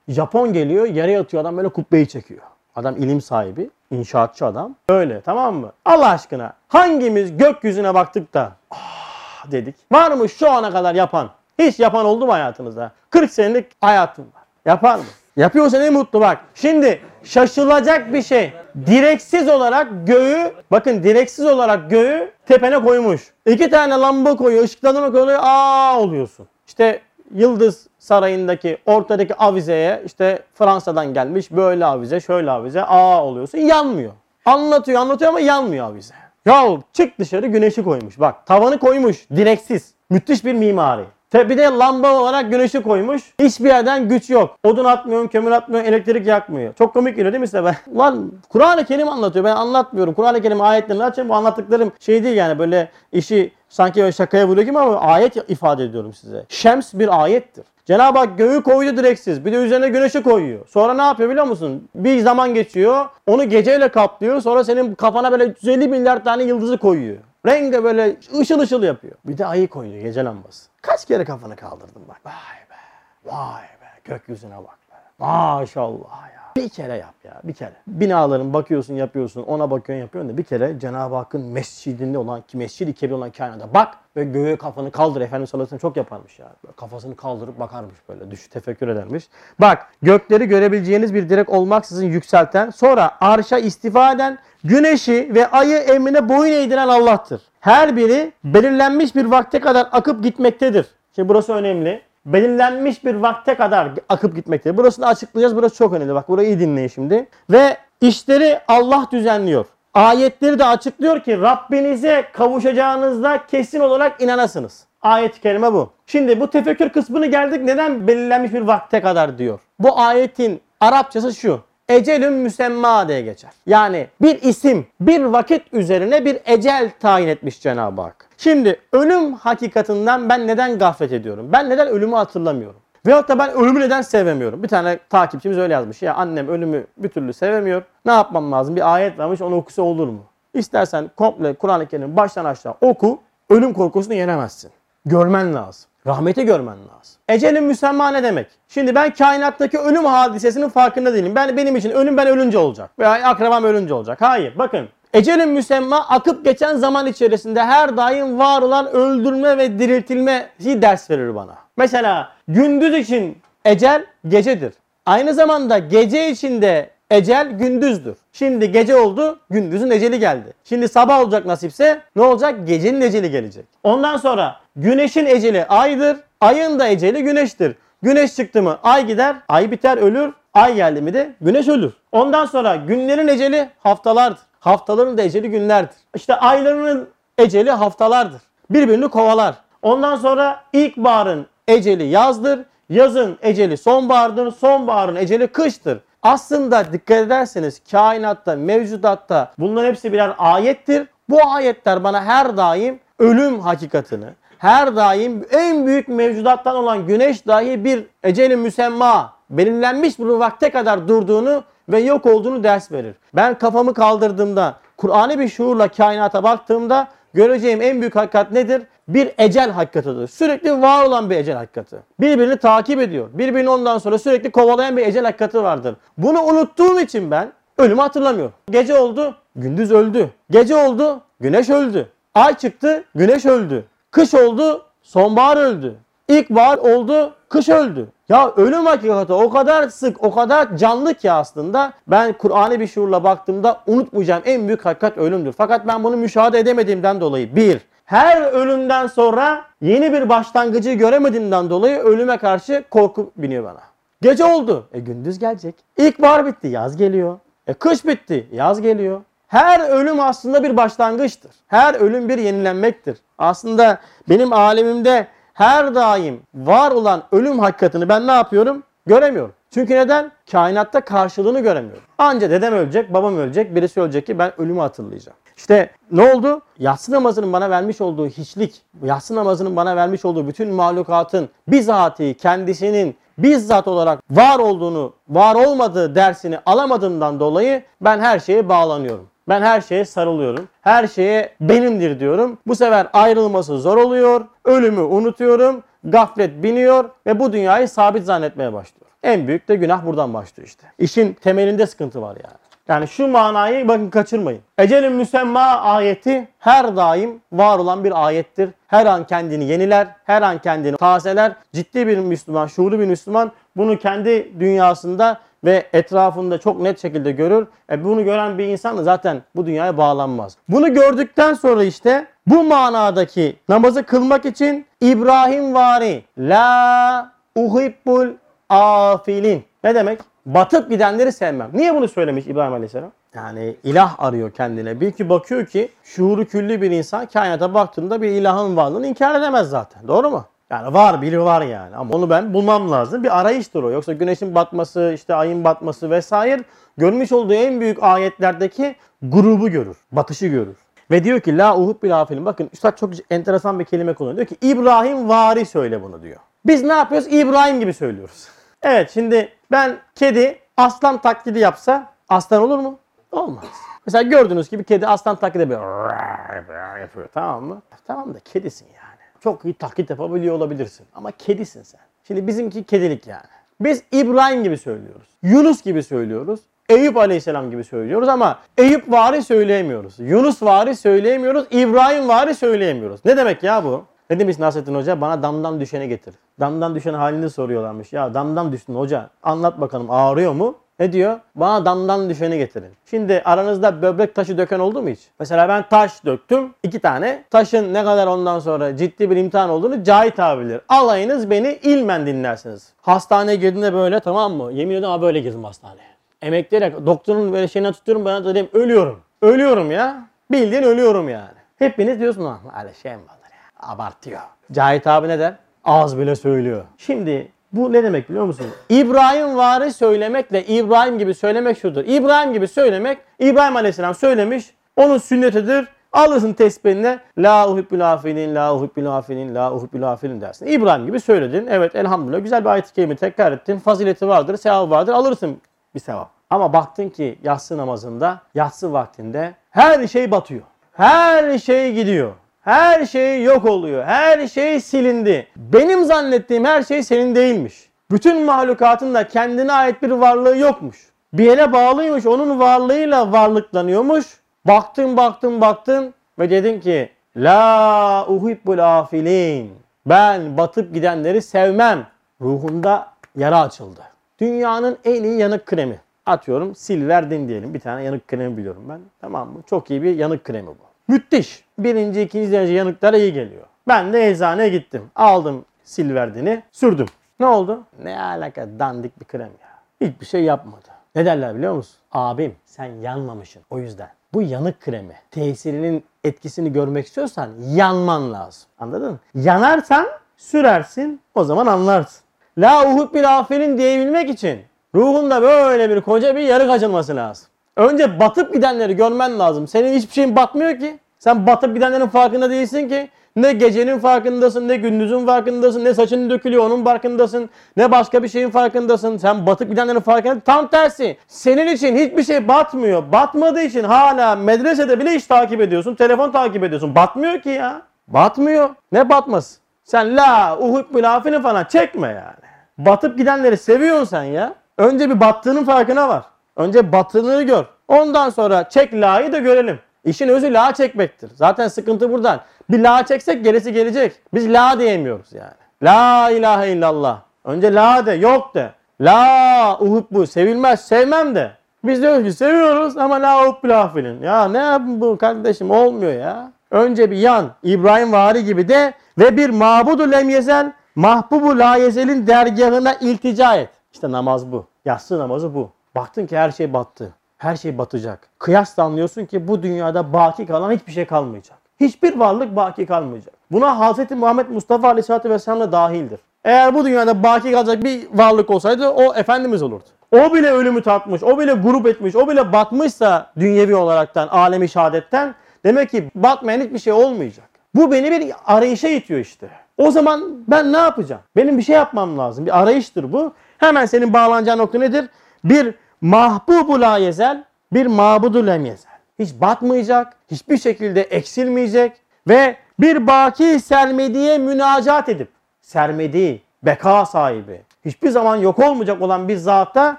Japon 0.09 0.53
geliyor, 0.53 0.87
yere 0.87 1.13
yatıyor 1.13 1.41
adam 1.41 1.57
böyle 1.57 1.69
kubbeyi 1.69 2.09
çekiyor. 2.09 2.43
Adam 2.77 2.97
ilim 2.97 3.21
sahibi, 3.21 3.71
inşaatçı 3.91 4.47
adam. 4.47 4.75
Öyle 4.89 5.21
tamam 5.21 5.55
mı? 5.55 5.73
Allah 5.85 6.09
aşkına 6.09 6.53
hangimiz 6.69 7.37
gökyüzüne 7.37 7.95
baktık 7.95 8.35
da 8.35 8.53
ah 8.71 9.51
dedik. 9.51 9.77
Var 9.93 10.11
mı 10.11 10.29
şu 10.29 10.51
ana 10.51 10.71
kadar 10.71 10.95
yapan? 10.95 11.31
Hiç 11.59 11.79
yapan 11.79 12.07
oldu 12.07 12.27
mu 12.27 12.33
hayatınızda? 12.33 12.93
40 13.11 13.31
senelik 13.33 13.67
hayatım 13.81 14.25
var. 14.25 14.43
Yapar 14.65 14.97
mı? 14.97 15.05
Yapıyorsa 15.40 15.79
ne 15.79 15.90
mutlu 15.90 16.20
bak. 16.20 16.38
Şimdi 16.55 17.00
şaşılacak 17.24 18.12
bir 18.12 18.22
şey. 18.22 18.53
Direksiz 18.87 19.48
olarak 19.48 19.88
göğü, 20.07 20.53
bakın 20.70 21.03
direksiz 21.03 21.46
olarak 21.46 21.90
göğü 21.90 22.31
tepene 22.46 22.83
koymuş. 22.83 23.33
İki 23.46 23.70
tane 23.70 23.94
lamba 23.94 24.37
koyuyor, 24.37 24.64
ışıklandırma 24.64 25.12
koyuyor, 25.12 25.38
aa 25.42 26.00
oluyorsun. 26.00 26.46
İşte 26.66 27.00
Yıldız 27.35 27.87
Sarayı'ndaki 27.98 28.79
ortadaki 28.87 29.35
avizeye 29.35 30.03
işte 30.07 30.42
Fransa'dan 30.55 31.14
gelmiş 31.14 31.53
böyle 31.53 31.85
avize, 31.85 32.20
şöyle 32.20 32.50
avize, 32.50 32.85
aa 32.85 33.24
oluyorsun. 33.24 33.59
Yanmıyor. 33.59 34.12
Anlatıyor, 34.44 35.00
anlatıyor 35.00 35.31
ama 35.31 35.40
yanmıyor 35.40 35.87
avize. 35.87 36.14
Ya 36.46 36.64
çık 36.92 37.18
dışarı 37.18 37.46
güneşi 37.46 37.85
koymuş. 37.85 38.20
Bak 38.20 38.46
tavanı 38.46 38.79
koymuş 38.79 39.31
direksiz. 39.37 39.94
Müthiş 40.11 40.44
bir 40.44 40.53
mimari. 40.53 41.05
Bir 41.35 41.59
de 41.59 41.62
lamba 41.62 42.21
olarak 42.21 42.51
güneşi 42.51 42.83
koymuş. 42.83 43.23
Hiçbir 43.40 43.69
yerden 43.69 44.09
güç 44.09 44.31
yok. 44.31 44.57
Odun 44.64 44.85
atmıyor, 44.85 45.29
kömür 45.29 45.51
atmıyor, 45.51 45.85
elektrik 45.85 46.27
yakmıyor. 46.27 46.75
Çok 46.75 46.93
komik 46.95 47.16
geliyor 47.16 47.33
değil 47.33 47.40
mi 47.40 47.47
size? 47.47 47.64
Ben, 47.64 47.77
lan 47.99 48.33
Kur'an-ı 48.49 48.85
Kerim 48.85 49.09
anlatıyor. 49.09 49.45
Ben 49.45 49.57
anlatmıyorum. 49.57 50.14
Kur'an-ı 50.14 50.43
Kerim 50.43 50.61
ayetlerini 50.61 51.05
açın. 51.05 51.29
Bu 51.29 51.35
anlattıklarım 51.35 51.93
şey 52.01 52.25
değil 52.25 52.37
yani 52.37 52.59
böyle 52.59 52.90
işi 53.12 53.53
sanki 53.69 54.01
böyle 54.01 54.12
şakaya 54.12 54.49
vuruyor 54.49 54.66
gibi 54.66 54.79
ama 54.79 55.01
ayet 55.01 55.37
ifade 55.51 55.85
ediyorum 55.85 56.12
size. 56.12 56.45
Şems 56.49 56.95
bir 56.95 57.23
ayettir. 57.23 57.64
Cenab-ı 57.85 58.19
Hak 58.19 58.38
göğü 58.38 58.62
koydu 58.62 58.97
direksiz. 58.97 59.45
Bir 59.45 59.53
de 59.53 59.57
üzerine 59.57 59.88
güneşi 59.88 60.23
koyuyor. 60.23 60.69
Sonra 60.69 60.95
ne 60.95 61.03
yapıyor 61.03 61.31
biliyor 61.31 61.47
musun? 61.47 61.88
Bir 61.95 62.21
zaman 62.21 62.55
geçiyor. 62.55 63.07
Onu 63.27 63.49
geceyle 63.49 63.88
kaplıyor. 63.88 64.40
Sonra 64.40 64.64
senin 64.64 64.95
kafana 64.95 65.33
böyle 65.33 65.45
150 65.45 65.88
milyar 65.88 66.25
tane 66.25 66.43
yıldızı 66.43 66.79
koyuyor. 66.79 67.16
Renk 67.46 67.72
de 67.72 67.85
böyle 67.85 68.16
ışıl 68.40 68.61
ışıl 68.61 68.83
yapıyor. 68.83 69.14
Bir 69.24 69.38
de 69.38 69.46
ayı 69.46 69.68
koyuyor 69.68 70.03
gece 70.03 70.24
lambası. 70.24 70.68
Kaç 70.83 71.05
kere 71.05 71.24
kafanı 71.24 71.57
kaldırdın 71.57 72.03
bak. 72.09 72.20
Vay 72.24 72.35
be. 72.70 73.33
Vay 73.33 73.62
be. 73.62 73.87
Gökyüzüne 74.05 74.57
bak 74.57 74.79
be. 74.90 74.94
Maşallah 75.18 76.33
ya. 76.35 76.40
Bir 76.57 76.68
kere 76.68 76.96
yap 76.96 77.14
ya 77.24 77.40
bir 77.44 77.53
kere. 77.53 77.72
Binaların 77.87 78.53
bakıyorsun 78.53 78.94
yapıyorsun 78.94 79.42
ona 79.42 79.70
bakıyorsun 79.70 80.03
yapıyorsun 80.03 80.33
da 80.33 80.38
bir 80.38 80.44
kere 80.44 80.79
Cenab-ı 80.79 81.14
Hakk'ın 81.14 81.40
mescidinde 81.40 82.18
olan 82.18 82.42
ki 82.42 82.57
mescid-i 82.57 83.14
olan 83.14 83.31
kainata 83.31 83.74
bak 83.74 83.94
ve 84.16 84.24
göğe 84.24 84.57
kafanı 84.57 84.90
kaldır. 84.90 85.20
Efendimiz 85.20 85.50
sallallahu 85.50 85.79
çok 85.79 85.96
yaparmış 85.96 86.38
ya. 86.38 86.46
Böyle 86.64 86.76
kafasını 86.76 87.16
kaldırıp 87.16 87.59
bakarmış 87.59 87.94
böyle 88.09 88.31
düş 88.31 88.48
tefekkür 88.48 88.88
edermiş. 88.88 89.29
Bak 89.61 89.87
gökleri 90.03 90.46
görebileceğiniz 90.46 91.14
bir 91.14 91.29
direk 91.29 91.48
olmaksızın 91.48 92.07
yükselten 92.07 92.70
sonra 92.70 93.11
arşa 93.20 93.59
istifa 93.59 94.12
eden 94.12 94.38
güneşi 94.64 95.31
ve 95.35 95.46
ayı 95.46 95.77
emrine 95.77 96.29
boyun 96.29 96.53
eğdiren 96.53 96.88
Allah'tır. 96.88 97.40
Her 97.61 97.96
biri 97.96 98.33
belirlenmiş 98.44 99.16
bir 99.16 99.25
vakte 99.25 99.61
kadar 99.61 99.88
akıp 99.92 100.23
gitmektedir. 100.23 100.87
Şimdi 101.16 101.29
burası 101.29 101.53
önemli 101.53 102.03
belirlenmiş 102.27 103.05
bir 103.05 103.14
vakte 103.14 103.55
kadar 103.55 103.88
akıp 104.09 104.37
gitmektedir. 104.37 104.77
Burasını 104.77 105.07
açıklayacağız. 105.07 105.57
Burası 105.57 105.77
çok 105.77 105.92
önemli. 105.92 106.14
Bak 106.14 106.29
burayı 106.29 106.49
iyi 106.49 106.61
dinleyin 106.61 106.88
şimdi. 106.88 107.29
Ve 107.51 107.77
işleri 108.01 108.61
Allah 108.68 109.07
düzenliyor. 109.12 109.66
Ayetleri 109.94 110.59
de 110.59 110.64
açıklıyor 110.64 111.20
ki 111.20 111.40
Rabbinize 111.40 112.25
kavuşacağınızda 112.33 113.46
kesin 113.46 113.81
olarak 113.81 114.23
inanasınız. 114.23 114.87
Ayet-i 115.03 115.40
kerime 115.40 115.73
bu. 115.73 115.90
Şimdi 116.07 116.40
bu 116.40 116.51
tefekkür 116.51 116.88
kısmını 116.88 117.27
geldik. 117.27 117.62
Neden 117.62 118.09
belirlenmiş 118.09 118.53
bir 118.53 118.61
vakte 118.61 119.01
kadar 119.01 119.38
diyor. 119.38 119.61
Bu 119.79 119.99
ayetin 119.99 120.61
Arapçası 120.81 121.35
şu. 121.35 121.61
Ecelün 121.90 122.33
müsemma 122.33 123.09
diye 123.09 123.20
geçer. 123.20 123.50
Yani 123.66 124.07
bir 124.22 124.42
isim, 124.42 124.87
bir 125.00 125.22
vakit 125.22 125.62
üzerine 125.72 126.24
bir 126.24 126.38
ecel 126.44 126.90
tayin 127.00 127.29
etmiş 127.29 127.61
Cenab-ı 127.61 128.00
Hak. 128.03 128.29
Şimdi 128.37 128.81
ölüm 128.92 129.33
hakikatinden 129.33 130.29
ben 130.29 130.46
neden 130.46 130.79
gaflet 130.79 131.12
ediyorum? 131.12 131.48
Ben 131.53 131.70
neden 131.70 131.88
ölümü 131.88 132.14
hatırlamıyorum? 132.14 132.81
Veyahut 133.07 133.29
da 133.29 133.38
ben 133.38 133.50
ölümü 133.50 133.81
neden 133.81 134.03
sevemiyorum? 134.03 134.62
Bir 134.62 134.68
tane 134.68 134.98
takipçimiz 135.11 135.59
öyle 135.59 135.72
yazmış. 135.72 136.03
Ya 136.03 136.14
annem 136.14 136.48
ölümü 136.48 136.87
bir 136.96 137.09
türlü 137.09 137.33
sevemiyor. 137.33 137.83
Ne 138.05 138.12
yapmam 138.12 138.53
lazım? 138.53 138.76
Bir 138.76 138.94
ayet 138.94 139.18
varmış 139.18 139.42
onu 139.42 139.55
okusa 139.55 139.83
olur 139.83 140.09
mu? 140.09 140.22
İstersen 140.55 141.11
komple 141.16 141.55
Kur'an-ı 141.55 141.87
Kerim 141.87 142.16
baştan 142.16 142.44
aşağı 142.44 142.74
oku. 142.81 143.20
Ölüm 143.50 143.72
korkusunu 143.72 144.14
yenemezsin. 144.14 144.70
Görmen 145.07 145.55
lazım. 145.55 145.89
Rahmeti 146.07 146.45
görmen 146.45 146.77
lazım. 146.77 147.21
Ecelin 147.29 147.65
müsemma 147.65 148.11
ne 148.11 148.23
demek? 148.23 148.47
Şimdi 148.69 148.95
ben 148.95 149.15
kainattaki 149.15 149.79
ölüm 149.79 150.05
hadisesinin 150.05 150.69
farkında 150.69 151.15
değilim. 151.15 151.35
Ben 151.35 151.57
benim 151.57 151.77
için 151.77 151.91
ölüm 151.91 152.17
ben 152.17 152.27
ölünce 152.27 152.59
olacak. 152.59 152.91
Veya 152.99 153.11
akrabam 153.11 153.65
ölünce 153.65 153.95
olacak. 153.95 154.19
Hayır 154.21 154.59
bakın. 154.59 154.89
Ecelin 155.15 155.49
müsemma 155.49 156.09
akıp 156.09 156.45
geçen 156.45 156.77
zaman 156.77 157.07
içerisinde 157.07 157.65
her 157.65 157.97
daim 157.97 158.39
var 158.39 158.63
olan 158.63 158.87
öldürme 158.87 159.59
ve 159.59 159.79
diriltilmesi 159.79 160.83
ders 160.83 161.11
verir 161.11 161.35
bana. 161.35 161.55
Mesela 161.77 162.33
gündüz 162.49 162.95
için 162.95 163.39
ecel 163.65 164.05
gecedir. 164.29 164.75
Aynı 165.07 165.35
zamanda 165.35 165.79
gece 165.79 166.31
içinde 166.31 166.91
ecel 167.11 167.51
gündüzdür. 167.51 168.17
Şimdi 168.33 168.73
gece 168.73 168.97
oldu, 168.97 169.39
gündüzün 169.51 169.91
eceli 169.91 170.19
geldi. 170.19 170.53
Şimdi 170.65 170.89
sabah 170.89 171.21
olacak 171.21 171.47
nasipse 171.47 172.01
ne 172.17 172.23
olacak? 172.23 172.69
Gecenin 172.69 173.01
eceli 173.01 173.31
gelecek. 173.31 173.65
Ondan 173.83 174.17
sonra 174.17 174.57
güneşin 174.81 175.27
eceli 175.27 175.66
aydır, 175.66 176.16
ayın 176.40 176.79
da 176.79 176.88
eceli 176.88 177.23
güneştir. 177.23 177.75
Güneş 178.03 178.37
çıktı 178.37 178.62
mı 178.62 178.79
ay 178.83 179.07
gider, 179.07 179.37
ay 179.49 179.71
biter 179.71 179.99
ölür, 179.99 180.33
ay 180.55 180.75
geldi 180.75 181.03
mi 181.03 181.14
de 181.14 181.35
güneş 181.40 181.69
ölür. 181.69 181.93
Ondan 182.12 182.47
sonra 182.47 182.77
günlerin 182.77 183.29
eceli 183.29 183.69
haftalardır. 183.79 184.40
Haftaların 184.61 185.19
da 185.19 185.23
eceli 185.23 185.51
günlerdir. 185.51 185.97
İşte 186.14 186.35
aylarının 186.35 187.09
eceli 187.38 187.71
haftalardır. 187.71 188.43
Birbirini 188.71 189.09
kovalar. 189.09 189.55
Ondan 189.83 190.16
sonra 190.16 190.61
ilkbaharın 190.73 191.47
eceli 191.69 192.05
yazdır. 192.05 192.61
Yazın 192.88 193.38
eceli 193.43 193.77
sonbahardır. 193.77 194.53
Sonbaharın 194.53 195.16
eceli 195.16 195.47
kıştır. 195.47 195.99
Aslında 196.23 196.93
dikkat 196.93 197.19
ederseniz 197.19 197.83
kainatta, 197.90 198.57
mevcudatta 198.57 199.53
bunların 199.59 199.88
hepsi 199.88 200.12
birer 200.12 200.35
ayettir. 200.38 201.07
Bu 201.29 201.47
ayetler 201.47 202.05
bana 202.05 202.25
her 202.25 202.57
daim 202.57 203.01
ölüm 203.19 203.61
hakikatini, 203.61 204.27
her 204.61 204.96
daim 204.96 205.44
en 205.51 205.87
büyük 205.87 206.09
mevcudattan 206.09 206.77
olan 206.77 207.07
güneş 207.07 207.46
dahi 207.46 207.85
bir 207.85 208.05
eceli 208.23 208.57
müsemma 208.57 209.33
belirlenmiş 209.51 210.18
bir 210.18 210.25
vakte 210.25 210.70
kadar 210.70 211.09
durduğunu 211.09 211.64
ve 211.88 211.99
yok 211.99 212.27
olduğunu 212.27 212.64
ders 212.64 212.92
verir. 212.92 213.14
Ben 213.35 213.59
kafamı 213.59 213.94
kaldırdığımda, 213.94 214.75
Kur'an'ı 214.96 215.38
bir 215.38 215.49
şuurla 215.49 215.88
kainata 215.88 216.42
baktığımda 216.42 217.09
göreceğim 217.35 217.83
en 217.83 218.01
büyük 218.01 218.16
hakikat 218.16 218.53
nedir? 218.53 218.83
Bir 219.09 219.33
ecel 219.38 219.70
hakikatıdır. 219.70 220.27
Sürekli 220.27 220.83
var 220.83 221.05
olan 221.05 221.31
bir 221.31 221.37
ecel 221.37 221.57
hakikati. 221.57 221.96
Birbirini 222.20 222.57
takip 222.57 223.01
ediyor. 223.01 223.29
Birbirini 223.33 223.70
ondan 223.70 223.99
sonra 223.99 224.18
sürekli 224.18 224.51
kovalayan 224.51 224.96
bir 224.96 225.07
ecel 225.07 225.25
hakikati 225.25 225.62
vardır. 225.62 225.96
Bunu 226.18 226.42
unuttuğum 226.42 227.01
için 227.01 227.31
ben 227.31 227.53
ölümü 227.79 228.01
hatırlamıyorum. 228.01 228.53
Gece 228.70 228.99
oldu, 228.99 229.35
gündüz 229.57 229.92
öldü. 229.92 230.31
Gece 230.51 230.77
oldu, 230.77 231.20
güneş 231.40 231.70
öldü. 231.70 232.09
Ay 232.35 232.55
çıktı, 232.55 233.05
güneş 233.14 233.46
öldü. 233.46 233.85
Kış 234.11 234.35
oldu, 234.35 234.85
sonbahar 235.03 235.57
öldü. 235.57 235.96
İlkbahar 236.29 236.79
oldu, 236.79 237.35
kış 237.49 237.68
öldü. 237.68 238.09
Ya 238.29 238.53
ölüm 238.57 238.87
hakikati 238.87 239.33
o 239.33 239.51
kadar 239.51 239.88
sık, 239.88 240.25
o 240.25 240.31
kadar 240.31 240.77
canlı 240.77 241.14
ki 241.14 241.33
aslında 241.33 241.92
ben 242.07 242.33
Kur'an'ı 242.33 242.81
bir 242.81 242.87
şuurla 242.87 243.25
baktığımda 243.25 243.81
unutmayacağım 243.87 244.42
en 244.44 244.66
büyük 244.66 244.85
hakikat 244.85 245.18
ölümdür. 245.18 245.53
Fakat 245.53 245.87
ben 245.87 246.05
bunu 246.05 246.16
müşahede 246.16 246.59
edemediğimden 246.59 247.20
dolayı 247.20 247.57
bir, 247.57 247.81
her 248.05 248.42
ölümden 248.42 249.07
sonra 249.07 249.64
yeni 249.83 250.12
bir 250.12 250.29
başlangıcı 250.29 250.92
göremediğimden 250.92 251.70
dolayı 251.70 251.99
ölüme 251.99 252.37
karşı 252.37 252.85
korku 252.90 253.31
biniyor 253.37 253.64
bana. 253.64 253.81
Gece 254.23 254.44
oldu. 254.44 254.88
E 254.92 255.01
gündüz 255.01 255.38
gelecek. 255.38 255.75
İlkbahar 255.96 256.46
bitti. 256.46 256.68
Yaz 256.68 256.96
geliyor. 256.96 257.38
E 257.66 257.75
kış 257.75 258.05
bitti. 258.05 258.49
Yaz 258.53 258.81
geliyor. 258.81 259.20
Her 259.51 259.91
ölüm 259.91 260.21
aslında 260.21 260.63
bir 260.63 260.77
başlangıçtır. 260.77 261.51
Her 261.67 261.95
ölüm 261.95 262.29
bir 262.29 262.39
yenilenmektir. 262.39 263.19
Aslında 263.39 263.99
benim 264.29 264.53
alemimde 264.53 265.27
her 265.55 265.95
daim 265.95 266.43
var 266.55 266.91
olan 266.91 267.23
ölüm 267.33 267.59
hakikatini 267.59 268.09
ben 268.09 268.27
ne 268.27 268.33
yapıyorum? 268.33 268.83
Göremiyorum. 269.07 269.55
Çünkü 269.75 269.95
neden? 269.95 270.33
Kainatta 270.53 271.01
karşılığını 271.01 271.61
göremiyorum. 271.61 272.03
Anca 272.19 272.51
dedem 272.51 272.75
ölecek, 272.75 273.15
babam 273.15 273.37
ölecek, 273.37 273.75
birisi 273.75 274.01
ölecek 274.01 274.27
ki 274.27 274.39
ben 274.39 274.61
ölümü 274.61 274.81
hatırlayacağım. 274.81 275.39
İşte 275.57 275.91
ne 276.13 276.33
oldu? 276.33 276.63
Yatsı 276.79 277.13
namazının 277.13 277.53
bana 277.53 277.71
vermiş 277.71 278.01
olduğu 278.01 278.27
hiçlik, 278.29 278.83
yatsı 279.03 279.35
namazının 279.35 279.77
bana 279.77 279.97
vermiş 279.97 280.25
olduğu 280.25 280.49
bütün 280.49 280.69
mahlukatın 280.69 281.49
bizatihi 281.69 282.35
kendisinin 282.35 283.17
bizzat 283.39 283.89
olarak 283.89 284.21
var 284.31 284.59
olduğunu, 284.59 285.13
var 285.29 285.55
olmadığı 285.55 286.15
dersini 286.15 286.59
alamadığımdan 286.67 287.41
dolayı 287.41 287.83
ben 288.01 288.21
her 288.21 288.39
şeye 288.39 288.69
bağlanıyorum. 288.69 289.30
Ben 289.51 289.63
her 289.63 289.81
şeye 289.81 290.05
sarılıyorum. 290.05 290.69
Her 290.83 291.07
şeye 291.07 291.53
benimdir 291.61 292.21
diyorum. 292.21 292.59
Bu 292.67 292.77
sefer 292.77 293.07
ayrılması 293.13 293.79
zor 293.79 293.97
oluyor. 293.97 294.45
Ölümü 294.65 295.01
unutuyorum. 295.01 295.83
Gaflet 296.05 296.63
biniyor 296.63 297.11
ve 297.27 297.39
bu 297.41 297.53
dünyayı 297.53 297.89
sabit 297.89 298.25
zannetmeye 298.25 298.73
başlıyor. 298.73 299.07
En 299.23 299.49
büyük 299.49 299.69
de 299.69 299.77
günah 299.77 300.07
buradan 300.07 300.35
başlıyor 300.35 300.69
işte. 300.69 300.87
İşin 300.99 301.33
temelinde 301.33 301.87
sıkıntı 301.87 302.23
var 302.23 302.37
yani. 302.45 302.59
Yani 302.89 303.09
şu 303.09 303.29
manayı 303.29 303.89
bakın 303.89 304.11
kaçırmayın. 304.11 304.61
Ecelin 304.79 305.13
müsemma 305.13 305.61
ayeti 305.61 306.49
her 306.59 306.97
daim 306.97 307.41
var 307.53 307.79
olan 307.79 308.05
bir 308.05 308.27
ayettir. 308.27 308.71
Her 308.87 309.07
an 309.07 309.27
kendini 309.27 309.65
yeniler, 309.65 310.09
her 310.25 310.43
an 310.43 310.59
kendini 310.59 310.97
tazeler. 310.97 311.53
Ciddi 311.73 312.07
bir 312.07 312.19
Müslüman, 312.19 312.67
şuurlu 312.67 312.99
bir 312.99 313.07
Müslüman 313.07 313.53
bunu 313.77 313.99
kendi 313.99 314.61
dünyasında 314.61 315.41
ve 315.64 315.87
etrafında 315.92 316.59
çok 316.59 316.81
net 316.81 317.03
şekilde 317.03 317.33
görür. 317.33 317.66
E 317.92 318.05
bunu 318.05 318.25
gören 318.25 318.59
bir 318.59 318.66
insan 318.66 318.99
da 318.99 319.03
zaten 319.03 319.42
bu 319.57 319.66
dünyaya 319.66 319.96
bağlanmaz. 319.96 320.57
Bunu 320.68 320.94
gördükten 320.94 321.55
sonra 321.55 321.85
işte 321.85 322.27
bu 322.46 322.62
manadaki 322.64 323.57
namazı 323.68 324.03
kılmak 324.03 324.44
için 324.44 324.87
İbrahim 325.01 325.75
vari 325.75 326.25
la 326.38 327.33
uhibbul 327.57 328.29
afilin. 328.68 329.64
Ne 329.85 329.94
demek? 329.94 330.20
Batıp 330.46 330.90
gidenleri 330.90 331.33
sevmem. 331.33 331.70
Niye 331.75 331.94
bunu 331.94 332.09
söylemiş 332.09 332.46
İbrahim 332.46 332.73
Aleyhisselam? 332.73 333.11
Yani 333.35 333.77
ilah 333.85 334.14
arıyor 334.18 334.51
kendine. 334.51 335.01
Bir 335.01 335.12
ki 335.12 335.29
bakıyor 335.29 335.66
ki 335.66 335.88
şuuru 336.05 336.44
külli 336.44 336.83
bir 336.83 336.90
insan 336.90 337.27
kainata 337.27 337.75
baktığında 337.75 338.23
bir 338.23 338.29
ilahın 338.29 338.77
varlığını 338.77 339.07
inkar 339.07 339.40
edemez 339.40 339.68
zaten. 339.68 340.09
Doğru 340.09 340.31
mu? 340.31 340.44
Yani 340.71 340.95
var 340.95 341.23
biri 341.23 341.43
var 341.43 341.63
yani 341.63 341.97
ama 341.97 342.15
onu 342.15 342.31
ben 342.31 342.55
bulmam 342.55 342.91
lazım. 342.91 343.25
Bir 343.25 343.41
arayıştır 343.41 343.83
o. 343.83 343.91
Yoksa 343.91 344.13
güneşin 344.13 344.55
batması, 344.55 345.13
işte 345.15 345.35
ayın 345.35 345.65
batması 345.65 346.11
vesaire 346.11 346.65
görmüş 346.97 347.33
olduğu 347.33 347.55
en 347.55 347.81
büyük 347.81 348.03
ayetlerdeki 348.03 348.97
grubu 349.23 349.69
görür. 349.71 349.97
Batışı 350.13 350.47
görür. 350.47 350.77
Ve 351.11 351.25
diyor 351.25 351.41
ki 351.41 351.59
la 351.59 351.79
uhub 351.79 352.03
bil 352.03 352.21
afilin. 352.21 352.45
Bakın 352.45 352.71
Üstad 352.73 352.97
çok 352.97 353.11
enteresan 353.31 353.79
bir 353.79 353.85
kelime 353.85 354.15
kullanıyor. 354.15 354.37
Diyor 354.37 354.47
ki 354.47 354.57
İbrahim 354.69 355.29
vari 355.29 355.67
söyle 355.67 356.03
bunu 356.03 356.23
diyor. 356.23 356.37
Biz 356.67 356.83
ne 356.83 356.93
yapıyoruz? 356.93 357.29
İbrahim 357.33 357.81
gibi 357.81 357.95
söylüyoruz. 357.95 358.49
Evet 358.83 359.11
şimdi 359.11 359.49
ben 359.71 359.99
kedi 360.15 360.59
aslan 360.77 361.21
taklidi 361.21 361.59
yapsa 361.59 362.13
aslan 362.29 362.63
olur 362.63 362.79
mu? 362.79 362.99
Olmaz. 363.33 363.65
Mesela 364.07 364.23
gördüğünüz 364.23 364.71
gibi 364.71 364.85
kedi 364.85 365.07
aslan 365.07 365.37
taklidi 365.37 365.73
yapıyor 367.01 367.29
tamam 367.35 367.65
mı? 367.65 367.83
Tamam 368.07 368.35
da 368.35 368.39
kedisin 368.41 368.87
yani. 368.87 369.20
Çok 369.40 369.64
iyi 369.64 369.74
taklit 369.74 370.11
yapabiliyor 370.11 370.55
olabilirsin 370.55 371.07
ama 371.14 371.31
kedisin 371.31 371.83
sen. 371.83 372.00
Şimdi 372.26 372.46
bizimki 372.46 372.85
kedilik 372.85 373.26
yani. 373.26 373.42
Biz 373.81 374.03
İbrahim 374.12 374.62
gibi 374.64 374.79
söylüyoruz. 374.79 375.29
Yunus 375.42 375.83
gibi 375.83 376.03
söylüyoruz. 376.03 376.61
Eyüp 376.88 377.16
Aleyhisselam 377.16 377.70
gibi 377.70 377.85
söylüyoruz 377.85 378.29
ama 378.29 378.59
Eyüp 378.79 379.12
vari 379.12 379.42
söyleyemiyoruz. 379.42 380.14
Yunus 380.18 380.62
vari 380.62 380.96
söyleyemiyoruz. 380.96 381.66
İbrahim 381.70 382.29
vari 382.29 382.55
söyleyemiyoruz. 382.55 383.20
Ne 383.24 383.37
demek 383.37 383.62
ya 383.62 383.85
bu? 383.85 384.05
Ne 384.31 384.38
demiş 384.38 384.59
Nasrettin 384.59 384.94
Hoca? 384.94 385.20
Bana 385.20 385.42
damdan 385.42 385.81
düşeni 385.81 386.09
getir. 386.09 386.35
Damdan 386.61 386.94
düşen 386.94 387.14
halini 387.14 387.50
soruyorlarmış. 387.50 388.12
Ya 388.12 388.35
damdan 388.35 388.72
düştün 388.72 388.94
hoca. 388.94 389.31
Anlat 389.42 389.81
bakalım 389.81 390.11
ağrıyor 390.11 390.53
mu? 390.53 390.74
Ne 391.01 391.13
diyor? 391.13 391.41
Bana 391.55 391.85
damdan 391.85 392.31
düşeni 392.31 392.59
getirin. 392.59 392.93
Şimdi 393.11 393.43
aranızda 393.45 394.03
böbrek 394.03 394.35
taşı 394.35 394.59
döken 394.59 394.79
oldu 394.79 395.03
mu 395.03 395.09
hiç? 395.09 395.21
Mesela 395.39 395.69
ben 395.69 395.89
taş 395.89 396.25
döktüm. 396.25 396.75
iki 396.83 396.99
tane. 396.99 397.45
Taşın 397.51 397.95
ne 397.95 398.05
kadar 398.05 398.27
ondan 398.27 398.59
sonra 398.59 398.97
ciddi 398.97 399.31
bir 399.31 399.37
imtihan 399.37 399.71
olduğunu 399.71 400.05
Cahit 400.05 400.41
abi 400.41 400.65
bilir. 400.65 400.81
Alayınız 400.89 401.51
beni 401.51 401.79
ilmen 401.83 402.27
dinlersiniz. 402.27 402.93
Hastaneye 403.01 403.57
girdiğinde 403.57 403.93
böyle 403.93 404.21
tamam 404.21 404.53
mı? 404.53 404.73
Yemin 404.73 404.95
ediyorum 404.95 405.15
abi 405.15 405.23
böyle 405.23 405.41
girdim 405.41 405.65
hastaneye. 405.65 406.11
Emekleyerek 406.43 407.07
doktorun 407.07 407.53
böyle 407.53 407.69
şeyine 407.69 407.93
tutuyorum 407.93 408.25
ben 408.25 408.45
de 408.45 408.55
diyeyim 408.55 408.71
ölüyorum. 408.73 409.21
Ölüyorum 409.43 409.91
ya. 409.91 410.29
Bildiğin 410.51 410.83
ölüyorum 410.83 411.29
yani. 411.29 411.59
Hepiniz 411.77 412.21
diyorsunuz 412.21 412.47
ama 412.47 412.81
öyle 412.83 412.95
şey 412.95 413.13
mi 413.13 413.23
olur 413.23 413.51
ya? 413.53 413.89
Abartıyor. 413.89 414.41
Cahit 414.73 415.07
abi 415.07 415.29
ne 415.29 415.39
der? 415.39 415.55
Az 415.85 416.19
bile 416.19 416.37
söylüyor. 416.37 416.85
Şimdi 416.99 417.53
bu 417.73 417.93
ne 417.93 418.03
demek 418.03 418.29
biliyor 418.29 418.45
musun? 418.45 418.67
İbrahim 418.89 419.57
vari 419.57 419.93
söylemekle 419.93 420.67
İbrahim 420.67 421.19
gibi 421.19 421.35
söylemek 421.35 421.79
şudur. 421.79 422.05
İbrahim 422.05 422.53
gibi 422.53 422.69
söylemek 422.69 423.19
İbrahim 423.39 423.77
Aleyhisselam 423.77 424.15
söylemiş. 424.15 424.75
Onun 424.97 425.19
sünnetidir. 425.19 425.89
Alırsın 426.13 426.53
tesbihine 426.53 427.19
La 427.39 427.71
uhibbül 427.73 428.13
afilin, 428.13 428.55
la 428.55 428.77
uhibbül 428.77 429.17
afilin, 429.17 429.55
la 429.55 429.75
uhibbül 429.75 430.13
afilin 430.13 430.41
dersin. 430.41 430.67
İbrahim 430.67 431.07
gibi 431.07 431.21
söyledin. 431.21 431.67
Evet 431.71 431.97
elhamdülillah 431.97 432.43
güzel 432.43 432.65
bir 432.65 432.69
ayet-i 432.69 432.93
kerime 432.93 433.17
tekrar 433.17 433.53
ettin. 433.53 433.79
Fazileti 433.79 434.29
vardır, 434.29 434.57
sevabı 434.57 434.91
vardır. 434.91 435.13
Alırsın 435.13 435.61
bir 435.95 436.01
sevap. 436.01 436.31
Ama 436.51 436.73
baktın 436.73 437.09
ki 437.09 437.39
yatsı 437.43 437.77
namazında, 437.77 438.41
yatsı 438.55 438.93
vaktinde 438.93 439.55
her 439.71 440.07
şey 440.07 440.31
batıyor. 440.31 440.63
Her 440.93 441.59
şey 441.59 441.95
gidiyor. 441.95 442.33
Her 442.71 443.07
şey 443.07 443.43
yok 443.43 443.65
oluyor. 443.65 444.05
Her 444.05 444.49
şey 444.49 444.81
silindi. 444.81 445.47
Benim 445.57 446.05
zannettiğim 446.05 446.65
her 446.65 446.83
şey 446.83 447.03
senin 447.03 447.35
değilmiş. 447.35 447.89
Bütün 448.11 448.45
mahlukatın 448.45 449.15
da 449.15 449.29
kendine 449.29 449.73
ait 449.73 450.03
bir 450.03 450.11
varlığı 450.11 450.57
yokmuş. 450.57 450.97
Bir 451.33 451.45
yere 451.45 451.73
bağlıymış. 451.73 452.27
Onun 452.27 452.59
varlığıyla 452.61 453.33
varlıklanıyormuş. 453.33 454.27
Baktın 454.67 455.17
baktın 455.17 455.61
baktın 455.61 456.15
ve 456.39 456.51
dedin 456.51 456.81
ki 456.81 457.11
La 457.37 458.27
uhibbul 458.29 458.79
afilin. 458.79 459.73
Ben 460.07 460.57
batıp 460.57 460.95
gidenleri 460.95 461.43
sevmem. 461.43 462.07
Ruhunda 462.41 463.07
yara 463.37 463.61
açıldı. 463.61 464.01
Dünyanın 464.41 464.99
en 465.05 465.25
iyi 465.25 465.39
yanık 465.39 465.67
kremi. 465.67 466.01
Atıyorum 466.27 466.75
Silverdin 466.75 467.49
diyelim. 467.49 467.75
Bir 467.75 467.81
tane 467.81 468.03
yanık 468.03 468.29
kremi 468.29 468.57
biliyorum 468.57 468.83
ben. 468.89 469.01
Tamam 469.21 469.49
mı? 469.49 469.59
Çok 469.67 469.91
iyi 469.91 470.03
bir 470.03 470.15
yanık 470.15 470.45
kremi 470.45 470.69
bu. 470.69 470.91
Müthiş. 471.09 471.65
Birinci, 471.85 472.23
ikinci 472.23 472.53
derece 472.53 472.73
yanıklara 472.73 473.16
iyi 473.16 473.33
geliyor. 473.33 473.66
Ben 473.88 474.12
de 474.12 474.31
eczaneye 474.31 474.69
gittim. 474.69 475.11
Aldım 475.16 475.64
Silverdin'i, 475.85 476.62
sürdüm. 476.73 477.07
Ne 477.40 477.47
oldu? 477.47 477.85
Ne 478.03 478.21
alaka 478.21 478.69
dandik 478.79 479.21
bir 479.21 479.25
krem 479.25 479.51
ya. 479.62 480.09
Hiçbir 480.09 480.27
şey 480.27 480.45
yapmadı. 480.45 480.88
Ne 481.14 481.27
derler 481.27 481.55
biliyor 481.57 481.75
musun? 481.75 481.97
Abim 482.12 482.55
sen 482.64 482.87
yanmamışsın 482.87 483.62
o 483.71 483.79
yüzden. 483.79 484.09
Bu 484.35 484.43
yanık 484.43 484.81
kremi. 484.81 485.14
Tesirinin 485.31 486.05
etkisini 486.25 486.73
görmek 486.73 487.07
istiyorsan 487.07 487.49
yanman 487.61 488.33
lazım. 488.33 488.62
Anladın 488.79 489.12
mı? 489.12 489.19
Yanarsan 489.35 490.07
sürersin 490.37 491.21
o 491.35 491.45
zaman 491.45 491.66
anlarsın. 491.66 492.23
La 492.59 492.93
uhud 492.93 493.14
bir 493.14 493.38
aferin 493.38 493.79
diyebilmek 493.79 494.31
için 494.31 494.61
ruhunda 494.95 495.43
böyle 495.43 495.90
bir 495.90 496.01
koca 496.01 496.37
bir 496.37 496.40
yarık 496.40 496.71
açılması 496.71 497.16
lazım. 497.16 497.47
Önce 497.77 498.21
batıp 498.21 498.55
gidenleri 498.55 498.97
görmen 498.97 499.38
lazım. 499.38 499.69
Senin 499.69 499.95
hiçbir 499.95 500.12
şeyin 500.12 500.37
batmıyor 500.37 500.79
ki. 500.79 500.99
Sen 501.21 501.47
batıp 501.47 501.75
gidenlerin 501.75 502.07
farkında 502.07 502.51
değilsin 502.51 502.89
ki. 502.89 503.09
Ne 503.37 503.53
gecenin 503.53 503.99
farkındasın, 503.99 504.69
ne 504.69 504.77
gündüzün 504.77 505.27
farkındasın, 505.27 505.85
ne 505.85 505.95
saçın 505.95 506.31
dökülüyor 506.31 506.64
onun 506.64 506.85
farkındasın, 506.85 507.51
ne 507.77 507.91
başka 507.91 508.23
bir 508.23 508.29
şeyin 508.29 508.51
farkındasın. 508.51 509.16
Sen 509.16 509.47
batıp 509.47 509.71
gidenlerin 509.71 510.01
farkında 510.01 510.41
tam 510.41 510.68
tersi. 510.68 511.16
Senin 511.29 511.66
için 511.66 511.97
hiçbir 511.97 512.23
şey 512.23 512.49
batmıyor. 512.49 513.12
Batmadığı 513.12 513.62
için 513.62 513.85
hala 513.85 514.37
medresede 514.37 515.01
bile 515.01 515.14
iş 515.14 515.27
takip 515.27 515.61
ediyorsun, 515.61 515.95
telefon 515.95 516.31
takip 516.33 516.64
ediyorsun. 516.64 516.95
Batmıyor 516.95 517.41
ki 517.41 517.49
ya. 517.49 517.83
Batmıyor. 518.09 518.71
Ne 518.93 519.09
batmaz? 519.09 519.59
Sen 519.85 520.16
la 520.16 520.59
uhubbu 520.59 521.03
lafını 521.03 521.43
falan 521.43 521.64
çekme 521.64 522.09
yani. 522.09 522.51
Batıp 522.79 523.18
gidenleri 523.18 523.57
seviyorsun 523.57 524.05
sen 524.05 524.23
ya. 524.23 524.55
Önce 524.79 525.11
bir 525.11 525.21
battığının 525.21 525.64
farkına 525.64 526.09
var. 526.09 526.23
Önce 526.57 526.93
battığını 526.93 527.43
gör. 527.43 527.64
Ondan 527.89 528.31
sonra 528.31 528.68
çek 528.68 528.95
la'yı 528.95 529.33
da 529.33 529.39
görelim. 529.39 529.79
İşin 530.05 530.28
özü 530.28 530.53
la 530.53 530.74
çekmektir. 530.74 531.30
Zaten 531.34 531.68
sıkıntı 531.68 532.12
buradan. 532.12 532.40
Bir 532.70 532.78
la 532.82 533.07
çeksek 533.07 533.44
gerisi 533.44 533.72
gelecek. 533.72 534.12
Biz 534.34 534.53
la 534.53 534.80
diyemiyoruz 534.80 535.32
yani. 535.32 535.61
La 535.82 536.30
ilahe 536.30 536.70
illallah. 536.70 537.20
Önce 537.44 537.74
la 537.74 538.07
de, 538.07 538.12
yok 538.12 538.55
de. 538.55 538.70
La 539.01 539.78
uhubbu 539.80 540.26
sevilmez, 540.26 540.80
sevmem 540.80 541.34
de. 541.34 541.51
Biz 541.84 542.03
diyoruz 542.03 542.24
ki 542.24 542.32
seviyoruz 542.32 542.96
ama 542.96 543.22
la 543.22 543.48
uhubbu 543.48 543.68
lafilin. 543.68 544.22
Ya 544.22 544.48
ne 544.48 544.78
bu 545.01 545.18
kardeşim 545.18 545.70
olmuyor 545.70 546.12
ya. 546.12 546.53
Önce 546.70 547.11
bir 547.11 547.16
yan, 547.16 547.51
İbrahim 547.62 548.12
Vari 548.12 548.44
gibi 548.44 548.68
de 548.68 548.94
ve 549.18 549.36
bir 549.36 549.51
mabudu 549.51 550.11
lem 550.11 550.28
yezel, 550.28 550.72
mahbubu 550.94 551.59
la 551.59 551.76
yezelin 551.76 552.26
dergahına 552.26 552.94
iltica 552.94 553.55
et. 553.55 553.70
İşte 553.92 554.12
namaz 554.12 554.53
bu. 554.53 554.66
Yatsı 554.84 555.18
namazı 555.18 555.55
bu. 555.55 555.70
Baktın 555.94 556.26
ki 556.26 556.38
her 556.38 556.51
şey 556.51 556.72
battı. 556.72 557.12
Her 557.41 557.57
şey 557.57 557.78
batacak. 557.78 558.28
Kıyasla 558.38 558.82
anlıyorsun 558.82 559.24
ki 559.24 559.49
bu 559.49 559.62
dünyada 559.62 560.12
baki 560.12 560.47
kalan 560.47 560.72
hiçbir 560.72 560.93
şey 560.93 561.05
kalmayacak. 561.05 561.59
Hiçbir 561.80 562.18
varlık 562.18 562.57
baki 562.57 562.86
kalmayacak. 562.86 563.34
Buna 563.51 563.93
Hz. 563.93 564.11
Muhammed 564.11 564.49
Mustafa 564.49 564.88
Aleyhisselatü 564.88 565.30
Vesselam 565.30 565.61
da 565.61 565.72
dahildir. 565.72 566.20
Eğer 566.45 566.74
bu 566.74 566.84
dünyada 566.84 567.22
baki 567.22 567.53
kalacak 567.53 567.84
bir 567.84 568.09
varlık 568.14 568.51
olsaydı 568.51 568.88
o 568.88 569.14
Efendimiz 569.14 569.62
olurdu. 569.62 569.84
O 570.12 570.34
bile 570.34 570.51
ölümü 570.51 570.82
tatmış, 570.82 571.22
o 571.22 571.38
bile 571.38 571.53
grup 571.53 571.86
etmiş, 571.86 572.16
o 572.16 572.28
bile 572.28 572.53
batmışsa 572.53 573.32
dünyevi 573.38 573.74
olaraktan, 573.74 574.28
alemi 574.28 574.68
şehadetten 574.68 575.34
demek 575.64 575.91
ki 575.91 576.11
batmayan 576.14 576.61
hiçbir 576.61 576.78
şey 576.78 576.93
olmayacak. 576.93 577.49
Bu 577.74 577.93
beni 577.93 578.11
bir 578.11 578.32
arayışa 578.47 578.88
itiyor 578.88 579.20
işte. 579.20 579.49
O 579.78 579.91
zaman 579.91 580.22
ben 580.49 580.72
ne 580.72 580.78
yapacağım? 580.78 581.22
Benim 581.36 581.59
bir 581.59 581.62
şey 581.62 581.74
yapmam 581.74 582.18
lazım. 582.18 582.47
Bir 582.47 582.61
arayıştır 582.61 583.12
bu. 583.12 583.32
Hemen 583.59 583.86
senin 583.86 584.12
bağlanacağın 584.12 584.59
nokta 584.59 584.78
nedir? 584.78 585.09
Bir 585.45 585.74
mahbubu 586.01 586.80
la 586.80 586.98
yezel, 586.98 587.44
bir 587.72 587.86
mabudu 587.86 588.46
lem 588.46 588.64
yezel. 588.64 588.92
Hiç 589.18 589.34
batmayacak, 589.40 590.16
hiçbir 590.30 590.59
şekilde 590.59 591.03
eksilmeyecek 591.03 591.92
ve 592.28 592.57
bir 592.80 593.07
baki 593.07 593.61
sermediye 593.61 594.38
münacat 594.38 595.09
edip, 595.09 595.28
sermedi, 595.61 596.42
beka 596.62 597.07
sahibi, 597.07 597.62
hiçbir 597.84 598.11
zaman 598.11 598.36
yok 598.36 598.59
olmayacak 598.59 599.03
olan 599.03 599.28
bir 599.28 599.36
zatta 599.36 599.98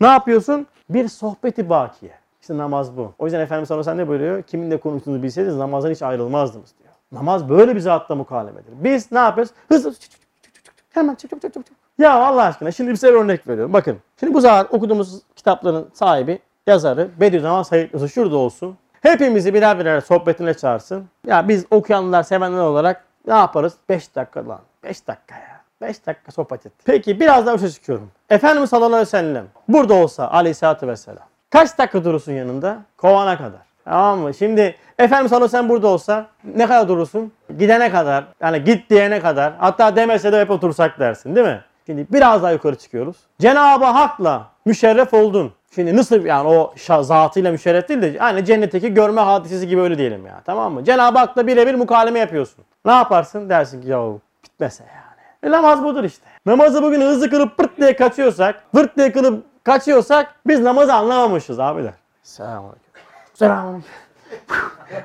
ne 0.00 0.06
yapıyorsun? 0.06 0.66
Bir 0.90 1.08
sohbeti 1.08 1.70
bakiye. 1.70 2.12
İşte 2.40 2.56
namaz 2.56 2.96
bu. 2.96 3.12
O 3.18 3.24
yüzden 3.24 3.40
Efendimiz 3.40 3.68
sallallahu 3.68 3.90
aleyhi 3.90 3.98
ve 3.98 4.04
sellem 4.04 4.18
ne 4.18 4.20
buyuruyor? 4.20 4.42
Kiminle 4.42 4.76
konuştuğunuzu 4.76 5.22
bilseydiniz 5.22 5.56
namazdan 5.56 5.90
hiç 5.90 6.02
ayrılmazdınız 6.02 6.74
diyor. 6.78 6.94
Namaz 7.12 7.48
böyle 7.48 7.74
bir 7.74 7.80
zatta 7.80 8.14
mukalemedir. 8.14 8.72
Biz 8.84 9.12
ne 9.12 9.18
yapıyoruz? 9.18 9.52
Hızlı 9.68 9.94
hemen 10.90 11.14
çık 11.14 11.30
çık 11.30 11.42
çık. 11.42 11.54
çık. 11.54 11.83
Ya 11.98 12.12
Allah 12.12 12.42
aşkına 12.42 12.70
şimdi 12.70 12.90
size 12.90 13.08
örnek 13.08 13.48
veriyorum. 13.48 13.72
Bakın. 13.72 13.98
Şimdi 14.20 14.34
bu 14.34 14.40
zat 14.40 14.74
okuduğumuz 14.74 15.22
kitapların 15.36 15.90
sahibi, 15.92 16.38
yazarı 16.66 17.08
Bediüzzaman 17.20 17.62
Said 17.62 17.94
Nursi 17.94 18.08
şurada 18.08 18.36
olsun. 18.36 18.76
Hepimizi 19.00 19.54
birer 19.54 19.78
birer 19.78 20.00
sohbetine 20.00 20.54
çağırsın. 20.54 21.04
Ya 21.26 21.48
biz 21.48 21.66
okuyanlar, 21.70 22.22
sevenler 22.22 22.62
olarak 22.62 23.04
ne 23.26 23.34
yaparız? 23.34 23.74
5 23.88 24.14
dakika 24.14 24.48
lan. 24.48 24.60
5 24.84 25.06
dakika 25.06 25.34
ya. 25.34 25.60
5 25.80 26.06
dakika 26.06 26.32
sohbet 26.32 26.66
et. 26.66 26.72
Peki 26.84 27.20
biraz 27.20 27.46
daha 27.46 27.54
başa 27.54 27.70
çıkıyorum. 27.70 28.10
Efendimiz 28.30 28.70
sallallahu 28.70 28.86
aleyhi 28.86 29.06
ve 29.06 29.10
sellem 29.10 29.46
burada 29.68 29.94
olsa 29.94 30.28
aleyhissalatü 30.28 30.88
vesselam. 30.88 31.24
Kaç 31.50 31.78
dakika 31.78 32.04
durursun 32.04 32.32
yanında? 32.32 32.78
Kovana 32.96 33.38
kadar. 33.38 33.60
Tamam 33.84 34.18
mı? 34.18 34.34
Şimdi 34.34 34.76
Efendimiz 34.98 35.30
sallallahu 35.30 35.56
aleyhi 35.56 35.64
ve 35.64 35.68
burada 35.68 35.88
olsa 35.88 36.26
ne 36.54 36.66
kadar 36.66 36.88
durursun? 36.88 37.32
Gidene 37.58 37.90
kadar. 37.90 38.24
Yani 38.40 38.64
git 38.64 38.90
diyene 38.90 39.20
kadar. 39.20 39.52
Hatta 39.58 39.96
demese 39.96 40.32
de 40.32 40.40
hep 40.40 40.50
otursak 40.50 40.98
dersin 41.00 41.36
değil 41.36 41.46
mi? 41.46 41.60
Şimdi 41.86 42.06
biraz 42.12 42.42
daha 42.42 42.52
yukarı 42.52 42.76
çıkıyoruz. 42.76 43.16
Cenab-ı 43.38 43.84
Hak'la 43.84 44.48
müşerref 44.64 45.14
oldun. 45.14 45.52
Şimdi 45.74 45.96
nasıl 45.96 46.24
yani 46.24 46.48
o 46.48 46.74
zatıyla 47.02 47.52
müşerref 47.52 47.88
değil 47.88 48.02
de 48.02 48.06
yani 48.06 48.44
cennetteki 48.44 48.94
görme 48.94 49.20
hadisesi 49.20 49.68
gibi 49.68 49.80
öyle 49.80 49.98
diyelim 49.98 50.26
ya. 50.26 50.42
Tamam 50.44 50.72
mı? 50.72 50.84
Cenab-ı 50.84 51.18
Hak'la 51.18 51.46
birebir 51.46 51.74
mukaleme 51.74 52.18
yapıyorsun. 52.18 52.64
Ne 52.84 52.92
yaparsın? 52.92 53.50
Dersin 53.50 53.82
ki 53.82 53.88
yahu 53.88 54.20
bitmese 54.44 54.84
yani. 54.84 55.54
E, 55.54 55.56
namaz 55.56 55.84
budur 55.84 56.04
işte. 56.04 56.26
Namazı 56.46 56.82
bugün 56.82 57.00
hızlı 57.00 57.30
kılıp 57.30 57.56
pırt 57.56 57.76
diye 57.80 57.96
kaçıyorsak, 57.96 58.72
pırt 58.72 58.96
diye 58.96 59.12
kılıp 59.12 59.44
kaçıyorsak 59.64 60.34
biz 60.46 60.60
namazı 60.60 60.94
anlamamışız 60.94 61.60
abiler. 61.60 61.94
Selamünaleyküm. 62.22 63.02
Selamünaleyküm. 63.34 63.90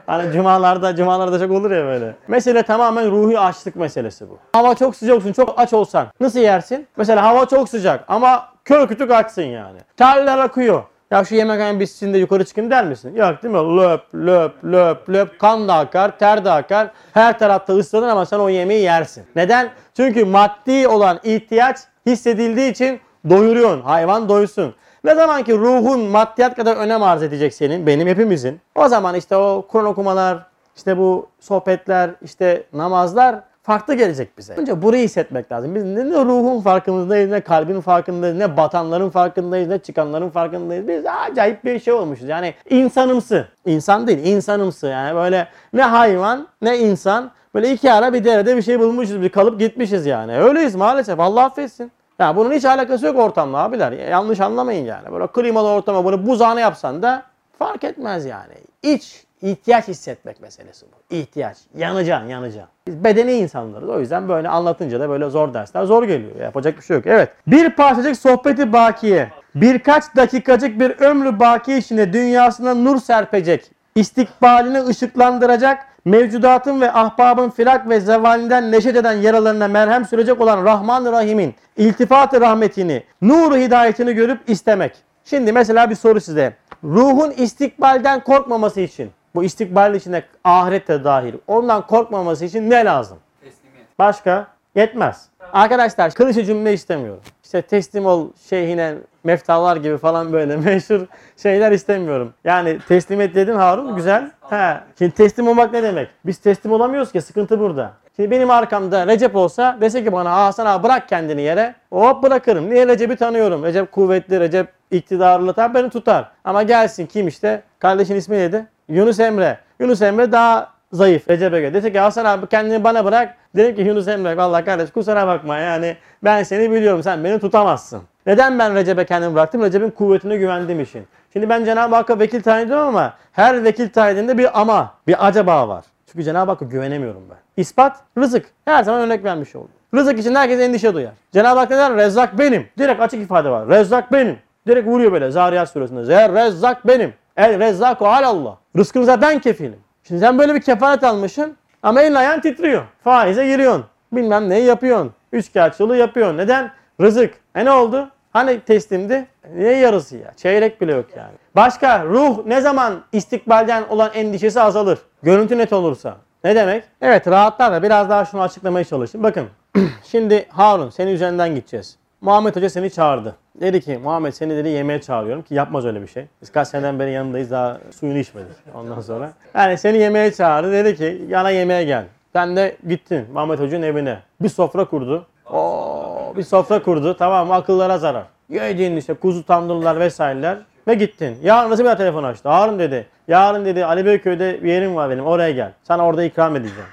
Hani 0.08 0.32
cumalarda, 0.32 0.96
cumalarda 0.96 1.40
çok 1.40 1.52
olur 1.52 1.72
ya 1.72 1.86
böyle. 1.86 2.16
Mesele 2.28 2.64
tamamen 2.64 3.12
ruhi 3.12 3.40
açlık 3.40 3.76
meselesi 3.76 4.30
bu. 4.30 4.38
Hava 4.54 4.76
çok 4.76 4.96
sıcak 4.96 5.36
çok 5.36 5.60
aç 5.60 5.74
olsan 5.74 6.08
nasıl 6.20 6.40
yersin? 6.40 6.88
Mesela 6.98 7.24
hava 7.24 7.46
çok 7.46 7.70
sıcak 7.70 8.04
ama 8.08 8.48
kör 8.66 8.88
kütük 8.88 9.12
açsın 9.12 9.42
yani. 9.42 9.80
Terler 9.98 10.38
akıyor. 10.38 10.84
Ya 11.12 11.24
şu 11.26 11.36
yemekhane 11.36 11.80
bitsin 11.80 12.14
de 12.14 12.18
yukarı 12.18 12.46
çıkın 12.46 12.72
der 12.72 12.86
misin? 12.86 13.16
Yok 13.16 13.44
değil 13.44 13.54
mi? 13.54 13.78
Löp 13.78 14.16
löp 14.16 14.64
löp 14.66 15.10
löp 15.10 15.40
kan 15.40 15.68
da 15.68 15.74
akar, 15.74 16.20
ter 16.20 16.46
de 16.46 16.52
akar. 16.52 16.92
Her 17.14 17.40
tarafta 17.40 17.74
ıslanır 17.74 18.08
ama 18.08 18.26
sen 18.26 18.40
o 18.40 18.50
yemeği 18.50 18.84
yersin. 18.84 19.24
Neden? 19.36 19.70
Çünkü 19.98 20.26
maddi 20.26 20.88
olan 20.88 21.20
ihtiyaç 21.24 21.78
hissedildiği 22.06 22.72
için 22.72 23.00
doyuruyorsun. 23.30 23.82
Hayvan 23.82 24.30
doysun. 24.30 24.76
Ne 25.04 25.16
zaman 25.16 25.44
ki 25.44 25.58
ruhun 25.58 26.00
maddiyat 26.00 26.56
kadar 26.56 26.76
önem 26.76 27.04
arz 27.04 27.24
edecek 27.24 27.54
senin, 27.54 27.88
benim 27.88 28.08
hepimizin. 28.08 28.60
O 28.76 28.88
zaman 28.88 29.16
işte 29.16 29.36
o 29.36 29.66
Kur'an 29.70 29.86
okumalar, 29.86 30.38
işte 30.76 30.98
bu 30.98 31.28
sohbetler, 31.40 32.12
işte 32.22 32.64
namazlar 32.74 33.36
farklı 33.64 33.94
gelecek 33.94 34.38
bize. 34.38 34.54
Önce 34.54 34.82
burayı 34.82 35.04
hissetmek 35.04 35.52
lazım. 35.52 35.76
Biz 35.76 35.84
ne, 35.84 36.04
ruhun 36.04 36.62
farkındayız, 36.62 37.32
ne 37.32 37.42
kalbin 37.42 37.82
farkındayız, 37.82 38.38
ne 38.38 38.58
batanların 38.58 39.10
farkındayız, 39.10 39.68
ne 39.68 39.80
çıkanların 39.80 40.30
farkındayız. 40.30 40.88
Biz 40.88 41.04
acayip 41.06 41.66
bir 41.66 41.80
şey 41.80 41.94
olmuşuz. 41.94 42.30
Yani 42.30 42.54
insanımsı. 42.70 43.48
İnsan 43.66 44.08
değil, 44.08 44.26
insanımsı. 44.26 44.88
Yani 44.88 45.16
böyle 45.16 45.48
ne 45.74 45.84
hayvan, 45.84 46.48
ne 46.62 46.78
insan. 46.78 47.32
Böyle 47.56 47.72
iki 47.72 47.92
ara 47.92 48.14
bir 48.14 48.24
derede 48.24 48.58
bir 48.58 48.62
şey 48.62 48.80
bulmuşuz. 48.80 49.22
Bir 49.22 49.30
kalıp 49.30 49.60
gitmişiz 49.60 50.06
yani. 50.06 50.38
Öyleyiz 50.38 50.76
maalesef. 50.76 51.20
Allah 51.20 51.44
affetsin. 51.46 51.92
Ya 52.20 52.36
bunun 52.36 52.52
hiç 52.52 52.66
alakası 52.66 53.06
yok 53.06 53.20
ortamla 53.20 53.58
abiler. 53.58 53.92
Yanlış 53.92 54.40
anlamayın 54.40 54.86
yani. 54.86 55.12
Böyle 55.12 55.28
klimalı 55.28 55.68
ortama 55.68 56.06
bunu 56.06 56.28
buzağına 56.28 56.60
yapsan 56.60 57.02
da 57.04 57.24
fark 57.60 57.84
etmez 57.84 58.26
yani. 58.26 58.54
İç 58.84 59.26
ihtiyaç 59.42 59.88
hissetmek 59.88 60.42
meselesi 60.42 60.86
bu. 60.86 61.16
İhtiyaç. 61.16 61.58
Yanacaksın, 61.78 62.28
yanacaksın. 62.28 62.70
Biz 62.88 63.04
bedeni 63.04 63.32
insanlarız. 63.32 63.90
O 63.90 64.00
yüzden 64.00 64.30
böyle 64.30 64.50
anlatınca 64.50 65.00
da 65.00 65.10
böyle 65.10 65.30
zor 65.30 65.54
dersler 65.54 65.84
zor 65.84 66.04
geliyor. 66.04 66.36
Yapacak 66.36 66.78
bir 66.78 66.82
şey 66.84 66.96
yok. 66.96 67.08
Evet. 67.08 67.30
Bir 67.48 67.70
parçacık 67.70 68.18
sohbeti 68.18 68.74
bakiye. 68.74 69.32
Birkaç 69.56 70.16
dakikacık 70.16 70.80
bir 70.80 71.00
ömrü 71.00 71.40
baki 71.40 71.78
içinde 71.78 72.14
dünyasına 72.14 72.74
nur 72.74 73.00
serpecek. 73.00 73.72
istikbalini 73.96 74.86
ışıklandıracak 74.86 75.86
mevcudatın 76.06 76.82
ve 76.82 76.92
ahbabın 76.92 77.50
firak 77.50 77.90
ve 77.90 78.00
zevalinden 78.00 78.72
neşet 78.72 78.96
eden 78.96 79.14
yaralarına 79.14 79.68
merhem 79.68 80.06
sürecek 80.06 80.42
olan 80.42 80.66
Rahman 80.66 81.12
Rahim'in 81.12 81.56
iltifat-ı 81.78 82.42
rahmetini, 82.42 83.04
nuru 83.22 83.58
hidayetini 83.58 84.14
görüp 84.14 84.50
istemek. 84.50 84.94
Şimdi 85.26 85.52
mesela 85.52 85.90
bir 85.90 85.96
soru 85.96 86.22
size. 86.22 86.54
Ruhun 86.84 87.32
istikbalden 87.32 88.24
korkmaması 88.24 88.82
için, 88.82 89.12
bu 89.36 89.44
istikbalin 89.44 89.98
içinde 89.98 90.24
ahiret 90.44 90.88
de 90.88 91.04
dahil, 91.04 91.34
ondan 91.48 91.88
korkmaması 91.88 92.46
için 92.46 92.70
ne 92.70 92.86
lazım? 92.86 93.18
Teslimiyet. 93.42 94.00
Başka? 94.00 94.48
Yetmez. 94.76 95.30
Arkadaşlar 95.54 96.12
klişe 96.14 96.46
cümle 96.46 96.74
istemiyorum. 96.74 97.22
İşte 97.44 97.62
teslim 97.62 98.06
ol 98.06 98.28
şeyhine 98.50 98.96
meftalar 99.24 99.78
gibi 99.78 99.98
falan 99.98 100.34
böyle 100.34 100.58
meşhur 100.58 101.00
şeyler 101.38 101.72
istemiyorum. 101.72 102.34
Yani 102.44 102.80
teslimiyet 102.88 103.36
dedin 103.36 103.56
Harun 103.56 103.96
güzel. 103.96 104.32
He. 104.50 104.78
Şimdi 104.98 105.12
teslim 105.12 105.48
olmak 105.48 105.74
ne 105.74 105.84
demek? 105.84 106.10
Biz 106.26 106.38
teslim 106.38 106.72
olamıyoruz 106.72 107.12
ki 107.12 107.22
sıkıntı 107.22 107.60
burada. 107.60 107.94
Şimdi 108.16 108.32
benim 108.32 108.52
arkamda 108.52 109.08
Recep 109.08 109.36
olsa 109.36 109.78
dese 109.82 110.04
ki 110.04 110.12
bana 110.12 110.32
Hasan 110.32 110.66
abi 110.66 110.84
bırak 110.84 111.10
kendini 111.10 111.42
yere. 111.42 111.76
Hop 111.92 112.24
bırakırım. 112.24 112.70
Niye 112.70 112.88
Recep'i 112.88 113.16
tanıyorum. 113.16 113.64
Recep 113.64 113.92
kuvvetli, 113.92 114.40
Recep 114.40 114.68
iktidarlı 114.92 115.54
tabi 115.54 115.74
beni 115.74 115.90
tutar. 115.90 116.32
Ama 116.44 116.64
gelsin 116.64 117.06
kim 117.06 117.28
işte? 117.28 117.62
Kardeşin 117.80 118.16
ismi 118.16 118.38
neydi? 118.38 118.66
Yunus 118.90 119.20
Emre. 119.20 119.58
Yunus 119.80 120.02
Emre 120.02 120.32
daha 120.32 120.70
zayıf 120.92 121.30
Recep'e 121.30 121.60
göre. 121.60 121.74
Dese 121.74 121.92
ki 121.92 122.00
Hasan 122.00 122.26
abi 122.26 122.48
kendini 122.48 122.84
bana 122.84 123.06
bırak. 123.06 123.36
Dedim 123.56 123.76
ki 123.76 123.82
Yunus 123.82 124.08
Emre 124.08 124.38
vallahi 124.38 124.66
kardeş 124.66 124.92
kusura 124.92 125.28
bakma 125.28 125.58
yani 125.58 125.98
ben 126.24 126.44
seni 126.44 126.72
biliyorum 126.72 127.04
sen 127.04 127.24
beni 127.24 127.40
tutamazsın. 127.40 128.02
Neden 128.26 128.60
ben 128.60 128.76
Recep'e 128.76 129.06
kendimi 129.06 129.34
bıraktım? 129.34 129.64
Recep'in 129.64 129.90
kuvvetine 129.90 130.38
güvendiğim 130.38 130.82
için. 130.82 131.08
Şimdi 131.34 131.50
ben 131.50 131.66
Cenab-ı 131.66 131.96
Hakk'a 131.96 132.20
vekil 132.20 132.42
tayin 132.42 132.66
ediyorum 132.66 132.88
ama 132.88 133.14
her 133.32 133.64
vekil 133.64 133.90
tayininde 133.90 134.38
bir 134.38 134.62
ama, 134.62 134.94
bir 135.08 135.28
acaba 135.28 135.68
var. 135.68 135.86
Çünkü 136.12 136.24
Cenab-ı 136.24 136.52
Hakk'a 136.52 136.66
güvenemiyorum 136.66 137.22
ben. 137.30 137.38
İspat, 137.58 137.98
rızık. 138.18 138.46
Her 138.66 138.84
zaman 138.84 139.02
örnek 139.02 139.24
vermiş 139.24 139.56
oldum. 139.56 139.70
Rızık 139.96 140.20
için 140.20 140.36
herkes 140.36 140.60
endişe 140.60 140.94
duyar. 140.94 141.14
Cenab-ı 141.32 141.60
Hak 141.60 141.70
ne 141.70 141.78
der? 141.78 141.96
Rezzak 141.96 142.40
benim. 142.40 142.68
Direkt 142.78 143.02
açık 143.02 143.22
ifade 143.22 143.50
var. 143.50 143.68
Rezzak 143.70 144.12
benim. 144.12 144.38
Direkt 144.68 144.88
vuruyor 144.88 145.12
böyle 145.12 145.32
Zariyat 145.32 145.70
suresinde. 145.70 146.04
Zer 146.04 146.34
rezzak 146.34 146.88
benim. 146.88 147.14
El 147.38 147.60
rezzaku 147.60 148.08
alallah. 148.08 148.56
Rızkınıza 148.78 149.22
ben 149.22 149.40
kefilim. 149.40 149.80
Şimdi 150.04 150.22
sen 150.22 150.40
böyle 150.40 150.56
bir 150.56 150.62
kefaret 150.62 151.04
almışsın 151.04 151.58
ama 151.84 152.02
elin 152.02 152.16
ayağın 152.16 152.40
titriyor. 152.40 152.84
Faize 153.04 153.48
giriyorsun. 153.48 153.86
Bilmem 154.12 154.50
neyi 154.50 154.66
yapıyorsun. 154.66 155.14
Üçkağıtçılığı 155.34 155.98
yapıyorsun. 155.98 156.38
Neden? 156.38 156.72
Rızık. 157.02 157.34
E 157.56 157.66
ne 157.66 157.72
oldu? 157.72 158.10
Hani 158.34 158.60
teslimdi? 158.60 159.28
Niye 159.56 159.78
yarısı 159.78 160.18
ya? 160.18 160.34
Çeyrek 160.38 160.82
bile 160.82 160.92
yok 160.94 161.06
yani. 161.18 161.34
Başka 161.56 162.06
ruh 162.06 162.46
ne 162.46 162.62
zaman 162.62 163.04
istikbalden 163.12 163.84
olan 163.90 164.12
endişesi 164.14 164.62
azalır? 164.62 165.00
Görüntü 165.24 165.58
net 165.58 165.74
olursa. 165.74 166.18
Ne 166.44 166.56
demek? 166.56 166.84
Evet 167.02 167.28
rahatlar 167.28 167.72
da 167.72 167.84
biraz 167.84 168.10
daha 168.10 168.26
şunu 168.26 168.42
açıklamaya 168.42 168.84
çalışayım. 168.86 169.24
Bakın 169.24 169.48
şimdi 170.04 170.46
Harun 170.50 170.90
senin 170.90 171.12
üzerinden 171.12 171.56
gideceğiz. 171.56 171.99
Muhammed 172.22 172.56
Hoca 172.56 172.70
seni 172.70 172.92
çağırdı. 172.92 173.36
Dedi 173.62 173.82
ki 173.82 174.00
Muhammed 174.04 174.34
seni 174.34 174.56
dedi 174.56 174.70
yemeğe 174.70 175.02
çağırıyorum 175.02 175.42
ki 175.44 175.56
yapmaz 175.56 175.86
öyle 175.86 176.02
bir 176.02 176.08
şey. 176.08 176.26
Biz 176.42 176.52
kaç 176.52 176.68
seneden 176.68 177.00
beri 177.00 177.12
yanındayız 177.12 177.52
daha 177.52 177.78
suyunu 178.00 178.18
içmedik 178.18 178.52
ondan 178.76 179.02
sonra. 179.02 179.32
Yani 179.56 179.78
seni 179.78 179.98
yemeğe 179.98 180.34
çağırdı 180.34 180.72
dedi 180.72 180.96
ki 180.96 181.26
yana 181.30 181.50
yemeğe 181.50 181.84
gel. 181.84 182.06
Sen 182.34 182.56
de 182.56 182.78
gittin 182.88 183.26
Muhammed 183.34 183.60
Hoca'nın 183.60 183.84
evine. 183.84 184.20
Bir 184.42 184.50
sofra 184.50 184.86
kurdu. 184.86 185.26
Oo, 185.52 186.34
bir 186.38 186.44
sofra 186.44 186.84
kurdu 186.84 187.18
tamam 187.18 187.52
akıllara 187.52 187.98
zarar. 187.98 188.26
Yediğin 188.50 188.96
işte 188.96 189.14
kuzu 189.14 189.46
tandırlar 189.46 190.00
vesaireler 190.00 190.58
ve 190.88 190.94
gittin. 190.94 191.38
Yarın 191.44 191.70
nasıl 191.70 191.84
bir 191.86 191.96
telefon 191.96 192.24
açtı. 192.24 192.50
Harun 192.50 192.80
dedi. 192.80 193.08
Yarın 193.28 193.66
dedi 193.66 193.86
Ali 193.86 194.06
Beyköy'de 194.06 194.64
bir 194.64 194.70
yerim 194.70 194.96
var 194.96 195.10
benim 195.10 195.26
oraya 195.26 195.52
gel. 195.52 195.72
Sana 195.84 196.06
orada 196.06 196.24
ikram 196.24 196.56
edeceğim. 196.56 196.90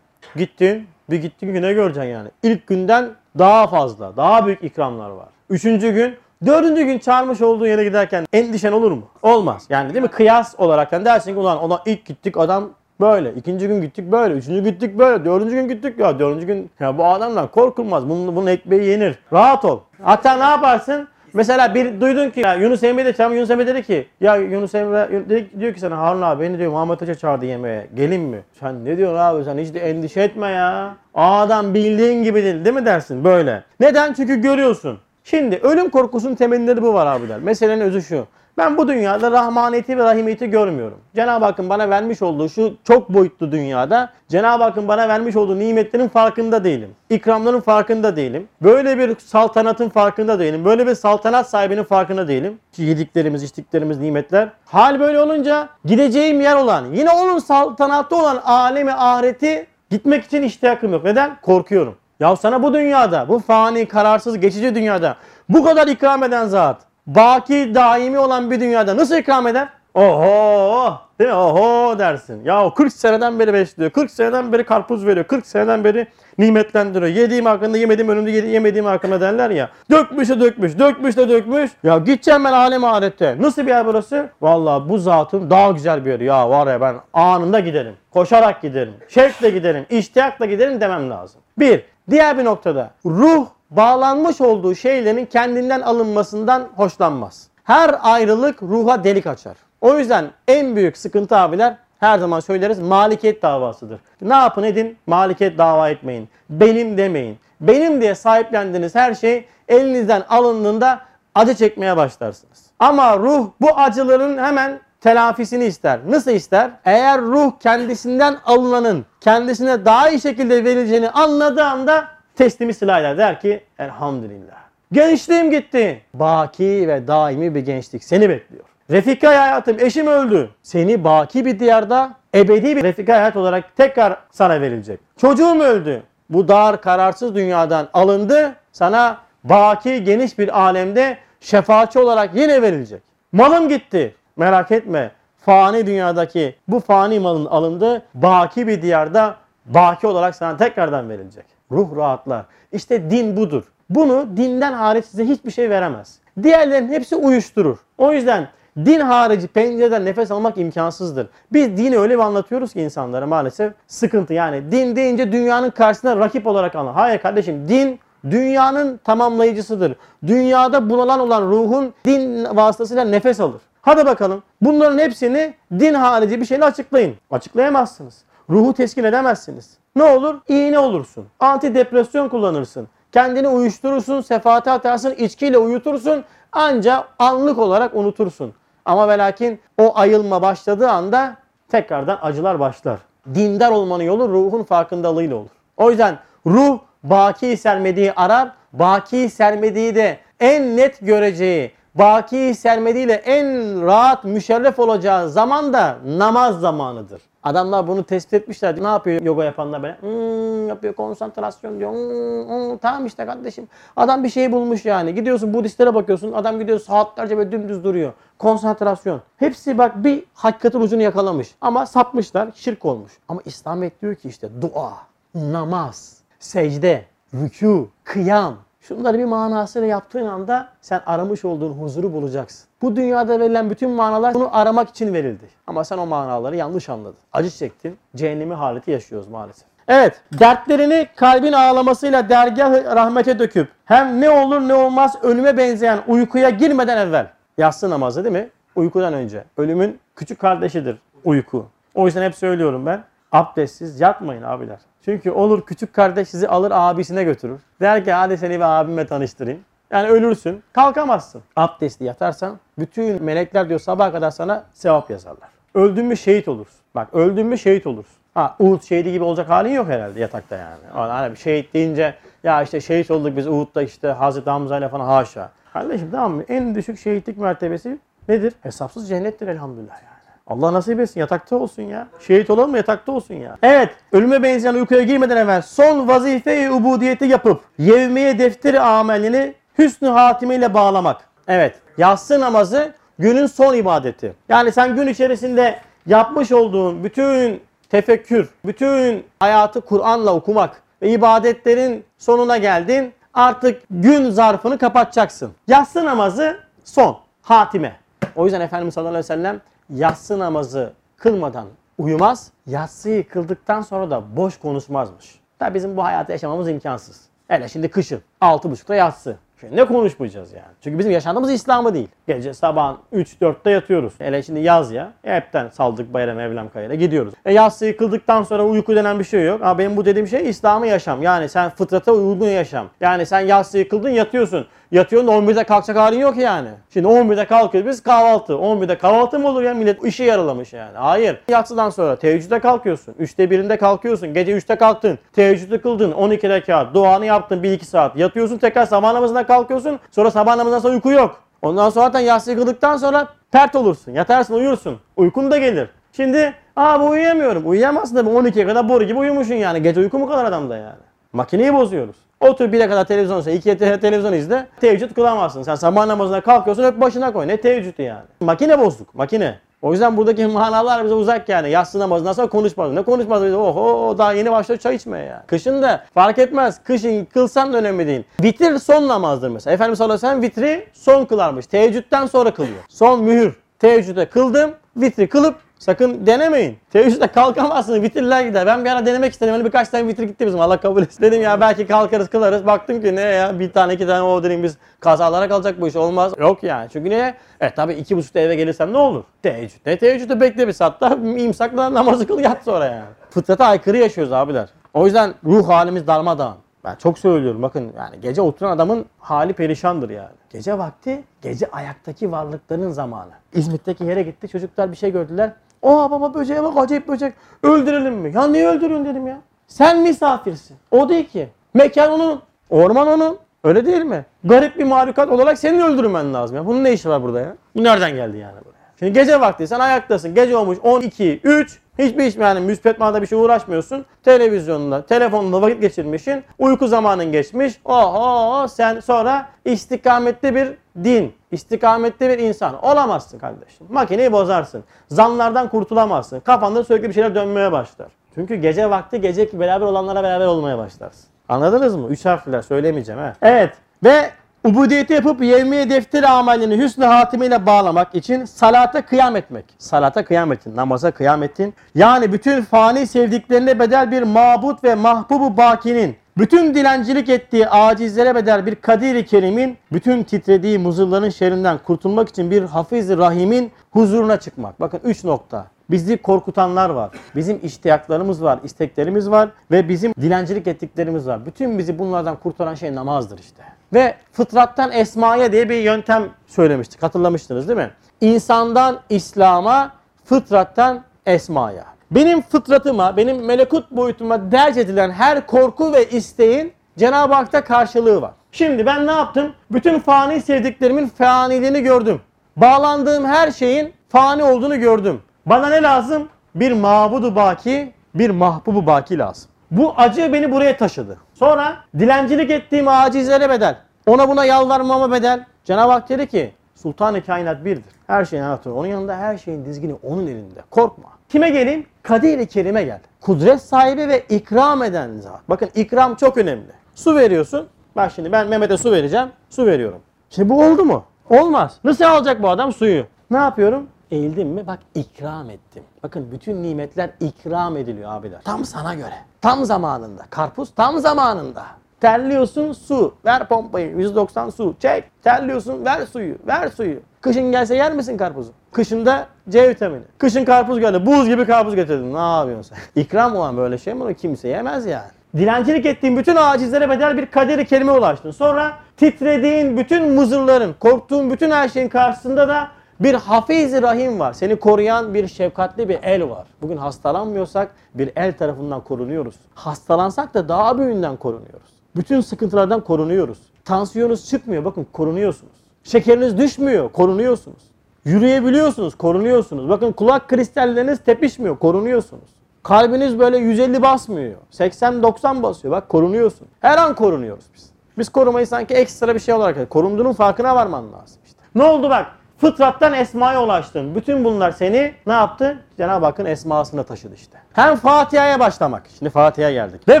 Gittin 0.36 0.86
bir 1.10 1.16
gittin 1.16 1.54
ki 1.54 1.62
ne 1.62 1.72
göreceksin 1.72 2.10
yani. 2.10 2.28
İlk 2.42 2.66
günden 2.66 3.10
daha 3.38 3.66
fazla, 3.66 4.16
daha 4.16 4.46
büyük 4.46 4.64
ikramlar 4.64 5.10
var. 5.10 5.28
Üçüncü 5.50 5.90
gün, 5.94 6.16
dördüncü 6.46 6.82
gün 6.82 6.98
çağırmış 6.98 7.42
olduğu 7.42 7.66
yere 7.66 7.84
giderken 7.84 8.26
endişen 8.32 8.72
olur 8.72 8.92
mu? 8.92 9.02
Olmaz. 9.22 9.66
Yani 9.68 9.94
değil 9.94 10.02
mi? 10.02 10.08
Kıyas 10.08 10.54
olaraktan 10.58 11.04
dersin 11.04 11.32
ki 11.32 11.38
ulan 11.38 11.58
ona 11.58 11.82
ilk 11.86 12.04
gittik 12.04 12.36
adam 12.38 12.70
böyle. 13.00 13.34
ikinci 13.34 13.68
gün 13.68 13.80
gittik 13.82 14.12
böyle. 14.12 14.34
Üçüncü 14.34 14.70
gittik 14.70 14.98
böyle. 14.98 15.24
Dördüncü 15.24 15.54
gün 15.54 15.68
gittik 15.68 15.98
ya. 15.98 16.18
Dördüncü 16.18 16.46
gün 16.46 16.70
ya 16.80 16.98
bu 16.98 17.04
adamdan 17.04 17.48
korkulmaz. 17.48 18.08
Bunun, 18.08 18.36
bunun 18.36 18.46
ekmeği 18.46 18.84
yenir. 18.84 19.18
Rahat 19.32 19.64
ol. 19.64 19.80
Hatta 20.02 20.36
ne 20.36 20.44
yaparsın? 20.44 21.08
Mesela 21.34 21.74
bir 21.74 22.00
duydun 22.00 22.30
ki 22.30 22.40
ya 22.40 22.54
Yunus 22.54 22.82
Emre 22.82 23.04
de 23.04 23.12
çağırmış. 23.12 23.36
Yunus 23.36 23.50
Emre 23.50 23.66
dedi 23.66 23.82
ki 23.82 24.06
ya 24.20 24.36
Yunus 24.36 24.74
Emre 24.74 25.28
dedi, 25.28 25.50
diyor 25.60 25.74
ki 25.74 25.80
sana 25.80 25.98
Harun 25.98 26.22
abi 26.22 26.42
beni 26.42 26.58
diyor 26.58 26.70
Muhammed 26.70 27.00
Hoca 27.00 27.14
çağırdı 27.14 27.46
yemeğe. 27.46 27.86
Gelin 27.94 28.20
mi? 28.20 28.40
Sen 28.60 28.84
ne 28.84 28.96
diyorsun 28.96 29.18
abi 29.18 29.44
sen 29.44 29.58
hiç 29.58 29.74
de 29.74 29.80
endişe 29.80 30.20
etme 30.20 30.48
ya. 30.48 30.96
Adam 31.14 31.74
bildiğin 31.74 32.22
gibi 32.22 32.44
değil 32.44 32.64
değil 32.64 32.76
mi 32.76 32.86
dersin 32.86 33.24
böyle. 33.24 33.62
Neden? 33.80 34.12
Çünkü 34.12 34.40
görüyorsun. 34.40 34.98
Şimdi 35.24 35.56
ölüm 35.56 35.90
korkusunun 35.90 36.34
temelinde 36.34 36.82
bu 36.82 36.94
var 36.94 37.06
abiler. 37.06 37.40
Meselenin 37.40 37.80
özü 37.80 38.02
şu. 38.02 38.26
Ben 38.60 38.76
bu 38.76 38.88
dünyada 38.88 39.30
rahmaniyeti 39.30 39.98
ve 39.98 40.04
rahimiyeti 40.04 40.50
görmüyorum. 40.50 40.98
Cenab-ı 41.14 41.44
Hakk'ın 41.44 41.68
bana 41.68 41.90
vermiş 41.90 42.22
olduğu 42.22 42.48
şu 42.48 42.74
çok 42.84 43.14
boyutlu 43.14 43.52
dünyada 43.52 44.10
Cenab-ı 44.28 44.62
Hakk'ın 44.62 44.88
bana 44.88 45.08
vermiş 45.08 45.36
olduğu 45.36 45.58
nimetlerin 45.58 46.08
farkında 46.08 46.64
değilim. 46.64 46.90
İkramların 47.10 47.60
farkında 47.60 48.16
değilim. 48.16 48.48
Böyle 48.62 48.98
bir 48.98 49.18
saltanatın 49.18 49.88
farkında 49.88 50.38
değilim. 50.38 50.64
Böyle 50.64 50.86
bir 50.86 50.94
saltanat 50.94 51.50
sahibinin 51.50 51.84
farkında 51.84 52.28
değilim. 52.28 52.58
Ki 52.72 52.82
yediklerimiz, 52.82 53.42
içtiklerimiz 53.42 53.98
nimetler. 53.98 54.48
Hal 54.64 55.00
böyle 55.00 55.20
olunca 55.20 55.68
gideceğim 55.84 56.40
yer 56.40 56.56
olan, 56.56 56.84
yine 56.92 57.10
onun 57.10 57.38
saltanatı 57.38 58.16
olan 58.16 58.36
alemi 58.36 58.92
ahireti 58.92 59.66
gitmek 59.90 60.24
için 60.24 60.42
iştiyakım 60.42 60.92
yok. 60.92 61.04
Neden? 61.04 61.40
Korkuyorum. 61.42 61.96
Ya 62.20 62.36
sana 62.36 62.62
bu 62.62 62.74
dünyada, 62.74 63.28
bu 63.28 63.38
fani, 63.38 63.86
kararsız, 63.88 64.40
geçici 64.40 64.74
dünyada 64.74 65.16
bu 65.48 65.64
kadar 65.64 65.86
ikram 65.86 66.22
eden 66.22 66.46
zat, 66.46 66.89
baki, 67.06 67.74
daimi 67.74 68.18
olan 68.18 68.50
bir 68.50 68.60
dünyada 68.60 68.96
nasıl 68.96 69.16
ikram 69.16 69.46
eder? 69.46 69.68
Oho! 69.94 70.98
Değil 71.18 71.30
mi? 71.30 71.36
Oho 71.36 71.98
dersin. 71.98 72.44
Ya 72.44 72.70
40 72.76 72.92
seneden 72.92 73.38
beri 73.38 73.52
besliyor. 73.52 73.90
40 73.90 74.10
seneden 74.10 74.52
beri 74.52 74.64
karpuz 74.64 75.06
veriyor. 75.06 75.26
40 75.26 75.46
seneden 75.46 75.84
beri 75.84 76.06
nimetlendiriyor. 76.38 77.10
Yediğim 77.10 77.46
hakkında 77.46 77.78
yemediğim 77.78 78.10
önümde 78.10 78.30
yedi, 78.30 78.46
yemediğim 78.46 78.86
hakkında 78.86 79.20
derler 79.20 79.50
ya. 79.50 79.70
Dökmüş 79.90 80.28
de 80.28 80.40
dökmüş. 80.40 80.78
Dökmüş 80.78 81.16
de 81.16 81.28
dökmüş. 81.28 81.70
Ya 81.82 81.98
gideceğim 81.98 82.44
ben 82.44 82.52
alem 82.52 82.84
ahirette. 82.84 83.36
Nasıl 83.40 83.62
bir 83.62 83.68
yer 83.68 83.86
burası? 83.86 84.28
Vallahi 84.40 84.88
bu 84.88 84.98
zatın 84.98 85.50
daha 85.50 85.70
güzel 85.70 86.04
bir 86.04 86.10
yeri. 86.10 86.24
Ya 86.24 86.50
var 86.50 86.66
ya 86.66 86.80
ben 86.80 86.96
anında 87.12 87.60
giderim. 87.60 87.94
Koşarak 88.10 88.62
giderim. 88.62 88.94
Şevkle 89.08 89.50
giderim. 89.50 89.86
iştiyakla 89.90 90.46
giderim 90.46 90.80
demem 90.80 91.10
lazım. 91.10 91.40
Bir. 91.58 91.82
Diğer 92.10 92.38
bir 92.38 92.44
noktada 92.44 92.90
ruh 93.06 93.46
bağlanmış 93.70 94.40
olduğu 94.40 94.74
şeylerin 94.74 95.26
kendinden 95.26 95.80
alınmasından 95.80 96.68
hoşlanmaz. 96.76 97.48
Her 97.64 97.94
ayrılık 98.02 98.62
ruha 98.62 99.04
delik 99.04 99.26
açar. 99.26 99.56
O 99.80 99.98
yüzden 99.98 100.30
en 100.48 100.76
büyük 100.76 100.96
sıkıntı 100.96 101.36
abiler 101.36 101.76
her 101.98 102.18
zaman 102.18 102.40
söyleriz 102.40 102.78
malikiyet 102.78 103.42
davasıdır. 103.42 104.00
Ne 104.22 104.34
yapın 104.34 104.62
edin 104.62 104.98
malikiyet 105.06 105.58
dava 105.58 105.88
etmeyin. 105.90 106.28
Benim 106.50 106.98
demeyin. 106.98 107.38
Benim 107.60 108.00
diye 108.00 108.14
sahiplendiğiniz 108.14 108.94
her 108.94 109.14
şey 109.14 109.44
elinizden 109.68 110.22
alındığında 110.28 111.00
acı 111.34 111.54
çekmeye 111.54 111.96
başlarsınız. 111.96 112.66
Ama 112.78 113.18
ruh 113.18 113.46
bu 113.60 113.78
acıların 113.78 114.38
hemen 114.38 114.80
telafisini 115.00 115.64
ister. 115.64 116.00
Nasıl 116.08 116.30
ister? 116.30 116.70
Eğer 116.84 117.20
ruh 117.20 117.52
kendisinden 117.60 118.36
alınanın 118.44 119.04
kendisine 119.20 119.84
daha 119.84 120.08
iyi 120.08 120.20
şekilde 120.20 120.64
verileceğini 120.64 121.10
anladığı 121.10 121.64
anda 121.64 122.08
teslimi 122.40 122.74
silah 122.74 123.00
eder. 123.00 123.18
Der 123.18 123.40
ki 123.40 123.60
elhamdülillah. 123.78 124.56
Gençliğim 124.92 125.50
gitti. 125.50 126.00
Baki 126.14 126.88
ve 126.88 127.06
daimi 127.06 127.54
bir 127.54 127.60
gençlik 127.60 128.04
seni 128.04 128.28
bekliyor. 128.28 128.64
Refika 128.90 129.28
hayatım 129.28 129.76
eşim 129.80 130.06
öldü. 130.06 130.50
Seni 130.62 131.04
baki 131.04 131.46
bir 131.46 131.58
diyarda 131.58 132.14
ebedi 132.34 132.76
bir 132.76 132.82
refika 132.82 133.12
hayat 133.12 133.36
olarak 133.36 133.76
tekrar 133.76 134.16
sana 134.30 134.60
verilecek. 134.60 135.00
Çocuğum 135.16 135.60
öldü. 135.60 136.02
Bu 136.30 136.48
dar 136.48 136.80
kararsız 136.80 137.34
dünyadan 137.34 137.88
alındı. 137.92 138.54
Sana 138.72 139.18
baki 139.44 140.04
geniş 140.04 140.38
bir 140.38 140.60
alemde 140.60 141.18
şefaatçi 141.40 141.98
olarak 141.98 142.30
yine 142.34 142.62
verilecek. 142.62 143.02
Malım 143.32 143.68
gitti. 143.68 144.14
Merak 144.36 144.70
etme. 144.70 145.10
Fani 145.38 145.86
dünyadaki 145.86 146.54
bu 146.68 146.80
fani 146.80 147.20
malın 147.20 147.46
alındı. 147.46 148.02
Baki 148.14 148.66
bir 148.66 148.82
diyarda 148.82 149.36
baki 149.66 150.06
olarak 150.06 150.34
sana 150.34 150.56
tekrardan 150.56 151.08
verilecek. 151.08 151.59
Ruh 151.72 151.96
rahatlar. 151.96 152.44
İşte 152.72 153.10
din 153.10 153.36
budur. 153.36 153.64
Bunu 153.90 154.26
dinden 154.36 154.72
hariç 154.72 155.04
size 155.04 155.24
hiçbir 155.24 155.50
şey 155.50 155.70
veremez. 155.70 156.18
Diğerlerinin 156.42 156.92
hepsi 156.92 157.16
uyuşturur. 157.16 157.78
O 157.98 158.12
yüzden 158.12 158.48
din 158.76 159.00
harici 159.00 159.48
pencereden 159.48 160.04
nefes 160.04 160.30
almak 160.30 160.58
imkansızdır. 160.58 161.26
Biz 161.52 161.76
dini 161.76 161.98
öyle 161.98 162.14
bir 162.14 162.22
anlatıyoruz 162.22 162.72
ki 162.72 162.80
insanlara 162.80 163.26
maalesef 163.26 163.72
sıkıntı. 163.86 164.34
Yani 164.34 164.72
din 164.72 164.96
deyince 164.96 165.32
dünyanın 165.32 165.70
karşısına 165.70 166.16
rakip 166.16 166.46
olarak 166.46 166.74
anlar. 166.74 166.94
Hayır 166.94 167.18
kardeşim 167.18 167.68
din 167.68 168.00
dünyanın 168.30 169.00
tamamlayıcısıdır. 169.04 169.96
Dünyada 170.26 170.90
bunalan 170.90 171.20
olan 171.20 171.42
ruhun 171.42 171.94
din 172.04 172.44
vasıtasıyla 172.56 173.04
nefes 173.04 173.40
alır. 173.40 173.60
Hadi 173.82 174.06
bakalım 174.06 174.42
bunların 174.60 174.98
hepsini 174.98 175.54
din 175.78 175.94
harici 175.94 176.40
bir 176.40 176.46
şeyle 176.46 176.64
açıklayın. 176.64 177.14
Açıklayamazsınız. 177.30 178.22
Ruhu 178.50 178.74
teskin 178.74 179.04
edemezsiniz. 179.04 179.79
Ne 179.96 180.02
olur? 180.02 180.40
İğne 180.48 180.78
olursun. 180.78 181.26
Antidepresyon 181.40 182.28
kullanırsın. 182.28 182.88
Kendini 183.12 183.48
uyuşturursun, 183.48 184.20
sefate 184.20 184.70
atarsın, 184.70 185.14
içkiyle 185.14 185.58
uyutursun. 185.58 186.24
Anca 186.52 187.04
anlık 187.18 187.58
olarak 187.58 187.94
unutursun. 187.94 188.54
Ama 188.84 189.08
ve 189.08 189.18
lakin 189.18 189.60
o 189.78 189.98
ayılma 189.98 190.42
başladığı 190.42 190.90
anda 190.90 191.36
tekrardan 191.68 192.18
acılar 192.22 192.60
başlar. 192.60 192.98
Dindar 193.34 193.70
olmanın 193.70 194.02
yolu 194.02 194.28
ruhun 194.28 194.62
farkındalığıyla 194.62 195.36
olur. 195.36 195.50
O 195.76 195.90
yüzden 195.90 196.18
ruh 196.46 196.78
baki 197.02 197.56
sermediği 197.56 198.12
arar. 198.12 198.52
Baki 198.72 199.30
sermediği 199.30 199.94
de 199.94 200.18
en 200.40 200.76
net 200.76 201.00
göreceği, 201.00 201.72
baki 201.94 202.54
sermediğiyle 202.54 203.12
en 203.12 203.46
rahat 203.86 204.24
müşerref 204.24 204.78
olacağı 204.78 205.28
zaman 205.30 205.72
da 205.72 205.98
namaz 206.06 206.60
zamanıdır. 206.60 207.22
Adamlar 207.42 207.86
bunu 207.86 208.04
tespit 208.04 208.34
etmişler. 208.34 208.82
Ne 208.82 208.86
yapıyor 208.86 209.22
yoga 209.22 209.44
yapanlar 209.44 209.82
böyle? 209.82 209.96
Hmm, 210.00 210.68
yapıyor 210.68 210.94
konsantrasyon 210.94 211.78
diyor. 211.78 211.92
Hmm, 211.92 212.48
hmm, 212.48 212.78
tamam 212.78 213.06
işte 213.06 213.26
kardeşim. 213.26 213.68
Adam 213.96 214.24
bir 214.24 214.28
şey 214.28 214.52
bulmuş 214.52 214.84
yani. 214.84 215.14
Gidiyorsun 215.14 215.54
Budistlere 215.54 215.94
bakıyorsun. 215.94 216.32
Adam 216.32 216.58
gidiyor 216.58 216.78
saatlerce 216.78 217.36
böyle 217.36 217.52
dümdüz 217.52 217.84
duruyor. 217.84 218.12
Konsantrasyon. 218.38 219.20
Hepsi 219.36 219.78
bak 219.78 220.04
bir 220.04 220.24
hakikatin 220.34 220.80
ucunu 220.80 221.02
yakalamış. 221.02 221.54
Ama 221.60 221.86
sapmışlar. 221.86 222.48
Şirk 222.54 222.84
olmuş. 222.84 223.12
Ama 223.28 223.40
İslam 223.44 223.82
diyor 224.02 224.14
ki 224.14 224.28
işte 224.28 224.48
dua, 224.62 224.92
namaz, 225.34 226.18
secde, 226.38 227.04
rükû, 227.34 227.86
kıyam, 228.04 228.56
Şunları 228.80 229.18
bir 229.18 229.24
manasıyla 229.24 229.88
yaptığın 229.88 230.26
anda 230.26 230.68
sen 230.80 231.00
aramış 231.06 231.44
olduğun 231.44 231.72
huzuru 231.72 232.12
bulacaksın. 232.12 232.68
Bu 232.82 232.96
dünyada 232.96 233.40
verilen 233.40 233.70
bütün 233.70 233.90
manalar 233.90 234.34
bunu 234.34 234.56
aramak 234.56 234.88
için 234.88 235.14
verildi. 235.14 235.44
Ama 235.66 235.84
sen 235.84 235.98
o 235.98 236.06
manaları 236.06 236.56
yanlış 236.56 236.88
anladın. 236.88 237.18
Acı 237.32 237.50
çektin. 237.50 237.98
Cehennemi 238.16 238.54
haleti 238.54 238.90
yaşıyoruz 238.90 239.28
maalesef. 239.28 239.70
Evet, 239.88 240.20
dertlerini 240.32 241.08
kalbin 241.16 241.52
ağlamasıyla 241.52 242.28
dergah 242.28 242.94
rahmete 242.96 243.38
döküp 243.38 243.68
hem 243.84 244.20
ne 244.20 244.30
olur 244.30 244.60
ne 244.60 244.74
olmaz 244.74 245.16
ölüme 245.22 245.56
benzeyen 245.56 245.98
uykuya 246.06 246.50
girmeden 246.50 246.96
evvel 246.96 247.26
yatsı 247.58 247.90
namazı 247.90 248.24
değil 248.24 248.32
mi? 248.32 248.48
Uykudan 248.76 249.14
önce. 249.14 249.44
Ölümün 249.56 249.98
küçük 250.16 250.38
kardeşidir 250.38 250.98
uyku. 251.24 251.66
O 251.94 252.06
yüzden 252.06 252.22
hep 252.22 252.34
söylüyorum 252.34 252.86
ben. 252.86 253.04
Abdestsiz 253.32 254.00
yatmayın 254.00 254.42
abiler. 254.42 254.78
Çünkü 255.04 255.30
olur 255.30 255.66
küçük 255.66 255.92
kardeş 255.92 256.28
sizi 256.28 256.48
alır 256.48 256.72
abisine 256.74 257.24
götürür. 257.24 257.60
Der 257.80 258.04
ki 258.04 258.12
hadi 258.12 258.38
seni 258.38 258.54
bir 258.56 258.80
abime 258.80 259.06
tanıştırayım. 259.06 259.60
Yani 259.90 260.08
ölürsün. 260.08 260.62
Kalkamazsın. 260.72 261.42
Abdestli 261.56 262.06
yatarsan 262.06 262.58
bütün 262.78 263.22
melekler 263.22 263.68
diyor 263.68 263.80
sabaha 263.80 264.12
kadar 264.12 264.30
sana 264.30 264.64
sevap 264.72 265.10
yazarlar. 265.10 265.48
Öldün 265.74 266.06
mü 266.06 266.16
şehit 266.16 266.48
olursun. 266.48 266.80
Bak 266.94 267.14
öldün 267.14 267.46
mü 267.46 267.58
şehit 267.58 267.86
olursun. 267.86 268.16
Ha 268.34 268.56
Uhud 268.58 268.82
şehidi 268.82 269.12
gibi 269.12 269.24
olacak 269.24 269.48
halin 269.50 269.70
yok 269.70 269.88
herhalde 269.88 270.20
yatakta 270.20 270.56
yani. 270.56 270.78
Hani 270.92 271.32
bir 271.32 271.36
şehit 271.36 271.74
deyince 271.74 272.14
ya 272.44 272.62
işte 272.62 272.80
şehit 272.80 273.10
olduk 273.10 273.36
biz 273.36 273.46
Uhud'da 273.46 273.82
işte 273.82 274.08
Hazreti 274.08 274.50
Hamza 274.50 274.78
ile 274.78 274.88
falan 274.88 275.06
haşa. 275.06 275.50
Kardeşim 275.72 276.10
tamam 276.10 276.32
mı? 276.32 276.44
En 276.48 276.74
düşük 276.74 276.98
şehitlik 276.98 277.38
mertebesi 277.38 277.98
nedir? 278.28 278.52
Hesapsız 278.62 279.08
cennettir 279.08 279.48
elhamdülillah 279.48 280.02
yani. 280.02 280.09
Allah 280.50 280.72
nasip 280.72 281.00
etsin 281.00 281.20
yatakta 281.20 281.56
olsun 281.56 281.82
ya. 281.82 282.06
Şehit 282.26 282.50
olalım 282.50 282.76
yatakta 282.76 283.12
olsun 283.12 283.34
ya. 283.34 283.56
Evet 283.62 283.90
ölüme 284.12 284.42
benzeyen 284.42 284.74
uykuya 284.74 285.02
girmeden 285.02 285.36
evvel 285.36 285.62
son 285.62 286.08
vazife-i 286.08 286.70
ubudiyeti 286.70 287.24
yapıp 287.24 287.60
yevmiye 287.78 288.38
defteri 288.38 288.80
amelini 288.80 289.54
hüsnü 289.78 290.08
hatimeyle 290.08 290.74
bağlamak. 290.74 291.20
Evet 291.48 291.74
yatsı 291.98 292.40
namazı 292.40 292.94
günün 293.18 293.46
son 293.46 293.74
ibadeti. 293.74 294.34
Yani 294.48 294.72
sen 294.72 294.96
gün 294.96 295.06
içerisinde 295.06 295.78
yapmış 296.06 296.52
olduğun 296.52 297.04
bütün 297.04 297.62
tefekkür, 297.90 298.48
bütün 298.64 299.24
hayatı 299.40 299.80
Kur'an'la 299.80 300.34
okumak 300.34 300.82
ve 301.02 301.10
ibadetlerin 301.10 302.04
sonuna 302.18 302.56
geldin. 302.56 303.12
Artık 303.34 303.82
gün 303.90 304.30
zarfını 304.30 304.78
kapatacaksın. 304.78 305.52
Yatsı 305.68 306.04
namazı 306.04 306.60
son, 306.84 307.18
hatime. 307.42 307.96
O 308.36 308.44
yüzden 308.44 308.60
Efendimiz 308.60 308.94
sallallahu 308.94 309.10
aleyhi 309.10 309.24
ve 309.24 309.34
sellem 309.34 309.60
yatsı 309.94 310.38
namazı 310.38 310.92
kılmadan 311.16 311.66
uyumaz. 311.98 312.52
Yatsıyı 312.66 313.28
kıldıktan 313.28 313.80
sonra 313.80 314.10
da 314.10 314.36
boş 314.36 314.58
konuşmazmış. 314.58 315.40
Tabi 315.58 315.74
bizim 315.74 315.96
bu 315.96 316.04
hayatı 316.04 316.32
yaşamamız 316.32 316.68
imkansız. 316.68 317.20
Hele 317.48 317.68
şimdi 317.68 317.88
kışın 317.88 318.20
6.30'da 318.40 318.94
yatsı. 318.94 319.36
Şimdi 319.60 319.76
ne 319.76 319.84
konuşmayacağız 319.84 320.52
yani? 320.52 320.72
Çünkü 320.80 320.98
bizim 320.98 321.12
yaşadığımız 321.12 321.50
İslam'ı 321.50 321.94
değil. 321.94 322.08
Gece 322.26 322.54
sabahın 322.54 322.98
3-4'te 323.12 323.70
yatıyoruz. 323.70 324.12
Hele 324.18 324.42
şimdi 324.42 324.60
yaz 324.60 324.92
ya. 324.92 325.12
E, 325.24 325.34
hepten 325.34 325.68
saldık 325.68 326.12
bayram 326.14 326.40
evlem 326.40 326.68
kayına 326.68 326.94
gidiyoruz. 326.94 327.34
E 327.44 327.52
yatsıyı 327.52 327.96
kıldıktan 327.96 328.42
sonra 328.42 328.64
uyku 328.64 328.96
denen 328.96 329.18
bir 329.18 329.24
şey 329.24 329.44
yok. 329.44 329.62
Ama 329.62 329.78
benim 329.78 329.96
bu 329.96 330.04
dediğim 330.04 330.28
şey 330.28 330.48
İslam'ı 330.48 330.86
yaşam. 330.86 331.22
Yani 331.22 331.48
sen 331.48 331.70
fıtrata 331.70 332.12
uygun 332.12 332.46
yaşam. 332.46 332.86
Yani 333.00 333.26
sen 333.26 333.40
yatsıyı 333.40 333.88
kıldın 333.88 334.10
yatıyorsun. 334.10 334.66
Yatıyorsun 334.92 335.28
da 335.28 335.32
11'de 335.32 335.64
kalkacak 335.64 335.96
halin 335.96 336.18
yok 336.18 336.36
yani. 336.36 336.68
Şimdi 336.92 337.08
11'de 337.08 337.46
kalkıyoruz 337.46 337.90
biz 337.90 338.02
kahvaltı. 338.02 338.52
11'de 338.52 338.98
kahvaltı 338.98 339.38
mı 339.38 339.48
olur 339.48 339.62
ya 339.62 339.74
millet 339.74 340.04
işi 340.04 340.22
yaralamış 340.22 340.72
yani. 340.72 340.98
Hayır. 340.98 341.40
Yatsıdan 341.48 341.90
sonra 341.90 342.16
teheccüde 342.16 342.60
kalkıyorsun. 342.60 343.12
3'te 343.12 343.44
1'inde 343.44 343.76
kalkıyorsun. 343.78 344.34
Gece 344.34 344.52
3'te 344.52 344.76
kalktın. 344.76 345.18
Teheccüdü 345.32 345.82
kıldın. 345.82 346.12
12 346.12 346.48
rekat. 346.48 346.94
Duanı 346.94 347.26
yaptın 347.26 347.62
1-2 347.62 347.84
saat. 347.84 348.16
Yatıyorsun 348.16 348.58
tekrar 348.58 348.86
sabah 348.86 349.12
namazına 349.12 349.46
kalkıyorsun. 349.46 349.98
Sonra 350.10 350.30
sabah 350.30 350.56
namazından 350.56 350.78
sonra 350.78 350.94
uyku 350.94 351.10
yok. 351.10 351.40
Ondan 351.62 351.90
sonra 351.90 352.06
zaten 352.06 352.20
yatsıyı 352.20 352.56
kıldıktan 352.56 352.96
sonra 352.96 353.28
pert 353.52 353.76
olursun. 353.76 354.12
Yatarsın 354.12 354.54
uyursun. 354.54 355.00
Uykun 355.16 355.50
da 355.50 355.58
gelir. 355.58 355.88
Şimdi 356.12 356.54
aa 356.76 357.00
bu 357.00 357.08
uyuyamıyorum. 357.08 357.68
Uyuyamazsın 357.68 358.26
bu 358.26 358.30
12'ye 358.30 358.66
kadar 358.66 358.88
boru 358.88 359.04
gibi 359.04 359.18
uyumuşsun 359.18 359.54
yani. 359.54 359.82
Gece 359.82 360.00
uyku 360.00 360.18
mu 360.18 360.28
kadar 360.28 360.44
adamda 360.44 360.76
yani. 360.76 361.00
Makineyi 361.32 361.74
bozuyoruz. 361.74 362.16
Otur 362.40 362.64
1'e 362.72 362.88
kadar 362.88 363.04
televizyon 363.04 363.40
ise 363.40 363.56
2'ye 363.56 363.78
te- 363.78 364.00
televizyon 364.00 364.32
izle. 364.32 364.66
Teheccüd 364.80 365.14
kılamazsın. 365.14 365.62
Sen 365.62 365.74
sabah 365.74 366.06
namazına 366.06 366.40
kalkıyorsun 366.40 366.84
hep 366.84 367.00
başına 367.00 367.32
koy. 367.32 367.48
Ne 367.48 367.56
teheccüdü 367.60 368.02
yani. 368.02 368.22
Makine 368.40 368.78
bozduk. 368.80 369.14
Makine. 369.14 369.58
O 369.82 369.92
yüzden 369.92 370.16
buradaki 370.16 370.46
manalar 370.46 371.04
bize 371.04 371.14
uzak 371.14 371.48
yani. 371.48 371.70
Yatsı 371.70 371.98
namazından 371.98 372.32
sonra 372.32 372.46
konuşmaz. 372.48 372.92
Ne 372.92 373.02
konuşmaz? 373.02 373.42
Oho 373.42 374.14
daha 374.18 374.32
yeni 374.32 374.52
başladı 374.52 374.78
çay 374.78 374.94
içmeye 374.94 375.24
yani. 375.24 375.42
Kışın 375.46 375.82
da 375.82 376.04
fark 376.14 376.38
etmez. 376.38 376.80
Kışın 376.84 377.24
kılsan 377.24 377.72
da 377.72 377.76
önemli 377.78 378.06
değil. 378.06 378.22
Vitir 378.42 378.78
son 378.78 379.08
namazdır 379.08 379.48
mesela. 379.48 379.74
Efendimiz 379.74 379.98
sallallahu 379.98 380.26
aleyhi 380.26 380.46
ve 380.46 380.50
sellem 380.54 380.76
vitri 380.76 380.88
son 380.92 381.24
kılarmış. 381.24 381.66
Teheccüden 381.66 382.26
sonra 382.26 382.54
kılıyor. 382.54 382.78
Son 382.88 383.22
mühür. 383.24 383.56
Teheccüde 383.78 384.26
kıldım. 384.26 384.70
Vitri 384.96 385.28
kılıp 385.28 385.54
Sakın 385.80 386.26
denemeyin. 386.26 386.78
Teheccüde 386.90 387.26
kalkamazsınız. 387.26 388.02
Vitirler 388.02 388.46
gider. 388.46 388.66
Ben 388.66 388.84
bir 388.84 388.90
ara 388.90 389.06
denemek 389.06 389.32
istedim. 389.32 389.54
Öyle 389.54 389.64
birkaç 389.64 389.88
tane 389.88 390.08
vitir 390.08 390.22
gitti 390.22 390.46
bizim. 390.46 390.60
Allah 390.60 390.80
kabul 390.80 391.02
etsin. 391.02 391.22
Dedim 391.22 391.42
ya 391.42 391.60
belki 391.60 391.86
kalkarız 391.86 392.28
kılarız. 392.28 392.66
Baktım 392.66 393.02
ki 393.02 393.16
ne 393.16 393.20
ya 393.20 393.58
bir 393.58 393.72
tane 393.72 393.94
iki 393.94 394.06
tane 394.06 394.22
o 394.22 394.42
dedim 394.42 394.62
biz 394.62 394.76
kazalara 395.00 395.48
kalacak 395.48 395.80
bu 395.80 395.88
iş 395.88 395.96
olmaz. 395.96 396.32
Yok 396.38 396.62
yani. 396.62 396.88
Çünkü 396.92 397.10
niye? 397.10 397.34
E 397.60 397.74
tabi 397.74 397.94
iki 397.94 398.16
buçukta 398.16 398.40
eve 398.40 398.54
gelirsem 398.54 398.92
ne 398.92 398.98
olur? 398.98 399.24
Teheccüd. 399.42 399.80
Ne 399.86 399.98
teheccüde 399.98 400.40
bekle 400.40 400.68
bir 400.68 400.74
daha 400.74 401.14
imsakla 401.38 401.94
namazı 401.94 402.26
kıl 402.26 402.38
yat 402.38 402.64
sonra 402.64 402.84
yani. 402.84 403.04
Fıtrata 403.30 403.66
aykırı 403.66 403.96
yaşıyoruz 403.96 404.32
abiler. 404.32 404.68
O 404.94 405.06
yüzden 405.06 405.34
ruh 405.44 405.68
halimiz 405.68 406.06
darmadağın. 406.06 406.56
Ben 406.84 406.94
çok 406.94 407.18
söylüyorum 407.18 407.62
bakın 407.62 407.92
yani 407.96 408.20
gece 408.20 408.42
oturan 408.42 408.70
adamın 408.70 409.06
hali 409.18 409.52
perişandır 409.52 410.10
yani. 410.10 410.34
Gece 410.50 410.78
vakti 410.78 411.22
gece 411.42 411.70
ayaktaki 411.70 412.32
varlıkların 412.32 412.90
zamanı. 412.90 413.30
İzmit'teki 413.52 414.04
yere 414.04 414.22
gitti 414.22 414.48
çocuklar 414.48 414.90
bir 414.90 414.96
şey 414.96 415.12
gördüler. 415.12 415.52
Aa 415.82 416.10
baba 416.10 416.34
böceğe 416.34 416.62
bak 416.62 416.72
acayip 416.76 417.08
böcek. 417.08 417.34
Öldürelim 417.62 418.14
mi? 418.14 418.32
Ya 418.34 418.46
niye 418.46 418.68
öldürün 418.68 419.04
dedim 419.04 419.26
ya. 419.26 419.40
Sen 419.66 420.00
misafirsin. 420.00 420.76
O 420.90 421.08
değil 421.08 421.28
ki. 421.28 421.48
Mekan 421.74 422.12
onun. 422.12 422.42
Orman 422.70 423.08
onun. 423.08 423.38
Öyle 423.64 423.86
değil 423.86 424.02
mi? 424.02 424.24
Garip 424.44 424.78
bir 424.78 424.84
mahlukat 424.84 425.30
olarak 425.30 425.58
senin 425.58 425.80
öldürmen 425.80 426.34
lazım 426.34 426.56
ya. 426.56 426.66
Bunun 426.66 426.84
ne 426.84 426.92
işi 426.92 427.08
var 427.08 427.22
burada 427.22 427.40
ya? 427.40 427.56
Bu 427.76 427.84
nereden 427.84 428.14
geldi 428.14 428.36
yani 428.36 428.54
buraya? 428.64 428.80
Şimdi 428.98 429.12
gece 429.12 429.40
vakti 429.40 429.66
sen 429.66 429.80
ayaktasın. 429.80 430.34
Gece 430.34 430.56
olmuş 430.56 430.78
12, 430.82 431.40
3. 431.44 431.80
Hiçbir 431.98 432.24
iş 432.24 432.36
yani 432.36 432.60
müspet 432.60 432.98
manada 432.98 433.22
bir 433.22 433.26
şey 433.26 433.38
uğraşmıyorsun. 433.38 434.04
Televizyonda, 434.22 435.06
telefonla 435.06 435.62
vakit 435.62 435.80
geçirmişsin. 435.80 436.44
Uyku 436.58 436.88
zamanın 436.88 437.32
geçmiş. 437.32 437.80
Oho 437.84 438.68
sen 438.68 439.00
sonra 439.00 439.48
istikametli 439.64 440.54
bir 440.54 440.68
din, 441.04 441.32
istikametli 441.52 442.28
bir 442.28 442.38
insan 442.38 442.84
olamazsın 442.84 443.38
kardeşim. 443.38 443.86
Makineyi 443.90 444.32
bozarsın. 444.32 444.84
Zamlardan 445.08 445.68
kurtulamazsın. 445.68 446.40
Kafanda 446.40 446.84
sürekli 446.84 447.08
bir 447.08 447.14
şeyler 447.14 447.34
dönmeye 447.34 447.72
başlar. 447.72 448.08
Çünkü 448.34 448.54
gece 448.54 448.90
vakti 448.90 449.20
gece 449.20 449.60
beraber 449.60 449.86
olanlara 449.86 450.22
beraber 450.22 450.46
olmaya 450.46 450.78
başlarsın. 450.78 451.24
Anladınız 451.48 451.96
mı? 451.96 452.08
Üç 452.08 452.24
harfler 452.24 452.62
söylemeyeceğim 452.62 453.20
ha. 453.20 453.34
Evet. 453.42 453.74
Ve 454.04 454.30
ubudiyeti 454.64 455.12
yapıp 455.12 455.42
yevmiye 455.42 455.90
defteri 455.90 456.26
amelini 456.26 456.78
hüsnü 456.78 457.04
hatimiyle 457.04 457.66
bağlamak 457.66 458.14
için 458.14 458.44
salata 458.44 459.06
kıyam 459.06 459.36
etmek. 459.36 459.64
Salata 459.78 460.24
kıyam 460.24 460.52
ettin, 460.52 460.76
namaza 460.76 461.10
kıyam 461.10 461.42
ettin. 461.42 461.74
Yani 461.94 462.32
bütün 462.32 462.62
fani 462.62 463.06
sevdiklerine 463.06 463.78
bedel 463.78 464.10
bir 464.10 464.22
mabut 464.22 464.84
ve 464.84 464.94
mahbubu 464.94 465.56
bakinin 465.56 466.16
bütün 466.38 466.74
dilencilik 466.74 467.28
ettiği 467.28 467.68
acizlere 467.68 468.34
bedel 468.34 468.66
bir 468.66 468.74
kadir-i 468.74 469.26
kerimin, 469.26 469.78
bütün 469.92 470.22
titrediği 470.22 470.78
muzırların 470.78 471.28
şerrinden 471.30 471.78
kurtulmak 471.78 472.28
için 472.28 472.50
bir 472.50 472.62
hafiz-i 472.62 473.18
rahimin 473.18 473.72
huzuruna 473.90 474.40
çıkmak. 474.40 474.80
Bakın 474.80 475.00
üç 475.04 475.24
nokta. 475.24 475.66
Bizi 475.90 476.16
korkutanlar 476.16 476.90
var. 476.90 477.10
Bizim 477.36 477.60
iştiyaklarımız 477.62 478.42
var, 478.42 478.58
isteklerimiz 478.64 479.30
var 479.30 479.48
ve 479.70 479.88
bizim 479.88 480.14
dilencilik 480.20 480.66
ettiklerimiz 480.66 481.26
var. 481.26 481.46
Bütün 481.46 481.78
bizi 481.78 481.98
bunlardan 481.98 482.36
kurtaran 482.36 482.74
şey 482.74 482.94
namazdır 482.94 483.38
işte. 483.38 483.62
Ve 483.94 484.14
fıtrattan 484.32 484.92
esmaya 484.92 485.52
diye 485.52 485.68
bir 485.68 485.76
yöntem 485.76 486.28
söylemiştik. 486.46 487.02
Hatırlamıştınız 487.02 487.68
değil 487.68 487.78
mi? 487.78 487.90
İnsandan 488.20 489.00
İslam'a, 489.08 489.92
fıtrattan 490.24 491.04
esmaya. 491.26 491.84
Benim 492.10 492.42
fıtratıma, 492.42 493.16
benim 493.16 493.44
melekut 493.44 493.90
boyutuma 493.90 494.52
derc 494.52 494.80
edilen 494.80 495.10
her 495.10 495.46
korku 495.46 495.92
ve 495.92 496.10
isteğin 496.10 496.72
Cenab-ı 496.98 497.34
Hak'ta 497.34 497.64
karşılığı 497.64 498.22
var. 498.22 498.32
Şimdi 498.52 498.86
ben 498.86 499.06
ne 499.06 499.12
yaptım? 499.12 499.52
Bütün 499.70 499.98
fani 499.98 500.40
sevdiklerimin 500.40 501.06
faniliğini 501.06 501.82
gördüm. 501.82 502.20
Bağlandığım 502.56 503.24
her 503.24 503.50
şeyin 503.50 503.92
fani 504.08 504.44
olduğunu 504.44 504.80
gördüm. 504.80 505.22
Bana 505.46 505.68
ne 505.68 505.82
lazım? 505.82 506.28
Bir 506.54 506.72
mabudu 506.72 507.36
baki, 507.36 507.92
bir 508.14 508.30
mahbubu 508.30 508.86
baki 508.86 509.18
lazım. 509.18 509.50
Bu 509.70 509.94
acı 509.96 510.32
beni 510.32 510.52
buraya 510.52 510.76
taşıdı. 510.76 511.18
Sonra 511.34 511.76
dilencilik 511.98 512.50
ettiğim 512.50 512.88
acizlere 512.88 513.50
bedel. 513.50 513.76
Ona 514.06 514.28
buna 514.28 514.44
yalvarmama 514.44 515.12
bedel. 515.12 515.44
Cenab-ı 515.64 515.92
Hak 515.92 516.08
dedi 516.08 516.26
ki 516.26 516.52
Sultan-ı 516.74 517.24
Kainat 517.24 517.64
birdir. 517.64 517.92
Her 518.06 518.24
şeyin 518.24 518.42
anahtarı. 518.42 518.74
Onun 518.74 518.86
yanında 518.86 519.16
her 519.16 519.38
şeyin 519.38 519.64
dizgini 519.64 519.94
onun 520.02 520.26
elinde. 520.26 520.60
Korkma. 520.70 521.19
Kime 521.30 521.50
geleyim? 521.50 521.86
Kadir-i 522.02 522.46
Kerim'e 522.46 522.82
gel. 522.82 523.00
Kudret 523.20 523.62
sahibi 523.62 524.08
ve 524.08 524.20
ikram 524.28 524.82
eden 524.82 525.16
zat. 525.16 525.40
Bakın 525.48 525.70
ikram 525.74 526.14
çok 526.14 526.36
önemli. 526.36 526.72
Su 526.94 527.16
veriyorsun. 527.16 527.66
Bak 527.96 528.12
şimdi 528.14 528.32
ben 528.32 528.48
Mehmet'e 528.48 528.76
su 528.76 528.90
vereceğim. 528.92 529.28
Su 529.50 529.66
veriyorum. 529.66 530.00
Şimdi 530.30 530.48
bu 530.48 530.64
oldu 530.64 530.84
mu? 530.84 531.04
Olmaz. 531.30 531.76
Nasıl 531.84 532.04
alacak 532.04 532.42
bu 532.42 532.48
adam 532.48 532.72
suyu? 532.72 533.06
Ne 533.30 533.36
yapıyorum? 533.36 533.86
Eğildim 534.10 534.48
mi? 534.48 534.66
Bak 534.66 534.78
ikram 534.94 535.50
ettim. 535.50 535.82
Bakın 536.02 536.28
bütün 536.32 536.62
nimetler 536.62 537.10
ikram 537.20 537.76
ediliyor 537.76 538.12
abiler. 538.12 538.40
Tam 538.44 538.64
sana 538.64 538.94
göre. 538.94 539.14
Tam 539.40 539.64
zamanında. 539.64 540.22
Karpuz 540.30 540.74
tam 540.74 540.98
zamanında. 540.98 541.66
Terliyorsun 542.00 542.72
su. 542.72 543.14
Ver 543.24 543.48
pompayı. 543.48 543.90
190 543.96 544.50
su. 544.50 544.76
Çek. 544.80 545.04
Terliyorsun. 545.22 545.84
Ver 545.84 546.06
suyu. 546.06 546.34
Ver 546.46 546.68
suyu. 546.68 547.00
Kışın 547.20 547.52
gelse 547.52 547.76
yer 547.76 547.92
misin 547.92 548.16
karpuzu? 548.16 548.52
Kışında 548.72 549.26
C 549.48 549.68
vitamini. 549.68 550.02
Kışın 550.18 550.44
karpuz 550.44 550.80
geldi. 550.80 551.06
Buz 551.06 551.28
gibi 551.28 551.46
karpuz 551.46 551.74
getirdin. 551.74 552.14
Ne 552.14 552.36
yapıyorsun 552.36 552.74
sen? 552.74 552.78
İkram 553.02 553.36
olan 553.36 553.56
böyle 553.56 553.78
şey 553.78 553.94
mi? 553.94 554.14
Kimse 554.14 554.48
yemez 554.48 554.86
yani. 554.86 555.08
Dilencilik 555.36 555.86
ettiğin 555.86 556.16
bütün 556.16 556.36
acizlere 556.36 556.90
bedel 556.90 557.16
bir 557.16 557.26
kaderi 557.26 557.66
kelime 557.66 557.92
ulaştın. 557.92 558.30
Sonra 558.30 558.72
titrediğin 558.96 559.76
bütün 559.76 560.12
muzırların, 560.12 560.74
korktuğun 560.80 561.30
bütün 561.30 561.50
her 561.50 561.68
şeyin 561.68 561.88
karşısında 561.88 562.48
da 562.48 562.68
bir 563.00 563.14
hafiz 563.14 563.82
rahim 563.82 564.20
var. 564.20 564.32
Seni 564.32 564.56
koruyan 564.56 565.14
bir 565.14 565.28
şefkatli 565.28 565.88
bir 565.88 565.98
el 566.02 566.30
var. 566.30 566.46
Bugün 566.62 566.76
hastalanmıyorsak 566.76 567.74
bir 567.94 568.10
el 568.16 568.32
tarafından 568.32 568.80
korunuyoruz. 568.80 569.34
Hastalansak 569.54 570.34
da 570.34 570.48
daha 570.48 570.78
büyüğünden 570.78 571.16
korunuyoruz. 571.16 571.70
Bütün 571.96 572.20
sıkıntılardan 572.20 572.80
korunuyoruz. 572.80 573.38
Tansiyonunuz 573.64 574.28
çıkmıyor 574.28 574.64
bakın 574.64 574.86
korunuyorsunuz. 574.92 575.59
Şekeriniz 575.84 576.38
düşmüyor 576.38 576.88
korunuyorsunuz. 576.92 577.62
Yürüyebiliyorsunuz 578.04 578.94
korunuyorsunuz. 578.94 579.68
Bakın 579.68 579.92
kulak 579.92 580.28
kristalleriniz 580.28 580.98
tepişmiyor 581.04 581.58
korunuyorsunuz. 581.58 582.30
Kalbiniz 582.62 583.18
böyle 583.18 583.38
150 583.38 583.82
basmıyor. 583.82 584.36
80-90 584.52 585.42
basıyor. 585.42 585.72
Bak 585.74 585.88
korunuyorsun. 585.88 586.48
Her 586.60 586.78
an 586.78 586.94
korunuyoruz 586.94 587.44
biz. 587.54 587.70
Biz 587.98 588.08
korumayı 588.08 588.46
sanki 588.46 588.74
ekstra 588.74 589.14
bir 589.14 589.20
şey 589.20 589.34
olarak 589.34 589.70
korunduğunun 589.70 590.12
farkına 590.12 590.56
varman 590.56 590.92
lazım 590.92 591.18
işte. 591.24 591.38
Ne 591.54 591.62
oldu 591.62 591.90
bak? 591.90 592.06
Fıtrattan 592.38 592.92
esmaya 592.92 593.42
ulaştın. 593.42 593.94
Bütün 593.94 594.24
bunlar 594.24 594.50
seni 594.50 594.94
ne 595.06 595.12
yaptı? 595.12 595.58
Cenab-ı 595.76 596.04
Hakk'ın 596.04 596.24
esmasına 596.24 596.82
taşıdı 596.82 597.14
işte. 597.14 597.38
Hem 597.52 597.76
Fatiha'ya 597.76 598.40
başlamak. 598.40 598.82
Şimdi 598.98 599.10
Fatiha'ya 599.10 599.52
geldik. 599.52 599.88
Ve 599.88 600.00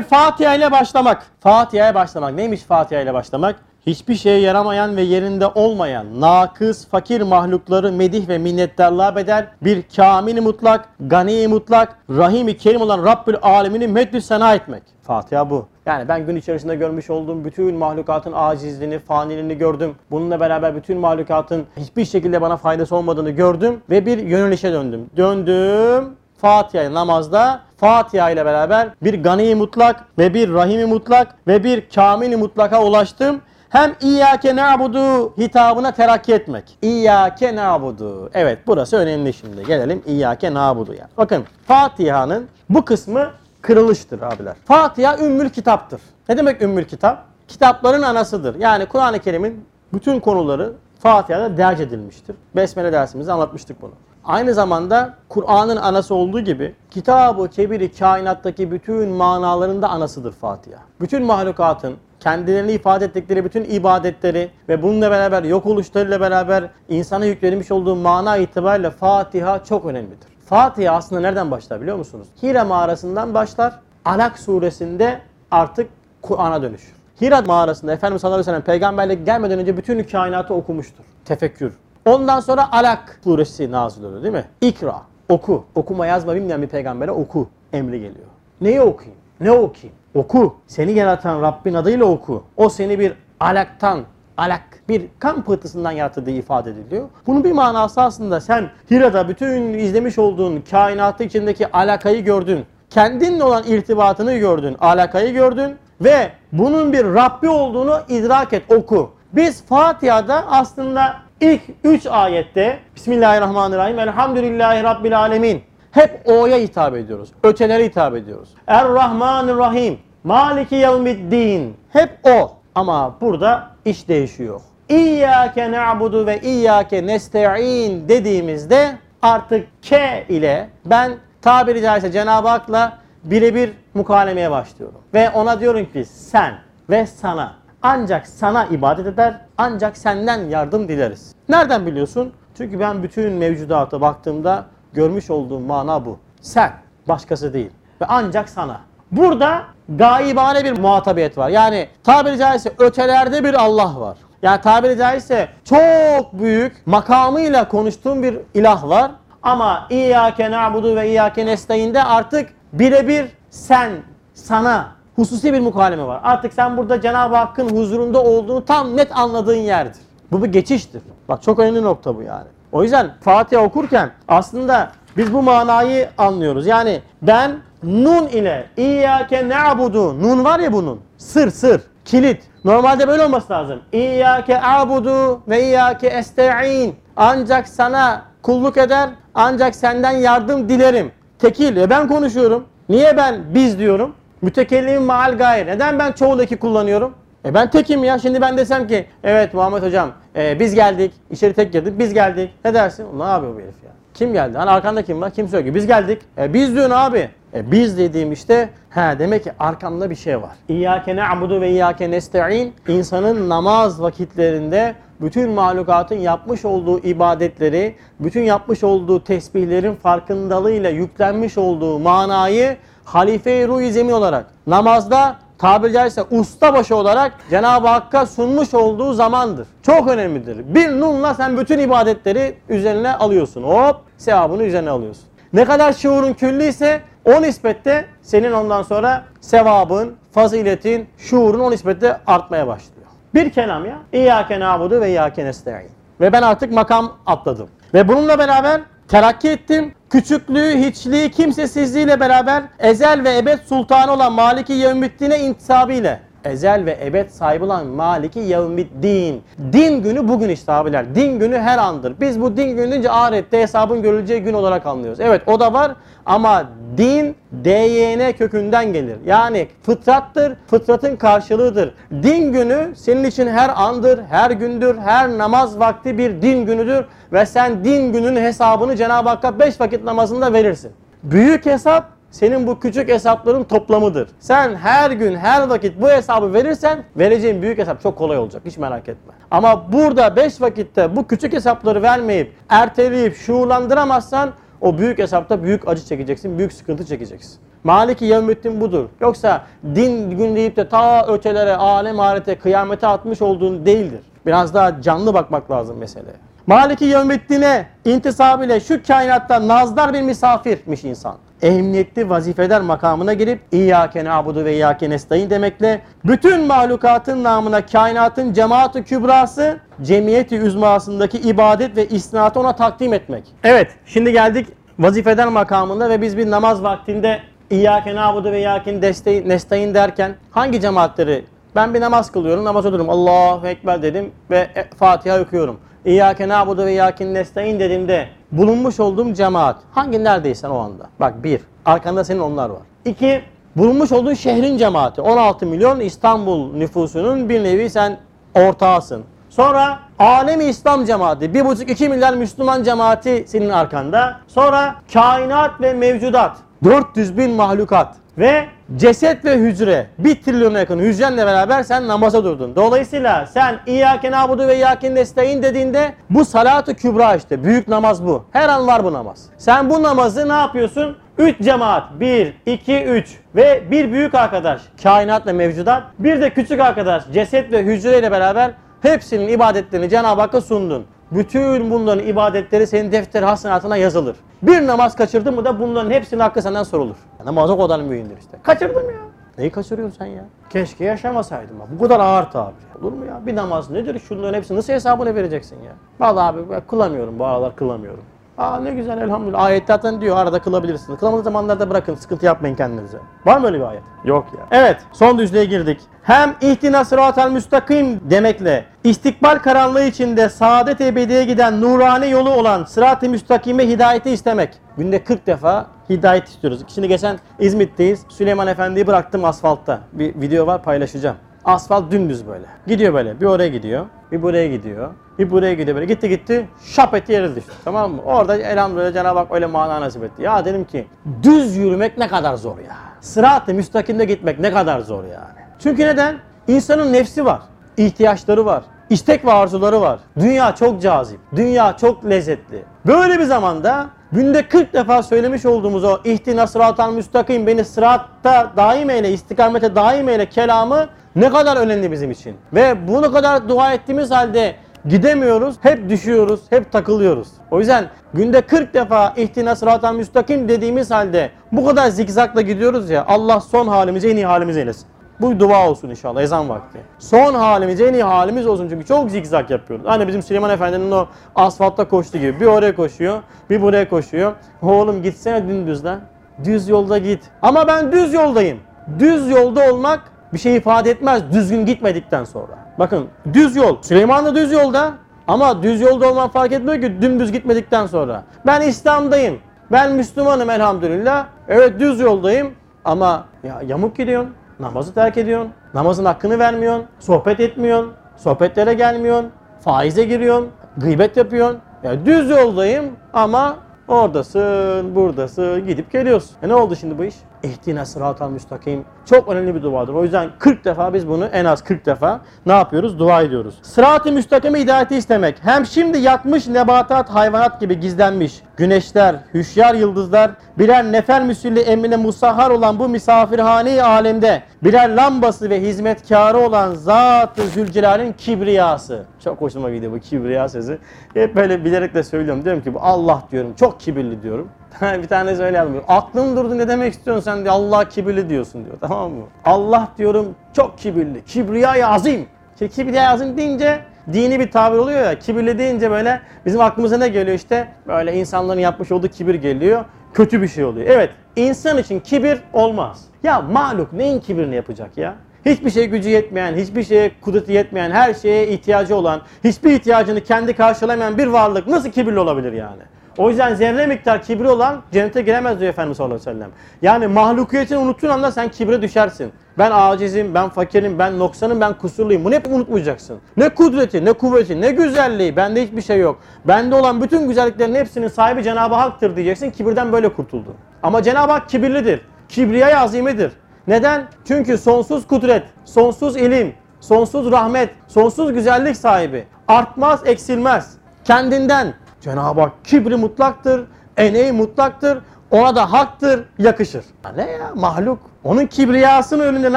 Fatiha 0.00 0.54
ile 0.54 0.70
başlamak. 0.70 1.26
Fatiha'ya 1.40 1.94
başlamak. 1.94 2.34
Neymiş 2.34 2.62
Fatiha 2.62 3.00
ile 3.00 3.14
başlamak? 3.14 3.56
Hiçbir 3.86 4.14
şeye 4.14 4.40
yaramayan 4.40 4.96
ve 4.96 5.02
yerinde 5.02 5.46
olmayan, 5.46 6.20
nakıs, 6.20 6.86
fakir 6.86 7.20
mahlukları 7.20 7.92
medih 7.92 8.28
ve 8.28 8.38
minnettarlığa 8.38 9.16
bedel 9.16 9.48
bir 9.62 9.82
kamil 9.96 10.42
mutlak, 10.42 10.88
gani 11.00 11.48
mutlak, 11.48 11.96
rahim-i 12.10 12.56
kerim 12.56 12.80
olan 12.80 13.04
Rabbül 13.04 13.34
Alemini 13.42 13.88
meddü 13.88 14.20
sena 14.20 14.54
etmek. 14.54 14.82
Fatiha 15.02 15.50
bu. 15.50 15.66
Yani 15.86 16.08
ben 16.08 16.26
gün 16.26 16.36
içerisinde 16.36 16.76
görmüş 16.76 17.10
olduğum 17.10 17.44
bütün 17.44 17.74
mahlukatın 17.74 18.32
acizliğini, 18.36 18.98
faniliğini 18.98 19.58
gördüm. 19.58 19.94
Bununla 20.10 20.40
beraber 20.40 20.76
bütün 20.76 20.98
mahlukatın 20.98 21.66
hiçbir 21.76 22.04
şekilde 22.04 22.40
bana 22.40 22.56
faydası 22.56 22.96
olmadığını 22.96 23.30
gördüm 23.30 23.80
ve 23.90 24.06
bir 24.06 24.18
yönelişe 24.18 24.72
döndüm. 24.72 25.10
Döndüm, 25.16 26.16
Fatiha 26.40 26.94
namazda 26.94 27.60
Fatiha 27.76 28.30
ile 28.30 28.44
beraber 28.44 28.88
bir 29.02 29.22
gani 29.22 29.54
mutlak 29.54 30.04
ve 30.18 30.34
bir 30.34 30.54
rahimi 30.54 30.84
mutlak 30.84 31.34
ve 31.46 31.64
bir 31.64 31.88
kamil 31.94 32.36
mutlaka 32.36 32.84
ulaştım. 32.84 33.40
Hem 33.70 33.94
İyyâke 34.00 34.56
na'budu 34.56 35.36
hitabına 35.36 35.92
terakki 35.92 36.34
etmek. 36.34 36.78
İyyâke 36.82 37.56
na'budu. 37.56 38.30
Evet 38.34 38.58
burası 38.66 38.96
önemli 38.96 39.32
şimdi. 39.32 39.66
Gelelim 39.66 40.02
İyyâke 40.06 40.54
na'budu 40.54 40.94
ya. 40.94 41.08
Bakın 41.16 41.44
Fatiha'nın 41.66 42.48
bu 42.70 42.84
kısmı 42.84 43.30
kırılıştır 43.62 44.22
abiler. 44.22 44.54
Fatiha 44.64 45.18
ümmül 45.18 45.50
kitaptır. 45.50 46.00
Ne 46.28 46.36
demek 46.36 46.62
ümmül 46.62 46.84
kitap? 46.84 47.24
Kitapların 47.48 48.02
anasıdır. 48.02 48.54
Yani 48.54 48.86
Kur'an-ı 48.86 49.18
Kerim'in 49.18 49.64
bütün 49.94 50.20
konuları 50.20 50.72
Fatiha'da 50.98 51.56
derc 51.56 51.82
edilmiştir. 51.82 52.36
Besmele 52.56 52.92
dersimizde 52.92 53.32
anlatmıştık 53.32 53.82
bunu. 53.82 53.92
Aynı 54.24 54.54
zamanda 54.54 55.14
Kur'an'ın 55.28 55.76
anası 55.76 56.14
olduğu 56.14 56.40
gibi 56.40 56.74
Kitab-ı 56.90 57.48
Kebiri 57.48 57.92
kainattaki 57.92 58.70
bütün 58.70 59.08
manaların 59.08 59.82
da 59.82 59.88
anasıdır 59.88 60.32
Fatiha. 60.32 60.80
Bütün 61.00 61.24
mahlukatın 61.24 61.96
kendilerini 62.20 62.72
ifade 62.72 63.04
ettikleri 63.04 63.44
bütün 63.44 63.64
ibadetleri 63.64 64.50
ve 64.68 64.82
bununla 64.82 65.10
beraber 65.10 65.42
yok 65.42 65.66
oluşlarıyla 65.66 66.20
beraber 66.20 66.70
insana 66.88 67.24
yüklenmiş 67.24 67.70
olduğu 67.70 67.96
mana 67.96 68.36
itibariyle 68.36 68.90
Fatiha 68.90 69.64
çok 69.64 69.84
önemlidir. 69.84 70.28
Fatiha 70.46 70.96
aslında 70.96 71.20
nereden 71.20 71.50
başlar 71.50 71.80
biliyor 71.80 71.96
musunuz? 71.96 72.28
Hira 72.42 72.64
mağarasından 72.64 73.34
başlar. 73.34 73.74
Alak 74.04 74.38
suresinde 74.38 75.20
artık 75.50 75.90
Kur'an'a 76.22 76.62
dönüşür. 76.62 76.94
Hira 77.20 77.42
mağarasında 77.42 77.92
Efendimiz 77.92 78.22
sallallahu 78.22 78.40
aleyhi 78.40 78.62
ve 78.62 78.64
peygamberlik 78.64 79.26
gelmeden 79.26 79.58
önce 79.58 79.76
bütün 79.76 80.02
kainatı 80.02 80.54
okumuştur. 80.54 81.04
Tefekkür. 81.24 81.72
Ondan 82.06 82.40
sonra 82.40 82.72
Alak 82.72 83.20
suresi 83.24 83.70
nazil 83.72 84.04
oluyor 84.04 84.22
değil 84.22 84.34
mi? 84.34 84.44
İkra, 84.60 85.02
oku. 85.28 85.64
Okuma 85.74 86.06
yazma 86.06 86.34
bilmeyen 86.34 86.62
bir 86.62 86.66
peygambere 86.66 87.10
oku 87.10 87.48
emri 87.72 88.00
geliyor. 88.00 88.26
Neyi 88.60 88.80
okuyayım? 88.80 89.18
Ne 89.40 89.52
okuyayım? 89.52 89.99
Oku. 90.14 90.56
Seni 90.66 90.92
yaratan 90.92 91.42
Rabbin 91.42 91.74
adıyla 91.74 92.04
oku. 92.04 92.44
O 92.56 92.68
seni 92.68 92.98
bir 92.98 93.12
alaktan, 93.40 94.00
alak 94.36 94.62
bir 94.88 95.02
kan 95.18 95.42
pıhtısından 95.44 95.90
yarattığı 95.90 96.30
ifade 96.30 96.70
ediliyor. 96.70 97.08
Bunun 97.26 97.44
bir 97.44 97.52
manası 97.52 98.00
aslında 98.00 98.40
sen 98.40 98.70
Hira'da 98.90 99.28
bütün 99.28 99.74
izlemiş 99.78 100.18
olduğun 100.18 100.64
kainatı 100.70 101.24
içindeki 101.24 101.72
alakayı 101.72 102.24
gördün. 102.24 102.64
Kendinle 102.90 103.44
olan 103.44 103.64
irtibatını 103.66 104.36
gördün, 104.36 104.76
alakayı 104.80 105.32
gördün 105.32 105.76
ve 106.00 106.30
bunun 106.52 106.92
bir 106.92 107.04
Rabbi 107.04 107.48
olduğunu 107.48 108.00
idrak 108.08 108.52
et, 108.52 108.62
oku. 108.68 109.10
Biz 109.32 109.64
Fatiha'da 109.64 110.44
aslında 110.50 111.16
ilk 111.40 111.62
3 111.84 112.06
ayette 112.06 112.78
Bismillahirrahmanirrahim 112.96 113.98
Elhamdülillahi 113.98 114.82
Rabbil 114.82 115.18
Alemin 115.18 115.62
hep 115.90 116.22
O'ya 116.24 116.58
hitap 116.58 116.96
ediyoruz. 116.96 117.28
Ötelere 117.42 117.84
hitap 117.84 118.16
ediyoruz. 118.16 118.48
Er-Rahmanir-Rahim 118.66 119.96
Maliki 120.24 120.74
Yevmiddin 120.74 121.76
hep 121.92 122.10
O. 122.24 122.52
Ama 122.74 123.16
burada 123.20 123.70
iş 123.84 124.08
değişiyor. 124.08 124.60
İyyâke 124.88 125.72
na'budu 125.72 126.26
ve 126.26 126.40
iyyâke 126.40 127.06
nesta'in 127.06 128.08
dediğimizde 128.08 128.98
artık 129.22 129.68
K 129.82 130.20
ile 130.28 130.70
ben 130.84 131.12
tabiri 131.42 131.82
caizse 131.82 132.12
Cenab-ı 132.12 132.48
Hak'la 132.48 132.98
birebir 133.24 133.72
mukalemeye 133.94 134.50
başlıyorum. 134.50 134.98
Ve 135.14 135.30
ona 135.30 135.60
diyorum 135.60 135.86
ki 135.92 136.04
sen 136.04 136.54
ve 136.90 137.06
sana 137.06 137.54
ancak 137.82 138.26
sana 138.26 138.64
ibadet 138.64 139.06
eder, 139.06 139.40
ancak 139.58 139.96
senden 139.96 140.38
yardım 140.48 140.88
dileriz. 140.88 141.34
Nereden 141.48 141.86
biliyorsun? 141.86 142.32
Çünkü 142.56 142.80
ben 142.80 143.02
bütün 143.02 143.32
mevcudata 143.32 144.00
baktığımda 144.00 144.64
görmüş 144.92 145.30
olduğum 145.30 145.60
mana 145.60 146.04
bu. 146.06 146.18
Sen, 146.40 146.72
başkası 147.08 147.52
değil. 147.52 147.70
Ve 148.00 148.04
ancak 148.08 148.48
sana. 148.48 148.80
Burada 149.12 149.62
gaibane 149.88 150.64
bir 150.64 150.78
muhatabiyet 150.78 151.38
var. 151.38 151.48
Yani 151.48 151.88
tabiri 152.04 152.38
caizse 152.38 152.72
ötelerde 152.78 153.44
bir 153.44 153.54
Allah 153.54 154.00
var. 154.00 154.16
Yani 154.42 154.60
tabiri 154.60 154.98
caizse 154.98 155.48
çok 155.64 156.32
büyük 156.32 156.86
makamıyla 156.86 157.68
konuştuğum 157.68 158.22
bir 158.22 158.38
ilah 158.54 158.88
var. 158.88 159.10
Ama 159.42 159.86
İyyâke 159.90 160.50
na'budu 160.50 160.96
ve 160.96 161.08
İyyâke 161.08 161.46
nestaîn'de 161.46 162.04
artık 162.04 162.48
birebir 162.72 163.26
sen, 163.50 163.90
sana 164.34 164.88
hususi 165.16 165.52
bir 165.52 165.60
mukaleme 165.60 166.06
var. 166.06 166.20
Artık 166.22 166.52
sen 166.52 166.76
burada 166.76 167.00
Cenab-ı 167.00 167.36
Hakk'ın 167.36 167.76
huzurunda 167.76 168.22
olduğunu 168.22 168.64
tam 168.64 168.96
net 168.96 169.16
anladığın 169.16 169.54
yerdir. 169.54 170.00
Bu 170.32 170.42
bir 170.42 170.52
geçiştir. 170.52 171.02
Bak 171.28 171.42
çok 171.42 171.58
önemli 171.58 171.82
nokta 171.82 172.16
bu 172.16 172.22
yani. 172.22 172.46
O 172.72 172.82
yüzden 172.82 173.10
Fatiha 173.20 173.62
okurken 173.62 174.10
aslında 174.28 174.92
biz 175.16 175.32
bu 175.34 175.42
manayı 175.42 176.08
anlıyoruz. 176.18 176.66
Yani 176.66 177.02
ben 177.22 177.50
nun 177.82 178.26
ile 178.26 178.66
İyyâke 178.76 179.48
na'budu 179.48 180.22
nun 180.22 180.44
var 180.44 180.60
ya 180.60 180.72
bunun. 180.72 181.00
Sır 181.18 181.50
sır. 181.50 181.80
Kilit. 182.04 182.42
Normalde 182.64 183.08
böyle 183.08 183.24
olması 183.24 183.52
lazım. 183.52 183.80
İyyâke 183.92 184.60
a'budu 184.62 185.40
ve 185.48 185.62
İyyâke 185.62 186.06
esta'in. 186.08 186.94
Ancak 187.16 187.68
sana 187.68 188.22
kulluk 188.42 188.76
eder. 188.76 189.10
Ancak 189.34 189.74
senden 189.74 190.10
yardım 190.10 190.68
dilerim. 190.68 191.12
Tekil 191.38 191.76
ve 191.76 191.90
ben 191.90 192.08
konuşuyorum. 192.08 192.64
Niye 192.88 193.16
ben 193.16 193.40
biz 193.54 193.78
diyorum? 193.78 194.14
Mütekellim 194.42 195.02
maal 195.02 195.38
gayr. 195.38 195.66
Neden 195.66 195.98
ben 195.98 196.12
çoğul 196.12 196.40
eki 196.40 196.56
kullanıyorum? 196.56 197.14
E 197.44 197.54
ben 197.54 197.70
tekim 197.70 198.04
ya. 198.04 198.18
Şimdi 198.18 198.40
ben 198.40 198.56
desem 198.56 198.86
ki 198.86 199.06
evet 199.24 199.54
Muhammed 199.54 199.82
hocam 199.82 200.10
e, 200.36 200.60
biz 200.60 200.74
geldik. 200.74 201.12
İçeri 201.30 201.54
tek 201.54 201.72
girdik. 201.72 201.98
Biz 201.98 202.14
geldik. 202.14 202.50
Ne 202.64 202.74
dersin? 202.74 203.06
Ne 203.18 203.24
yapıyor 203.24 203.54
bu 203.54 203.58
herif 203.58 203.84
ya? 203.84 203.90
Kim 204.14 204.32
geldi? 204.32 204.58
Hani 204.58 204.70
arkanda 204.70 205.02
kim 205.02 205.20
var? 205.20 205.30
Kim 205.30 205.48
söylüyor? 205.48 205.74
Biz 205.74 205.86
geldik. 205.86 206.22
E 206.38 206.54
biz 206.54 206.74
diyorsun 206.74 206.94
abi. 206.94 207.28
E 207.54 207.70
biz 207.70 207.98
dediğim 207.98 208.32
işte 208.32 208.68
he 208.90 209.18
demek 209.18 209.44
ki 209.44 209.52
arkamda 209.58 210.10
bir 210.10 210.14
şey 210.14 210.42
var. 210.42 210.50
İyyâke 210.68 211.16
na'budu 211.16 211.60
ve 211.60 211.70
iyyâke 211.70 212.10
nesta'in 212.10 212.74
insanın 212.88 213.48
namaz 213.48 214.02
vakitlerinde 214.02 214.94
bütün 215.20 215.50
mahlukatın 215.50 216.14
yapmış 216.14 216.64
olduğu 216.64 216.98
ibadetleri, 216.98 217.94
bütün 218.20 218.42
yapmış 218.42 218.84
olduğu 218.84 219.24
tesbihlerin 219.24 219.94
farkındalığıyla 219.94 220.90
yüklenmiş 220.90 221.58
olduğu 221.58 221.98
manayı 221.98 222.76
halife-i 223.04 223.68
ruh 223.68 223.90
zemin 223.90 224.12
olarak 224.12 224.46
namazda 224.66 225.36
tabiri 225.60 225.92
caizse 225.92 226.22
ustabaşı 226.22 226.96
olarak 226.96 227.32
Cenab-ı 227.50 227.88
Hakk'a 227.88 228.26
sunmuş 228.26 228.74
olduğu 228.74 229.12
zamandır. 229.12 229.68
Çok 229.82 230.08
önemlidir. 230.08 230.74
Bir 230.74 231.00
nunla 231.00 231.34
sen 231.34 231.56
bütün 231.56 231.78
ibadetleri 231.78 232.54
üzerine 232.68 233.14
alıyorsun. 233.14 233.62
Hop 233.62 233.96
sevabını 234.18 234.62
üzerine 234.62 234.90
alıyorsun. 234.90 235.24
Ne 235.52 235.64
kadar 235.64 235.92
şuurun 235.92 236.32
külli 236.32 236.66
ise 236.66 237.00
o 237.24 237.42
nispette 237.42 238.04
senin 238.22 238.52
ondan 238.52 238.82
sonra 238.82 239.24
sevabın, 239.40 240.16
faziletin, 240.32 241.08
şuurun 241.18 241.60
o 241.60 241.70
nispette 241.70 242.20
artmaya 242.26 242.66
başlıyor. 242.66 243.06
Bir 243.34 243.50
kelam 243.50 243.86
ya. 243.86 243.98
İyyâke 244.12 244.60
nâbudu 244.60 245.00
ve 245.00 245.08
iyyâke 245.08 245.44
nesta'in. 245.44 245.90
Ve 246.20 246.32
ben 246.32 246.42
artık 246.42 246.72
makam 246.72 247.12
atladım. 247.26 247.68
Ve 247.94 248.08
bununla 248.08 248.38
beraber 248.38 248.80
terakki 249.10 249.48
ettim. 249.48 249.94
Küçüklüğü, 250.10 250.78
hiçliği, 250.78 251.30
kimsesizliğiyle 251.30 252.20
beraber 252.20 252.62
ezel 252.78 253.24
ve 253.24 253.38
ebed 253.38 253.58
sultanı 253.66 254.12
olan 254.12 254.32
Maliki 254.32 254.72
Yevmiddin'e 254.72 255.38
intisabıyla 255.38 256.20
ezel 256.44 256.84
ve 256.86 256.98
ebed 257.04 257.28
sahibi 257.28 257.64
olan 257.64 257.86
Maliki 257.86 258.38
Yevmiddin. 258.38 259.42
Din 259.72 260.02
günü 260.02 260.28
bugün 260.28 260.48
işte 260.48 260.72
abiler. 260.72 261.14
Din 261.14 261.38
günü 261.38 261.58
her 261.58 261.78
andır. 261.78 262.14
Biz 262.20 262.40
bu 262.40 262.56
din 262.56 262.76
günü 262.76 262.90
deyince 262.90 263.10
ahirette 263.10 263.60
hesabın 263.60 264.02
görüleceği 264.02 264.40
gün 264.40 264.54
olarak 264.54 264.86
anlıyoruz. 264.86 265.20
Evet 265.20 265.42
o 265.46 265.60
da 265.60 265.72
var 265.72 265.92
ama 266.26 266.68
din 266.96 267.36
DYN 267.64 268.32
kökünden 268.32 268.92
gelir. 268.92 269.16
Yani 269.26 269.68
fıtrattır, 269.82 270.52
fıtratın 270.66 271.16
karşılığıdır. 271.16 271.94
Din 272.22 272.52
günü 272.52 272.92
senin 272.96 273.24
için 273.24 273.46
her 273.46 273.70
andır, 273.76 274.20
her 274.30 274.50
gündür, 274.50 274.98
her 274.98 275.38
namaz 275.38 275.78
vakti 275.78 276.18
bir 276.18 276.42
din 276.42 276.66
günüdür. 276.66 277.04
Ve 277.32 277.46
sen 277.46 277.84
din 277.84 278.12
gününün 278.12 278.40
hesabını 278.40 278.96
Cenab-ı 278.96 279.28
Hakk'a 279.28 279.58
5 279.58 279.80
vakit 279.80 280.04
namazında 280.04 280.52
verirsin. 280.52 280.92
Büyük 281.22 281.66
hesap 281.66 282.19
senin 282.30 282.66
bu 282.66 282.80
küçük 282.80 283.08
hesapların 283.08 283.64
toplamıdır. 283.64 284.28
Sen 284.40 284.74
her 284.74 285.10
gün, 285.10 285.36
her 285.36 285.68
vakit 285.68 286.00
bu 286.00 286.08
hesabı 286.08 286.54
verirsen 286.54 287.04
vereceğin 287.16 287.62
büyük 287.62 287.78
hesap 287.78 288.02
çok 288.02 288.18
kolay 288.18 288.38
olacak. 288.38 288.62
Hiç 288.66 288.78
merak 288.78 289.08
etme. 289.08 289.32
Ama 289.50 289.92
burada 289.92 290.36
5 290.36 290.60
vakitte 290.60 291.16
bu 291.16 291.26
küçük 291.26 291.52
hesapları 291.52 292.02
vermeyip, 292.02 292.52
erteleyip, 292.68 293.36
şuurlandıramazsan 293.36 294.50
o 294.80 294.98
büyük 294.98 295.18
hesapta 295.18 295.62
büyük 295.62 295.88
acı 295.88 296.04
çekeceksin, 296.04 296.58
büyük 296.58 296.72
sıkıntı 296.72 297.06
çekeceksin. 297.06 297.58
Maliki 297.84 298.24
yevmettin 298.24 298.80
budur. 298.80 299.06
Yoksa 299.20 299.62
din 299.94 300.30
gün 300.30 300.56
de 300.56 300.88
ta 300.88 301.26
ötelere, 301.26 301.76
alem 301.76 302.20
ahirete, 302.20 302.58
kıyamete 302.58 303.06
atmış 303.06 303.42
olduğun 303.42 303.86
değildir. 303.86 304.20
Biraz 304.46 304.74
daha 304.74 305.02
canlı 305.02 305.34
bakmak 305.34 305.70
lazım 305.70 305.96
meseleye. 305.98 306.36
Maliki 306.66 307.04
yevmeddine 307.04 307.86
intisabıyla 308.04 308.80
şu 308.80 309.02
kainatta 309.02 309.68
nazdar 309.68 310.12
bir 310.12 310.22
misafirmiş 310.22 311.04
insan. 311.04 311.36
Ehemmiyetli 311.62 312.30
vazifeder 312.30 312.80
makamına 312.80 313.32
gelip 313.32 313.60
İyyâke 313.72 314.24
na'budu 314.24 314.64
ve 314.64 314.72
İyyâke 314.72 315.10
nestaîn 315.10 315.50
demekle 315.50 316.02
bütün 316.24 316.66
mahlukatın 316.66 317.44
namına 317.44 317.86
kainatın 317.86 318.52
cemaat-ı 318.52 319.04
kübrası 319.04 319.78
cemiyeti 320.02 320.56
üzmasındaki 320.56 321.38
ibadet 321.38 321.96
ve 321.96 322.08
istinatı 322.08 322.60
ona 322.60 322.76
takdim 322.76 323.12
etmek. 323.12 323.44
Evet 323.64 323.90
şimdi 324.06 324.32
geldik 324.32 324.66
vazifeder 324.98 325.48
makamında 325.48 326.10
ve 326.10 326.22
biz 326.22 326.36
bir 326.36 326.50
namaz 326.50 326.82
vaktinde 326.82 327.40
İyyâke 327.70 328.14
na'budu 328.14 328.52
ve 328.52 328.58
İyyâke 328.58 329.00
nestaîn 329.48 329.94
derken 329.94 330.34
hangi 330.50 330.80
cemaatleri 330.80 331.44
ben 331.76 331.94
bir 331.94 332.00
namaz 332.00 332.32
kılıyorum, 332.32 332.64
namaz 332.64 332.84
dururum. 332.84 333.10
Allahu 333.10 333.66
Ekber 333.66 334.02
dedim 334.02 334.32
ve 334.50 334.68
Fatiha 334.98 335.40
okuyorum. 335.40 335.80
İyyâke 336.04 336.48
nâbudu 336.48 336.86
ve 336.86 336.90
iyyâke 336.90 337.34
nestaîn 337.34 337.80
dediğimde 337.80 338.28
bulunmuş 338.52 339.00
olduğum 339.00 339.34
cemaat. 339.34 339.76
Hangi 339.92 340.24
neredeysen 340.24 340.70
o 340.70 340.78
anda. 340.78 341.06
Bak 341.20 341.44
bir, 341.44 341.60
arkanda 341.84 342.24
senin 342.24 342.40
onlar 342.40 342.70
var. 342.70 342.82
İki, 343.04 343.42
bulunmuş 343.76 344.12
olduğun 344.12 344.34
şehrin 344.34 344.76
cemaati. 344.76 345.20
16 345.20 345.66
milyon 345.66 346.00
İstanbul 346.00 346.72
nüfusunun 346.72 347.48
bir 347.48 347.64
nevi 347.64 347.90
sen 347.90 348.18
ortağısın. 348.54 349.24
Sonra 349.50 349.98
alemi 350.18 350.64
İslam 350.64 351.04
cemaati. 351.04 351.44
1,5-2 351.44 352.08
milyar 352.08 352.34
Müslüman 352.34 352.82
cemaati 352.82 353.44
senin 353.46 353.70
arkanda. 353.70 354.36
Sonra 354.46 354.94
kainat 355.12 355.80
ve 355.80 355.92
mevcudat. 355.92 356.56
400 356.84 357.36
bin 357.36 357.50
mahlukat. 357.50 358.16
Ve 358.38 358.64
ceset 358.96 359.44
ve 359.44 359.56
hücre 359.56 360.06
bir 360.18 360.42
trilyona 360.42 360.78
yakın 360.78 360.98
hücrenle 360.98 361.46
beraber 361.46 361.82
sen 361.82 362.08
namaza 362.08 362.44
durdun. 362.44 362.76
Dolayısıyla 362.76 363.46
sen 363.46 363.80
İyyâke 363.86 364.30
nâbudu 364.30 364.66
ve 364.66 364.74
İyyâke 364.74 365.14
nestaîn 365.14 365.62
dediğinde 365.62 366.12
bu 366.30 366.44
salat-ı 366.44 366.94
kübra 366.94 367.34
işte. 367.34 367.64
Büyük 367.64 367.88
namaz 367.88 368.26
bu. 368.26 368.44
Her 368.52 368.68
an 368.68 368.86
var 368.86 369.04
bu 369.04 369.12
namaz. 369.12 369.46
Sen 369.58 369.90
bu 369.90 370.02
namazı 370.02 370.48
ne 370.48 370.52
yapıyorsun? 370.52 371.16
3 371.38 371.60
cemaat. 371.62 372.20
1, 372.20 372.54
2, 372.66 373.02
3 373.04 373.38
ve 373.56 373.82
bir 373.90 374.12
büyük 374.12 374.34
arkadaş 374.34 374.82
kainatla 375.02 375.52
mevcudat. 375.52 376.02
Bir 376.18 376.40
de 376.40 376.50
küçük 376.50 376.80
arkadaş 376.80 377.24
ceset 377.32 377.72
ve 377.72 377.82
hücre 377.82 378.18
ile 378.18 378.30
beraber 378.30 378.70
hepsinin 379.02 379.48
ibadetlerini 379.48 380.08
Cenab-ı 380.08 380.40
Hakk'a 380.40 380.60
sundun. 380.60 381.06
Bütün 381.32 381.90
bunların 381.90 382.26
ibadetleri 382.26 382.86
senin 382.86 383.12
defter 383.12 383.42
hasenatına 383.42 383.96
yazılır. 383.96 384.36
Bir 384.62 384.86
namaz 384.86 385.16
kaçırdın 385.16 385.54
mı 385.54 385.64
da 385.64 385.80
bunların 385.80 386.10
hepsinin 386.10 386.40
hakkı 386.40 386.62
senden 386.62 386.82
sorulur. 386.82 387.16
Ya 387.38 387.46
namaz 387.46 387.70
o 387.70 387.78
kadar 387.78 388.00
mühimdir 388.00 388.38
işte. 388.38 388.58
Kaçırdım 388.62 389.10
ya. 389.10 389.16
Neyi 389.58 389.70
kaçırıyorsun 389.70 390.18
sen 390.18 390.26
ya? 390.26 390.44
Keşke 390.70 391.04
yaşamasaydım. 391.04 391.78
ya. 391.78 391.86
Bu 391.98 392.02
kadar 392.02 392.20
ağır 392.20 392.50
tabi. 392.50 392.74
Olur 393.02 393.12
mu 393.12 393.24
ya? 393.24 393.40
Bir 393.46 393.56
namaz 393.56 393.90
nedir? 393.90 394.18
Şunların 394.18 394.54
hepsini 394.58 394.78
nasıl 394.78 394.92
hesabını 394.92 395.34
vereceksin 395.34 395.76
ya? 395.82 395.92
Vallahi 396.20 396.44
abi 396.56 396.70
ben 396.70 396.80
kılamıyorum. 396.80 397.38
Bu 397.38 397.44
aralar 397.44 397.76
kılamıyorum. 397.76 398.24
Aa 398.60 398.80
ne 398.80 398.90
güzel 398.90 399.18
elhamdülillah. 399.18 399.62
Ayette 399.62 399.86
zaten 399.86 400.20
diyor 400.20 400.36
arada 400.36 400.58
kılabilirsiniz. 400.58 401.18
Kılamadığınız 401.18 401.44
zamanlarda 401.44 401.90
bırakın. 401.90 402.14
Sıkıntı 402.14 402.46
yapmayın 402.46 402.74
kendinize. 402.74 403.18
Var 403.46 403.58
mı 403.58 403.66
öyle 403.66 403.78
bir 403.78 403.84
ayet? 403.84 404.02
Yok 404.24 404.46
ya. 404.58 404.66
Evet 404.70 404.96
son 405.12 405.38
düzlüğe 405.38 405.64
girdik. 405.64 406.00
Hem 406.22 406.56
ihtina 406.60 407.04
sıratel 407.04 407.50
müstakim 407.50 408.20
demekle 408.30 408.84
istikbal 409.04 409.58
karanlığı 409.58 410.04
içinde 410.04 410.48
saadet 410.48 411.00
ebediye 411.00 411.44
giden 411.44 411.80
nurani 411.80 412.30
yolu 412.30 412.50
olan 412.50 412.84
sırat-ı 412.84 413.28
müstakime 413.28 413.88
hidayeti 413.88 414.30
istemek. 414.30 414.70
Günde 414.96 415.24
40 415.24 415.46
defa 415.46 415.86
hidayet 416.10 416.48
istiyoruz. 416.48 416.80
Şimdi 416.88 417.08
geçen 417.08 417.38
İzmit'teyiz. 417.58 418.24
Süleyman 418.28 418.66
Efendi'yi 418.66 419.06
bıraktım 419.06 419.44
asfaltta. 419.44 420.00
Bir 420.12 420.40
video 420.40 420.66
var 420.66 420.82
paylaşacağım. 420.82 421.36
Asfalt 421.64 422.10
dümdüz 422.12 422.46
böyle. 422.46 422.64
Gidiyor 422.86 423.14
böyle. 423.14 423.40
Bir 423.40 423.46
oraya 423.46 423.68
gidiyor. 423.68 424.06
Bir 424.32 424.42
buraya 424.42 424.68
gidiyor. 424.68 425.10
Bir 425.38 425.50
buraya 425.50 425.74
gidiyor 425.74 425.96
böyle. 425.96 426.06
Gitti 426.06 426.28
gitti. 426.28 426.68
Şap 426.84 427.14
etti 427.14 427.32
yere 427.32 427.56
düştü. 427.56 427.72
Tamam 427.84 428.12
mı? 428.12 428.22
Orada 428.24 428.56
elhamdülillah 428.56 429.12
Cenab-ı 429.12 429.38
Hak 429.38 429.52
öyle 429.52 429.66
mana 429.66 430.00
nasip 430.00 430.24
etti. 430.24 430.42
Ya 430.42 430.64
dedim 430.64 430.84
ki 430.84 431.06
düz 431.42 431.76
yürümek 431.76 432.18
ne 432.18 432.28
kadar 432.28 432.54
zor 432.54 432.78
ya. 432.78 432.96
Sırat-ı 433.20 433.74
müstakimde 433.74 434.24
gitmek 434.24 434.58
ne 434.60 434.72
kadar 434.72 435.00
zor 435.00 435.24
yani. 435.24 435.60
Çünkü 435.78 436.06
neden? 436.06 436.38
İnsanın 436.68 437.12
nefsi 437.12 437.44
var. 437.44 437.60
ihtiyaçları 437.96 438.66
var. 438.66 438.82
istek 439.10 439.44
ve 439.44 439.52
arzuları 439.52 440.00
var. 440.00 440.20
Dünya 440.38 440.74
çok 440.74 441.02
cazip. 441.02 441.40
Dünya 441.56 441.96
çok 441.96 442.24
lezzetli. 442.24 442.84
Böyle 443.06 443.38
bir 443.38 443.44
zamanda 443.44 444.06
günde 444.32 444.68
40 444.68 444.92
defa 444.92 445.22
söylemiş 445.22 445.66
olduğumuz 445.66 446.04
o 446.04 446.18
ihtina 446.24 446.66
sıratal 446.66 447.12
müstakim 447.12 447.66
beni 447.66 447.84
sıratta 447.84 448.72
daim 448.76 449.10
eyle, 449.10 449.32
istikamete 449.32 449.94
daim 449.94 450.28
eyle 450.28 450.46
kelamı 450.48 451.08
ne 451.36 451.50
kadar 451.50 451.76
önemli 451.76 452.12
bizim 452.12 452.30
için. 452.30 452.56
Ve 452.72 453.08
bunu 453.08 453.32
kadar 453.32 453.68
dua 453.68 453.92
ettiğimiz 453.92 454.30
halde 454.30 454.74
gidemiyoruz, 455.08 455.76
hep 455.80 456.08
düşüyoruz, 456.08 456.60
hep 456.70 456.92
takılıyoruz. 456.92 457.48
O 457.70 457.78
yüzden 457.78 458.04
günde 458.34 458.60
40 458.60 458.94
defa 458.94 459.32
ihtina 459.36 459.76
sıratal 459.76 460.14
müstakim 460.14 460.68
dediğimiz 460.68 461.10
halde 461.10 461.50
bu 461.72 461.86
kadar 461.86 462.08
zikzakla 462.08 462.60
gidiyoruz 462.60 463.10
ya 463.10 463.24
Allah 463.28 463.60
son 463.60 463.88
halimizi 463.88 464.28
en 464.28 464.36
iyi 464.36 464.46
halimiz 464.46 464.76
eylesin. 464.76 465.06
Bu 465.40 465.60
dua 465.60 465.90
olsun 465.90 466.10
inşallah 466.10 466.42
ezan 466.42 466.68
vakti. 466.68 466.98
Son 467.18 467.54
halimiz 467.54 468.00
en 468.00 468.14
iyi 468.14 468.22
halimiz 468.22 468.66
olsun 468.66 468.88
çünkü 468.88 469.06
çok 469.06 469.30
zikzak 469.30 469.70
yapıyoruz. 469.70 470.06
Hani 470.06 470.28
bizim 470.28 470.42
Süleyman 470.42 470.70
Efendi'nin 470.70 471.10
o 471.10 471.26
asfaltta 471.54 472.08
koştu 472.08 472.38
gibi. 472.38 472.60
Bir 472.60 472.66
oraya 472.66 472.96
koşuyor, 472.96 473.42
bir 473.70 473.82
buraya 473.82 474.08
koşuyor. 474.08 474.52
Oğlum 474.82 475.22
gitsene 475.22 475.68
dümdüz 475.68 476.04
lan. 476.04 476.20
Düz 476.64 476.88
yolda 476.88 477.18
git. 477.18 477.42
Ama 477.62 477.88
ben 477.88 478.12
düz 478.12 478.34
yoldayım. 478.34 478.78
Düz 479.18 479.50
yolda 479.50 479.92
olmak 479.92 480.29
bir 480.52 480.58
şey 480.58 480.76
ifade 480.76 481.10
etmez 481.10 481.42
düzgün 481.52 481.86
gitmedikten 481.86 482.44
sonra. 482.44 482.78
Bakın 482.98 483.26
düz 483.52 483.76
yol. 483.76 484.02
Süleyman 484.02 484.44
da 484.44 484.54
düz 484.54 484.72
yolda 484.72 485.12
ama 485.48 485.82
düz 485.82 486.00
yolda 486.00 486.30
olman 486.30 486.48
fark 486.48 486.72
etmiyor 486.72 487.00
ki 487.00 487.22
dümdüz 487.22 487.52
gitmedikten 487.52 488.06
sonra. 488.06 488.44
Ben 488.66 488.80
İslam'dayım. 488.80 489.58
Ben 489.92 490.12
Müslümanım 490.12 490.70
elhamdülillah. 490.70 491.46
Evet 491.68 492.00
düz 492.00 492.20
yoldayım 492.20 492.72
ama 493.04 493.44
ya 493.62 493.82
yamuk 493.86 494.16
gidiyorsun. 494.16 494.54
Namazı 494.80 495.14
terk 495.14 495.36
ediyorsun. 495.36 495.72
Namazın 495.94 496.24
hakkını 496.24 496.58
vermiyorsun. 496.58 497.04
Sohbet 497.18 497.60
etmiyorsun. 497.60 498.12
Sohbetlere 498.36 498.94
gelmiyorsun. 498.94 499.50
Faize 499.84 500.24
giriyorsun. 500.24 500.68
Gıybet 500.96 501.36
yapıyorsun. 501.36 501.78
Ya 502.02 502.26
düz 502.26 502.50
yoldayım 502.50 503.04
ama 503.32 503.76
oradasın, 504.08 505.14
buradasın, 505.14 505.86
gidip 505.86 506.12
geliyorsun. 506.12 506.56
E 506.62 506.68
ne 506.68 506.74
oldu 506.74 506.96
şimdi 506.96 507.18
bu 507.18 507.24
iş? 507.24 507.34
İhdine 507.62 508.04
sıratal 508.04 508.50
müstakim. 508.50 509.04
Çok 509.26 509.48
önemli 509.48 509.74
bir 509.74 509.82
duadır. 509.82 510.14
O 510.14 510.22
yüzden 510.22 510.50
40 510.58 510.84
defa 510.84 511.14
biz 511.14 511.28
bunu 511.28 511.46
en 511.46 511.64
az 511.64 511.84
40 511.84 512.06
defa 512.06 512.40
ne 512.66 512.72
yapıyoruz? 512.72 513.18
Dua 513.18 513.42
ediyoruz. 513.42 513.78
Sırat-ı 513.82 514.32
müstakime 514.32 514.80
hidayeti 514.80 515.16
istemek. 515.16 515.56
Hem 515.62 515.86
şimdi 515.86 516.18
yatmış 516.18 516.66
nebatat, 516.66 517.30
hayvanat 517.30 517.80
gibi 517.80 518.00
gizlenmiş. 518.00 518.62
Güneşler, 518.76 519.36
hüşyar 519.54 519.94
yıldızlar, 519.94 520.50
birer 520.78 521.12
nefer 521.12 521.44
müsülli 521.44 521.80
emrine 521.80 522.16
musahhar 522.16 522.70
olan 522.70 522.98
bu 522.98 523.08
misafirhane 523.08 524.02
alemde 524.02 524.62
birer 524.84 525.16
lambası 525.16 525.70
ve 525.70 525.80
hizmetkarı 525.80 526.58
olan 526.58 526.94
Zat-ı 526.94 527.62
Zülcelal'in 527.62 528.32
kibriyası. 528.32 529.24
Çok 529.44 529.60
hoşuma 529.60 529.90
gidiyor 529.90 530.12
bu 530.12 530.18
kibriya 530.18 530.68
sözü. 530.68 530.98
Hep 531.34 531.56
böyle 531.56 531.84
bilerek 531.84 532.14
de 532.14 532.22
söylüyorum. 532.22 532.64
Diyorum 532.64 532.82
ki 532.82 532.94
bu 532.94 532.98
Allah 533.00 533.42
diyorum. 533.50 533.74
Çok 533.74 534.00
kibirli 534.00 534.42
diyorum. 534.42 534.68
bir 535.02 535.28
tane 535.28 535.50
öyle 535.50 535.76
yazmıyor. 535.76 536.02
Aklın 536.08 536.56
durdu 536.56 536.78
ne 536.78 536.88
demek 536.88 537.12
istiyorsun 537.12 537.42
sen 537.42 537.64
diyor. 537.64 537.74
Allah 537.74 538.08
kibirli 538.08 538.48
diyorsun 538.48 538.84
diyor. 538.84 538.96
Tamam 539.00 539.19
mı? 539.28 539.44
Allah 539.64 540.08
diyorum 540.18 540.54
çok 540.72 540.98
kibirli. 540.98 541.44
Kibriya 541.44 542.08
azim. 542.08 542.46
Ki 542.78 542.88
Kibriya 542.88 543.30
azim 543.30 543.56
deyince 543.56 544.00
dini 544.32 544.60
bir 544.60 544.70
tabir 544.70 544.98
oluyor 544.98 545.20
ya. 545.20 545.38
Kibirli 545.38 545.78
deyince 545.78 546.10
böyle 546.10 546.40
bizim 546.66 546.80
aklımıza 546.80 547.18
ne 547.18 547.28
geliyor 547.28 547.56
işte? 547.56 547.88
Böyle 548.06 548.34
insanların 548.34 548.80
yapmış 548.80 549.12
olduğu 549.12 549.28
kibir 549.28 549.54
geliyor. 549.54 550.04
Kötü 550.34 550.62
bir 550.62 550.68
şey 550.68 550.84
oluyor. 550.84 551.06
Evet 551.10 551.30
insan 551.56 551.98
için 551.98 552.20
kibir 552.20 552.60
olmaz. 552.72 553.24
Ya 553.42 553.60
maluk 553.60 554.12
neyin 554.12 554.40
kibirini 554.40 554.74
yapacak 554.74 555.18
ya? 555.18 555.34
Hiçbir 555.66 555.90
şeye 555.90 556.06
gücü 556.06 556.28
yetmeyen, 556.28 556.74
hiçbir 556.74 557.02
şeye 557.02 557.30
kudreti 557.40 557.72
yetmeyen, 557.72 558.10
her 558.10 558.34
şeye 558.34 558.68
ihtiyacı 558.68 559.16
olan, 559.16 559.42
hiçbir 559.64 559.92
ihtiyacını 559.92 560.40
kendi 560.40 560.72
karşılamayan 560.72 561.38
bir 561.38 561.46
varlık 561.46 561.86
nasıl 561.86 562.10
kibirli 562.10 562.38
olabilir 562.38 562.72
yani? 562.72 563.02
O 563.40 563.48
yüzden 563.48 563.74
zerre 563.74 564.06
miktar 564.06 564.42
kibri 564.42 564.68
olan 564.68 565.02
cennete 565.12 565.42
giremez 565.42 565.80
diyor 565.80 565.90
Efendimiz 565.90 566.16
sallallahu 566.16 566.34
aleyhi 566.34 566.50
ve 566.50 566.54
sellem. 566.54 566.70
Yani 567.02 567.26
mahlukiyetini 567.26 567.98
unuttuğun 567.98 568.28
anda 568.28 568.52
sen 568.52 568.68
kibre 568.68 569.02
düşersin. 569.02 569.52
Ben 569.78 569.90
acizim, 569.94 570.54
ben 570.54 570.68
fakirim, 570.68 571.18
ben 571.18 571.38
noksanım, 571.38 571.80
ben 571.80 571.98
kusurluyum. 571.98 572.44
Bunu 572.44 572.54
hep 572.54 572.66
unutmayacaksın. 572.68 573.38
Ne 573.56 573.68
kudreti, 573.68 574.24
ne 574.24 574.32
kuvveti, 574.32 574.80
ne 574.80 574.90
güzelliği. 574.90 575.56
Bende 575.56 575.82
hiçbir 575.82 576.02
şey 576.02 576.18
yok. 576.18 576.38
Bende 576.64 576.94
olan 576.94 577.22
bütün 577.22 577.48
güzelliklerin 577.48 577.94
hepsinin 577.94 578.28
sahibi 578.28 578.62
Cenab-ı 578.62 578.94
Hak'tır 578.94 579.36
diyeceksin. 579.36 579.70
Kibirden 579.70 580.12
böyle 580.12 580.32
kurtuldun. 580.32 580.74
Ama 581.02 581.22
Cenab-ı 581.22 581.52
Hak 581.52 581.68
kibirlidir. 581.68 582.20
Kibriya 582.48 583.00
azimedir. 583.00 583.52
Neden? 583.86 584.28
Çünkü 584.44 584.78
sonsuz 584.78 585.26
kudret, 585.26 585.62
sonsuz 585.84 586.36
ilim, 586.36 586.74
sonsuz 587.00 587.52
rahmet, 587.52 587.90
sonsuz 588.08 588.52
güzellik 588.52 588.96
sahibi. 588.96 589.44
Artmaz, 589.68 590.20
eksilmez. 590.26 590.92
Kendinden. 591.24 591.94
Cenab-ı 592.20 592.60
Hak 592.60 592.72
kibri 592.84 593.16
mutlaktır, 593.16 593.84
eneği 594.16 594.52
mutlaktır, 594.52 595.18
ona 595.50 595.76
da 595.76 595.92
haktır, 595.92 596.44
yakışır. 596.58 597.04
Ya 597.24 597.32
ne 597.32 597.50
ya 597.50 597.72
mahluk? 597.74 598.18
Onun 598.44 598.66
kibriyasının 598.66 599.44
önünde 599.44 599.72
ne 599.72 599.76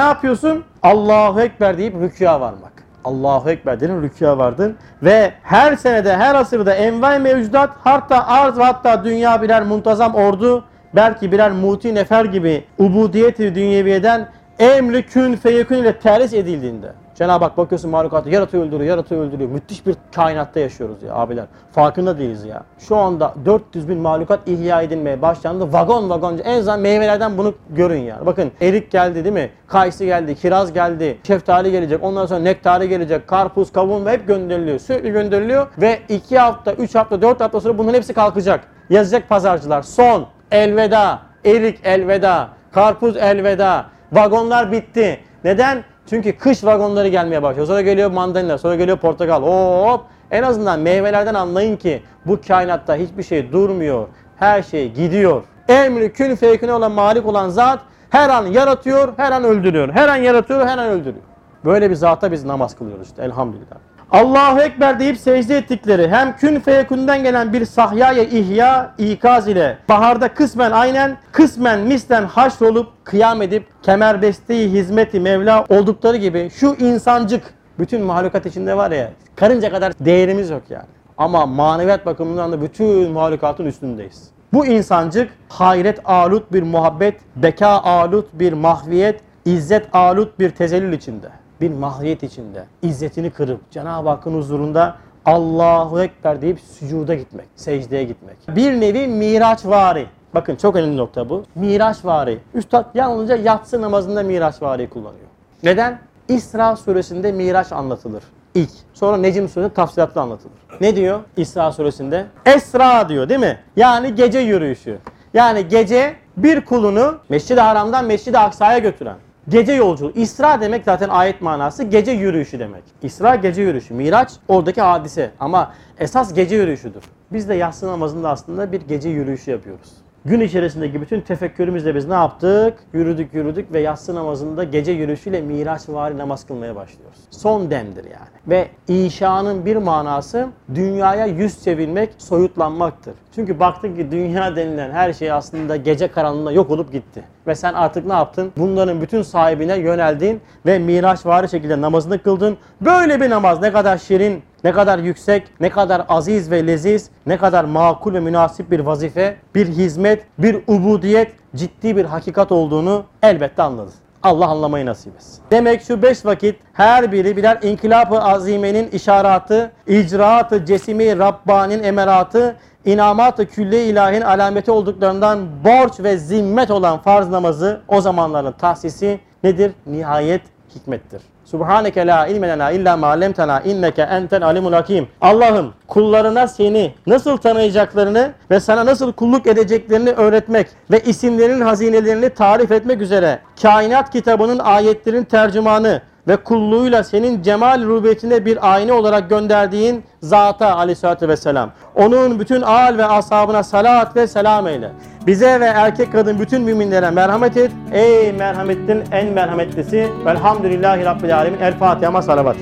yapıyorsun? 0.00 0.64
Allahu 0.82 1.40
Ekber 1.40 1.78
deyip 1.78 1.94
rükûa 1.94 2.40
varmak. 2.40 2.72
Allahu 3.04 3.50
Ekber 3.50 3.80
derin 3.80 4.02
rükûa 4.02 4.38
vardın 4.38 4.76
ve 5.02 5.32
her 5.42 5.76
senede 5.76 6.16
her 6.16 6.34
asırda 6.34 6.74
envai 6.74 7.18
mevcudat 7.18 7.70
hatta 7.84 8.26
arz 8.26 8.58
ve 8.58 8.64
hatta 8.64 9.04
dünya 9.04 9.42
birer 9.42 9.62
muntazam 9.62 10.14
ordu 10.14 10.64
belki 10.94 11.32
birer 11.32 11.50
muti 11.50 11.94
nefer 11.94 12.24
gibi 12.24 12.64
ubudiyeti 12.78 13.54
dünyeviyeden 13.54 14.28
emri 14.58 15.06
kün 15.06 15.36
feyekün 15.36 15.76
ile 15.76 15.98
terhis 15.98 16.32
edildiğinde 16.34 16.92
Cenab-ı 17.14 17.44
Hak 17.44 17.56
bakıyorsun 17.56 17.90
mahlukatı 17.90 18.30
yaratıyor 18.30 18.66
öldürüyor, 18.66 18.90
yaratıyor 18.90 19.24
öldürüyor. 19.24 19.50
Müthiş 19.50 19.86
bir 19.86 19.96
kainatta 20.14 20.60
yaşıyoruz 20.60 21.02
ya 21.02 21.14
abiler. 21.14 21.44
Farkında 21.72 22.18
değiliz 22.18 22.44
ya. 22.44 22.62
Şu 22.78 22.96
anda 22.96 23.34
400 23.44 23.88
bin 23.88 23.98
mahlukat 23.98 24.48
ihya 24.48 24.82
edilmeye 24.82 25.22
başlandı. 25.22 25.72
Vagon 25.72 26.10
vagon. 26.10 26.38
En 26.44 26.58
azından 26.58 26.80
meyvelerden 26.80 27.38
bunu 27.38 27.54
görün 27.70 28.00
yani. 28.00 28.26
Bakın 28.26 28.52
erik 28.60 28.90
geldi 28.90 29.24
değil 29.24 29.34
mi? 29.34 29.50
Kayısı 29.66 30.04
geldi, 30.04 30.34
kiraz 30.34 30.72
geldi, 30.72 31.18
şeftali 31.26 31.70
gelecek. 31.70 32.02
Ondan 32.02 32.26
sonra 32.26 32.40
nektarı 32.40 32.84
gelecek. 32.84 33.28
Karpuz, 33.28 33.72
kavun 33.72 34.06
ve 34.06 34.12
hep 34.12 34.26
gönderiliyor. 34.28 34.78
Sürekli 34.78 35.12
gönderiliyor. 35.12 35.66
Ve 35.78 35.98
2 36.08 36.38
hafta, 36.38 36.72
3 36.72 36.94
hafta, 36.94 37.22
4 37.22 37.40
hafta 37.40 37.60
sonra 37.60 37.78
bunların 37.78 37.96
hepsi 37.96 38.14
kalkacak. 38.14 38.60
Yazacak 38.90 39.28
pazarcılar. 39.28 39.82
Son, 39.82 40.26
elveda, 40.50 41.18
erik 41.44 41.80
elveda, 41.84 42.48
karpuz 42.72 43.16
elveda. 43.16 43.86
Vagonlar 44.12 44.72
bitti. 44.72 45.20
Neden? 45.44 45.84
Çünkü 46.10 46.38
kış 46.38 46.64
vagonları 46.64 47.08
gelmeye 47.08 47.42
başlıyor. 47.42 47.66
Sonra 47.66 47.80
geliyor 47.80 48.10
mandalina, 48.10 48.58
sonra 48.58 48.74
geliyor 48.74 48.98
portakal. 48.98 49.42
Hop! 49.42 50.00
En 50.30 50.42
azından 50.42 50.80
meyvelerden 50.80 51.34
anlayın 51.34 51.76
ki 51.76 52.02
bu 52.26 52.38
kainatta 52.48 52.96
hiçbir 52.96 53.22
şey 53.22 53.52
durmuyor. 53.52 54.08
Her 54.36 54.62
şey 54.62 54.92
gidiyor. 54.92 55.42
Emri 55.68 56.12
kün 56.12 56.34
feyküne 56.34 56.72
olan 56.72 56.92
malik 56.92 57.26
olan 57.26 57.48
zat 57.48 57.80
her 58.10 58.28
an 58.28 58.46
yaratıyor, 58.46 59.12
her 59.16 59.32
an 59.32 59.44
öldürüyor. 59.44 59.88
Her 59.88 60.08
an 60.08 60.16
yaratıyor, 60.16 60.66
her 60.66 60.78
an 60.78 60.88
öldürüyor. 60.88 61.24
Böyle 61.64 61.90
bir 61.90 61.94
zata 61.94 62.32
biz 62.32 62.44
namaz 62.44 62.76
kılıyoruz 62.76 63.06
işte 63.06 63.22
elhamdülillah. 63.22 63.76
Allahu 64.10 64.60
Ekber 64.60 65.00
deyip 65.00 65.16
secde 65.16 65.56
ettikleri 65.56 66.08
hem 66.08 66.36
kün 66.36 66.60
feyekundan 66.60 67.22
gelen 67.22 67.52
bir 67.52 67.64
sahyaya 67.64 68.22
ihya 68.22 68.94
ikaz 68.98 69.48
ile 69.48 69.78
baharda 69.88 70.34
kısmen 70.34 70.70
aynen 70.70 71.16
kısmen 71.32 71.80
mislen 71.80 72.24
haşrolup 72.24 73.04
kıyam 73.04 73.42
edip 73.42 73.66
kemerbesteyi 73.82 74.70
hizmeti 74.70 75.20
Mevla 75.20 75.64
oldukları 75.68 76.16
gibi 76.16 76.50
şu 76.54 76.76
insancık 76.80 77.42
bütün 77.78 78.02
mahlukat 78.02 78.46
içinde 78.46 78.76
var 78.76 78.90
ya 78.90 79.10
karınca 79.36 79.70
kadar 79.70 79.92
değerimiz 80.00 80.50
yok 80.50 80.62
yani. 80.70 80.86
Ama 81.18 81.46
maneviyat 81.46 82.06
bakımından 82.06 82.52
da 82.52 82.62
bütün 82.62 83.10
mahlukatın 83.10 83.66
üstündeyiz. 83.66 84.22
Bu 84.52 84.66
insancık 84.66 85.30
hayret 85.48 86.00
alut 86.04 86.52
bir 86.52 86.62
muhabbet, 86.62 87.20
beka 87.36 87.68
alut 87.68 88.28
bir 88.32 88.52
mahviyet, 88.52 89.20
izzet 89.44 89.94
alut 89.94 90.38
bir 90.38 90.50
tezellül 90.50 90.92
içinde 90.92 91.28
bir 91.60 91.70
mahiyet 91.70 92.22
içinde 92.22 92.64
izzetini 92.82 93.30
kırıp 93.30 93.70
Cenab-ı 93.70 94.08
Hakk'ın 94.08 94.34
huzurunda 94.34 94.96
Allahu 95.24 96.02
Ekber 96.02 96.42
deyip 96.42 96.60
sücuda 96.60 97.14
gitmek, 97.14 97.46
secdeye 97.56 98.04
gitmek. 98.04 98.36
Bir 98.48 98.80
nevi 98.80 99.06
miraç 99.06 99.66
vari. 99.66 100.06
Bakın 100.34 100.56
çok 100.56 100.76
önemli 100.76 100.96
nokta 100.96 101.28
bu. 101.28 101.44
Miraç 101.54 102.04
vari. 102.04 102.38
Üstad 102.54 102.84
yalnızca 102.94 103.36
yatsı 103.36 103.82
namazında 103.82 104.22
miraç 104.22 104.62
vari 104.62 104.88
kullanıyor. 104.88 105.26
Neden? 105.62 105.98
İsra 106.28 106.76
suresinde 106.76 107.32
miraç 107.32 107.72
anlatılır. 107.72 108.22
İlk. 108.54 108.70
Sonra 108.94 109.16
Necim 109.16 109.48
suresinde 109.48 109.74
tafsilatlı 109.74 110.20
anlatılır. 110.20 110.54
Ne 110.80 110.96
diyor 110.96 111.20
İsra 111.36 111.72
suresinde? 111.72 112.26
Esra 112.46 113.08
diyor 113.08 113.28
değil 113.28 113.40
mi? 113.40 113.58
Yani 113.76 114.14
gece 114.14 114.38
yürüyüşü. 114.38 114.98
Yani 115.34 115.68
gece 115.68 116.16
bir 116.36 116.64
kulunu 116.64 117.18
Mescid-i 117.28 117.60
Haram'dan 117.60 118.04
Mescid-i 118.04 118.38
Aksa'ya 118.38 118.78
götüren. 118.78 119.16
Gece 119.48 119.72
yolculuğu. 119.72 120.12
İsra 120.14 120.60
demek 120.60 120.84
zaten 120.84 121.08
ayet 121.08 121.40
manası 121.40 121.82
gece 121.84 122.12
yürüyüşü 122.12 122.58
demek. 122.58 122.82
İsra 123.02 123.34
gece 123.34 123.62
yürüyüşü. 123.62 123.94
Miraç 123.94 124.32
oradaki 124.48 124.80
hadise 124.80 125.30
ama 125.40 125.72
esas 125.98 126.34
gece 126.34 126.56
yürüyüşüdür. 126.56 127.02
Biz 127.32 127.48
de 127.48 127.54
yatsı 127.54 127.86
namazında 127.86 128.30
aslında 128.30 128.72
bir 128.72 128.80
gece 128.80 129.08
yürüyüşü 129.08 129.50
yapıyoruz. 129.50 130.03
Gün 130.26 130.40
içerisindeki 130.40 131.00
bütün 131.00 131.20
tefekkürümüzle 131.20 131.94
biz 131.94 132.08
ne 132.08 132.14
yaptık? 132.14 132.78
Yürüdük 132.92 133.34
yürüdük 133.34 133.72
ve 133.72 133.80
yatsı 133.80 134.14
namazında 134.14 134.64
gece 134.64 134.92
yürüyüşüyle 134.92 135.40
miraç 135.40 135.88
vari 135.88 136.18
namaz 136.18 136.46
kılmaya 136.46 136.76
başlıyoruz. 136.76 137.18
Son 137.30 137.70
demdir 137.70 138.04
yani. 138.04 138.28
Ve 138.46 138.68
inşanın 138.88 139.66
bir 139.66 139.76
manası 139.76 140.48
dünyaya 140.74 141.26
yüz 141.26 141.64
çevirmek, 141.64 142.10
soyutlanmaktır. 142.18 143.14
Çünkü 143.34 143.60
baktın 143.60 143.96
ki 143.96 144.10
dünya 144.10 144.56
denilen 144.56 144.90
her 144.90 145.12
şey 145.12 145.32
aslında 145.32 145.76
gece 145.76 146.08
karanlığında 146.08 146.52
yok 146.52 146.70
olup 146.70 146.92
gitti. 146.92 147.24
Ve 147.46 147.54
sen 147.54 147.74
artık 147.74 148.06
ne 148.06 148.12
yaptın? 148.12 148.52
Bunların 148.56 149.00
bütün 149.00 149.22
sahibine 149.22 149.76
yöneldin 149.76 150.40
ve 150.66 150.78
miraç 150.78 151.26
vari 151.26 151.48
şekilde 151.48 151.80
namazını 151.80 152.22
kıldın. 152.22 152.56
Böyle 152.80 153.20
bir 153.20 153.30
namaz 153.30 153.60
ne 153.60 153.72
kadar 153.72 153.98
şirin, 153.98 154.42
ne 154.64 154.72
kadar 154.72 154.98
yüksek, 154.98 155.42
ne 155.60 155.70
kadar 155.70 156.04
aziz 156.08 156.50
ve 156.50 156.66
leziz, 156.66 157.10
ne 157.26 157.36
kadar 157.36 157.64
makul 157.64 158.14
ve 158.14 158.20
münasip 158.20 158.70
bir 158.70 158.80
vazife, 158.80 159.36
bir 159.54 159.66
hizmet, 159.66 160.26
bir 160.38 160.56
ubudiyet, 160.66 161.32
ciddi 161.56 161.96
bir 161.96 162.04
hakikat 162.04 162.52
olduğunu 162.52 163.04
elbette 163.22 163.62
anladın. 163.62 163.92
Allah 164.22 164.46
anlamayı 164.46 164.86
nasip 164.86 165.16
etsin. 165.16 165.42
Demek 165.50 165.82
şu 165.82 166.02
beş 166.02 166.26
vakit 166.26 166.56
her 166.72 167.12
biri 167.12 167.36
birer 167.36 167.58
inkılap-ı 167.62 168.20
azimenin 168.20 168.90
işaratı, 168.90 169.72
icraat-ı 169.86 170.64
cesimi 170.64 171.18
Rabbani'nin 171.18 171.82
emeratı, 171.82 172.56
inamat-ı 172.84 173.62
ilahin 173.62 174.20
alameti 174.20 174.70
olduklarından 174.70 175.46
borç 175.64 176.00
ve 176.00 176.16
zimmet 176.16 176.70
olan 176.70 176.98
farz 176.98 177.28
namazı 177.28 177.80
o 177.88 178.00
zamanların 178.00 178.52
tahsisi 178.52 179.20
nedir? 179.44 179.72
Nihayet 179.86 180.42
hikmettir. 180.74 181.33
Subhaneke 181.44 182.06
la 182.06 182.26
ilme 182.26 182.48
lena 182.48 182.70
illa 182.70 182.96
ma 182.96 183.06
allamtena 183.06 183.60
inneke 183.60 184.02
enten 184.02 184.40
alimul 184.40 184.72
hakim. 184.72 185.08
Allah'ım 185.20 185.74
kullarına 185.88 186.46
seni 186.48 186.94
nasıl 187.06 187.36
tanıyacaklarını 187.36 188.32
ve 188.50 188.60
sana 188.60 188.86
nasıl 188.86 189.12
kulluk 189.12 189.46
edeceklerini 189.46 190.10
öğretmek 190.10 190.68
ve 190.90 191.00
isimlerin 191.00 191.60
hazinelerini 191.60 192.30
tarif 192.30 192.72
etmek 192.72 193.00
üzere 193.00 193.38
kainat 193.62 194.10
kitabının 194.10 194.58
ayetlerin 194.58 195.24
tercümanı 195.24 196.02
ve 196.28 196.36
kulluğuyla 196.36 197.04
senin 197.04 197.42
cemal 197.42 197.84
rubiyetinde 197.84 198.44
bir 198.44 198.74
ayna 198.74 198.94
olarak 198.94 199.30
gönderdiğin 199.30 200.04
zata 200.20 200.76
aleyhissalatü 200.76 201.28
vesselam. 201.28 201.70
Onun 201.94 202.40
bütün 202.40 202.62
âl 202.62 202.98
ve 202.98 203.04
ashabına 203.04 203.62
salat 203.62 204.16
ve 204.16 204.26
selam 204.26 204.68
eyle. 204.68 204.90
Bize 205.26 205.60
ve 205.60 205.64
erkek 205.64 206.12
kadın 206.12 206.38
bütün 206.38 206.62
müminlere 206.62 207.10
merhamet 207.10 207.56
et. 207.56 207.72
Ey 207.92 208.32
merhametin 208.32 209.02
en 209.12 209.32
merhametlisi. 209.32 210.08
Velhamdülillahi 210.26 211.04
Rabbil 211.04 211.36
Alemin. 211.36 211.60
El 211.60 211.78
Fatiha'ma 211.78 212.22
salavat. 212.22 212.56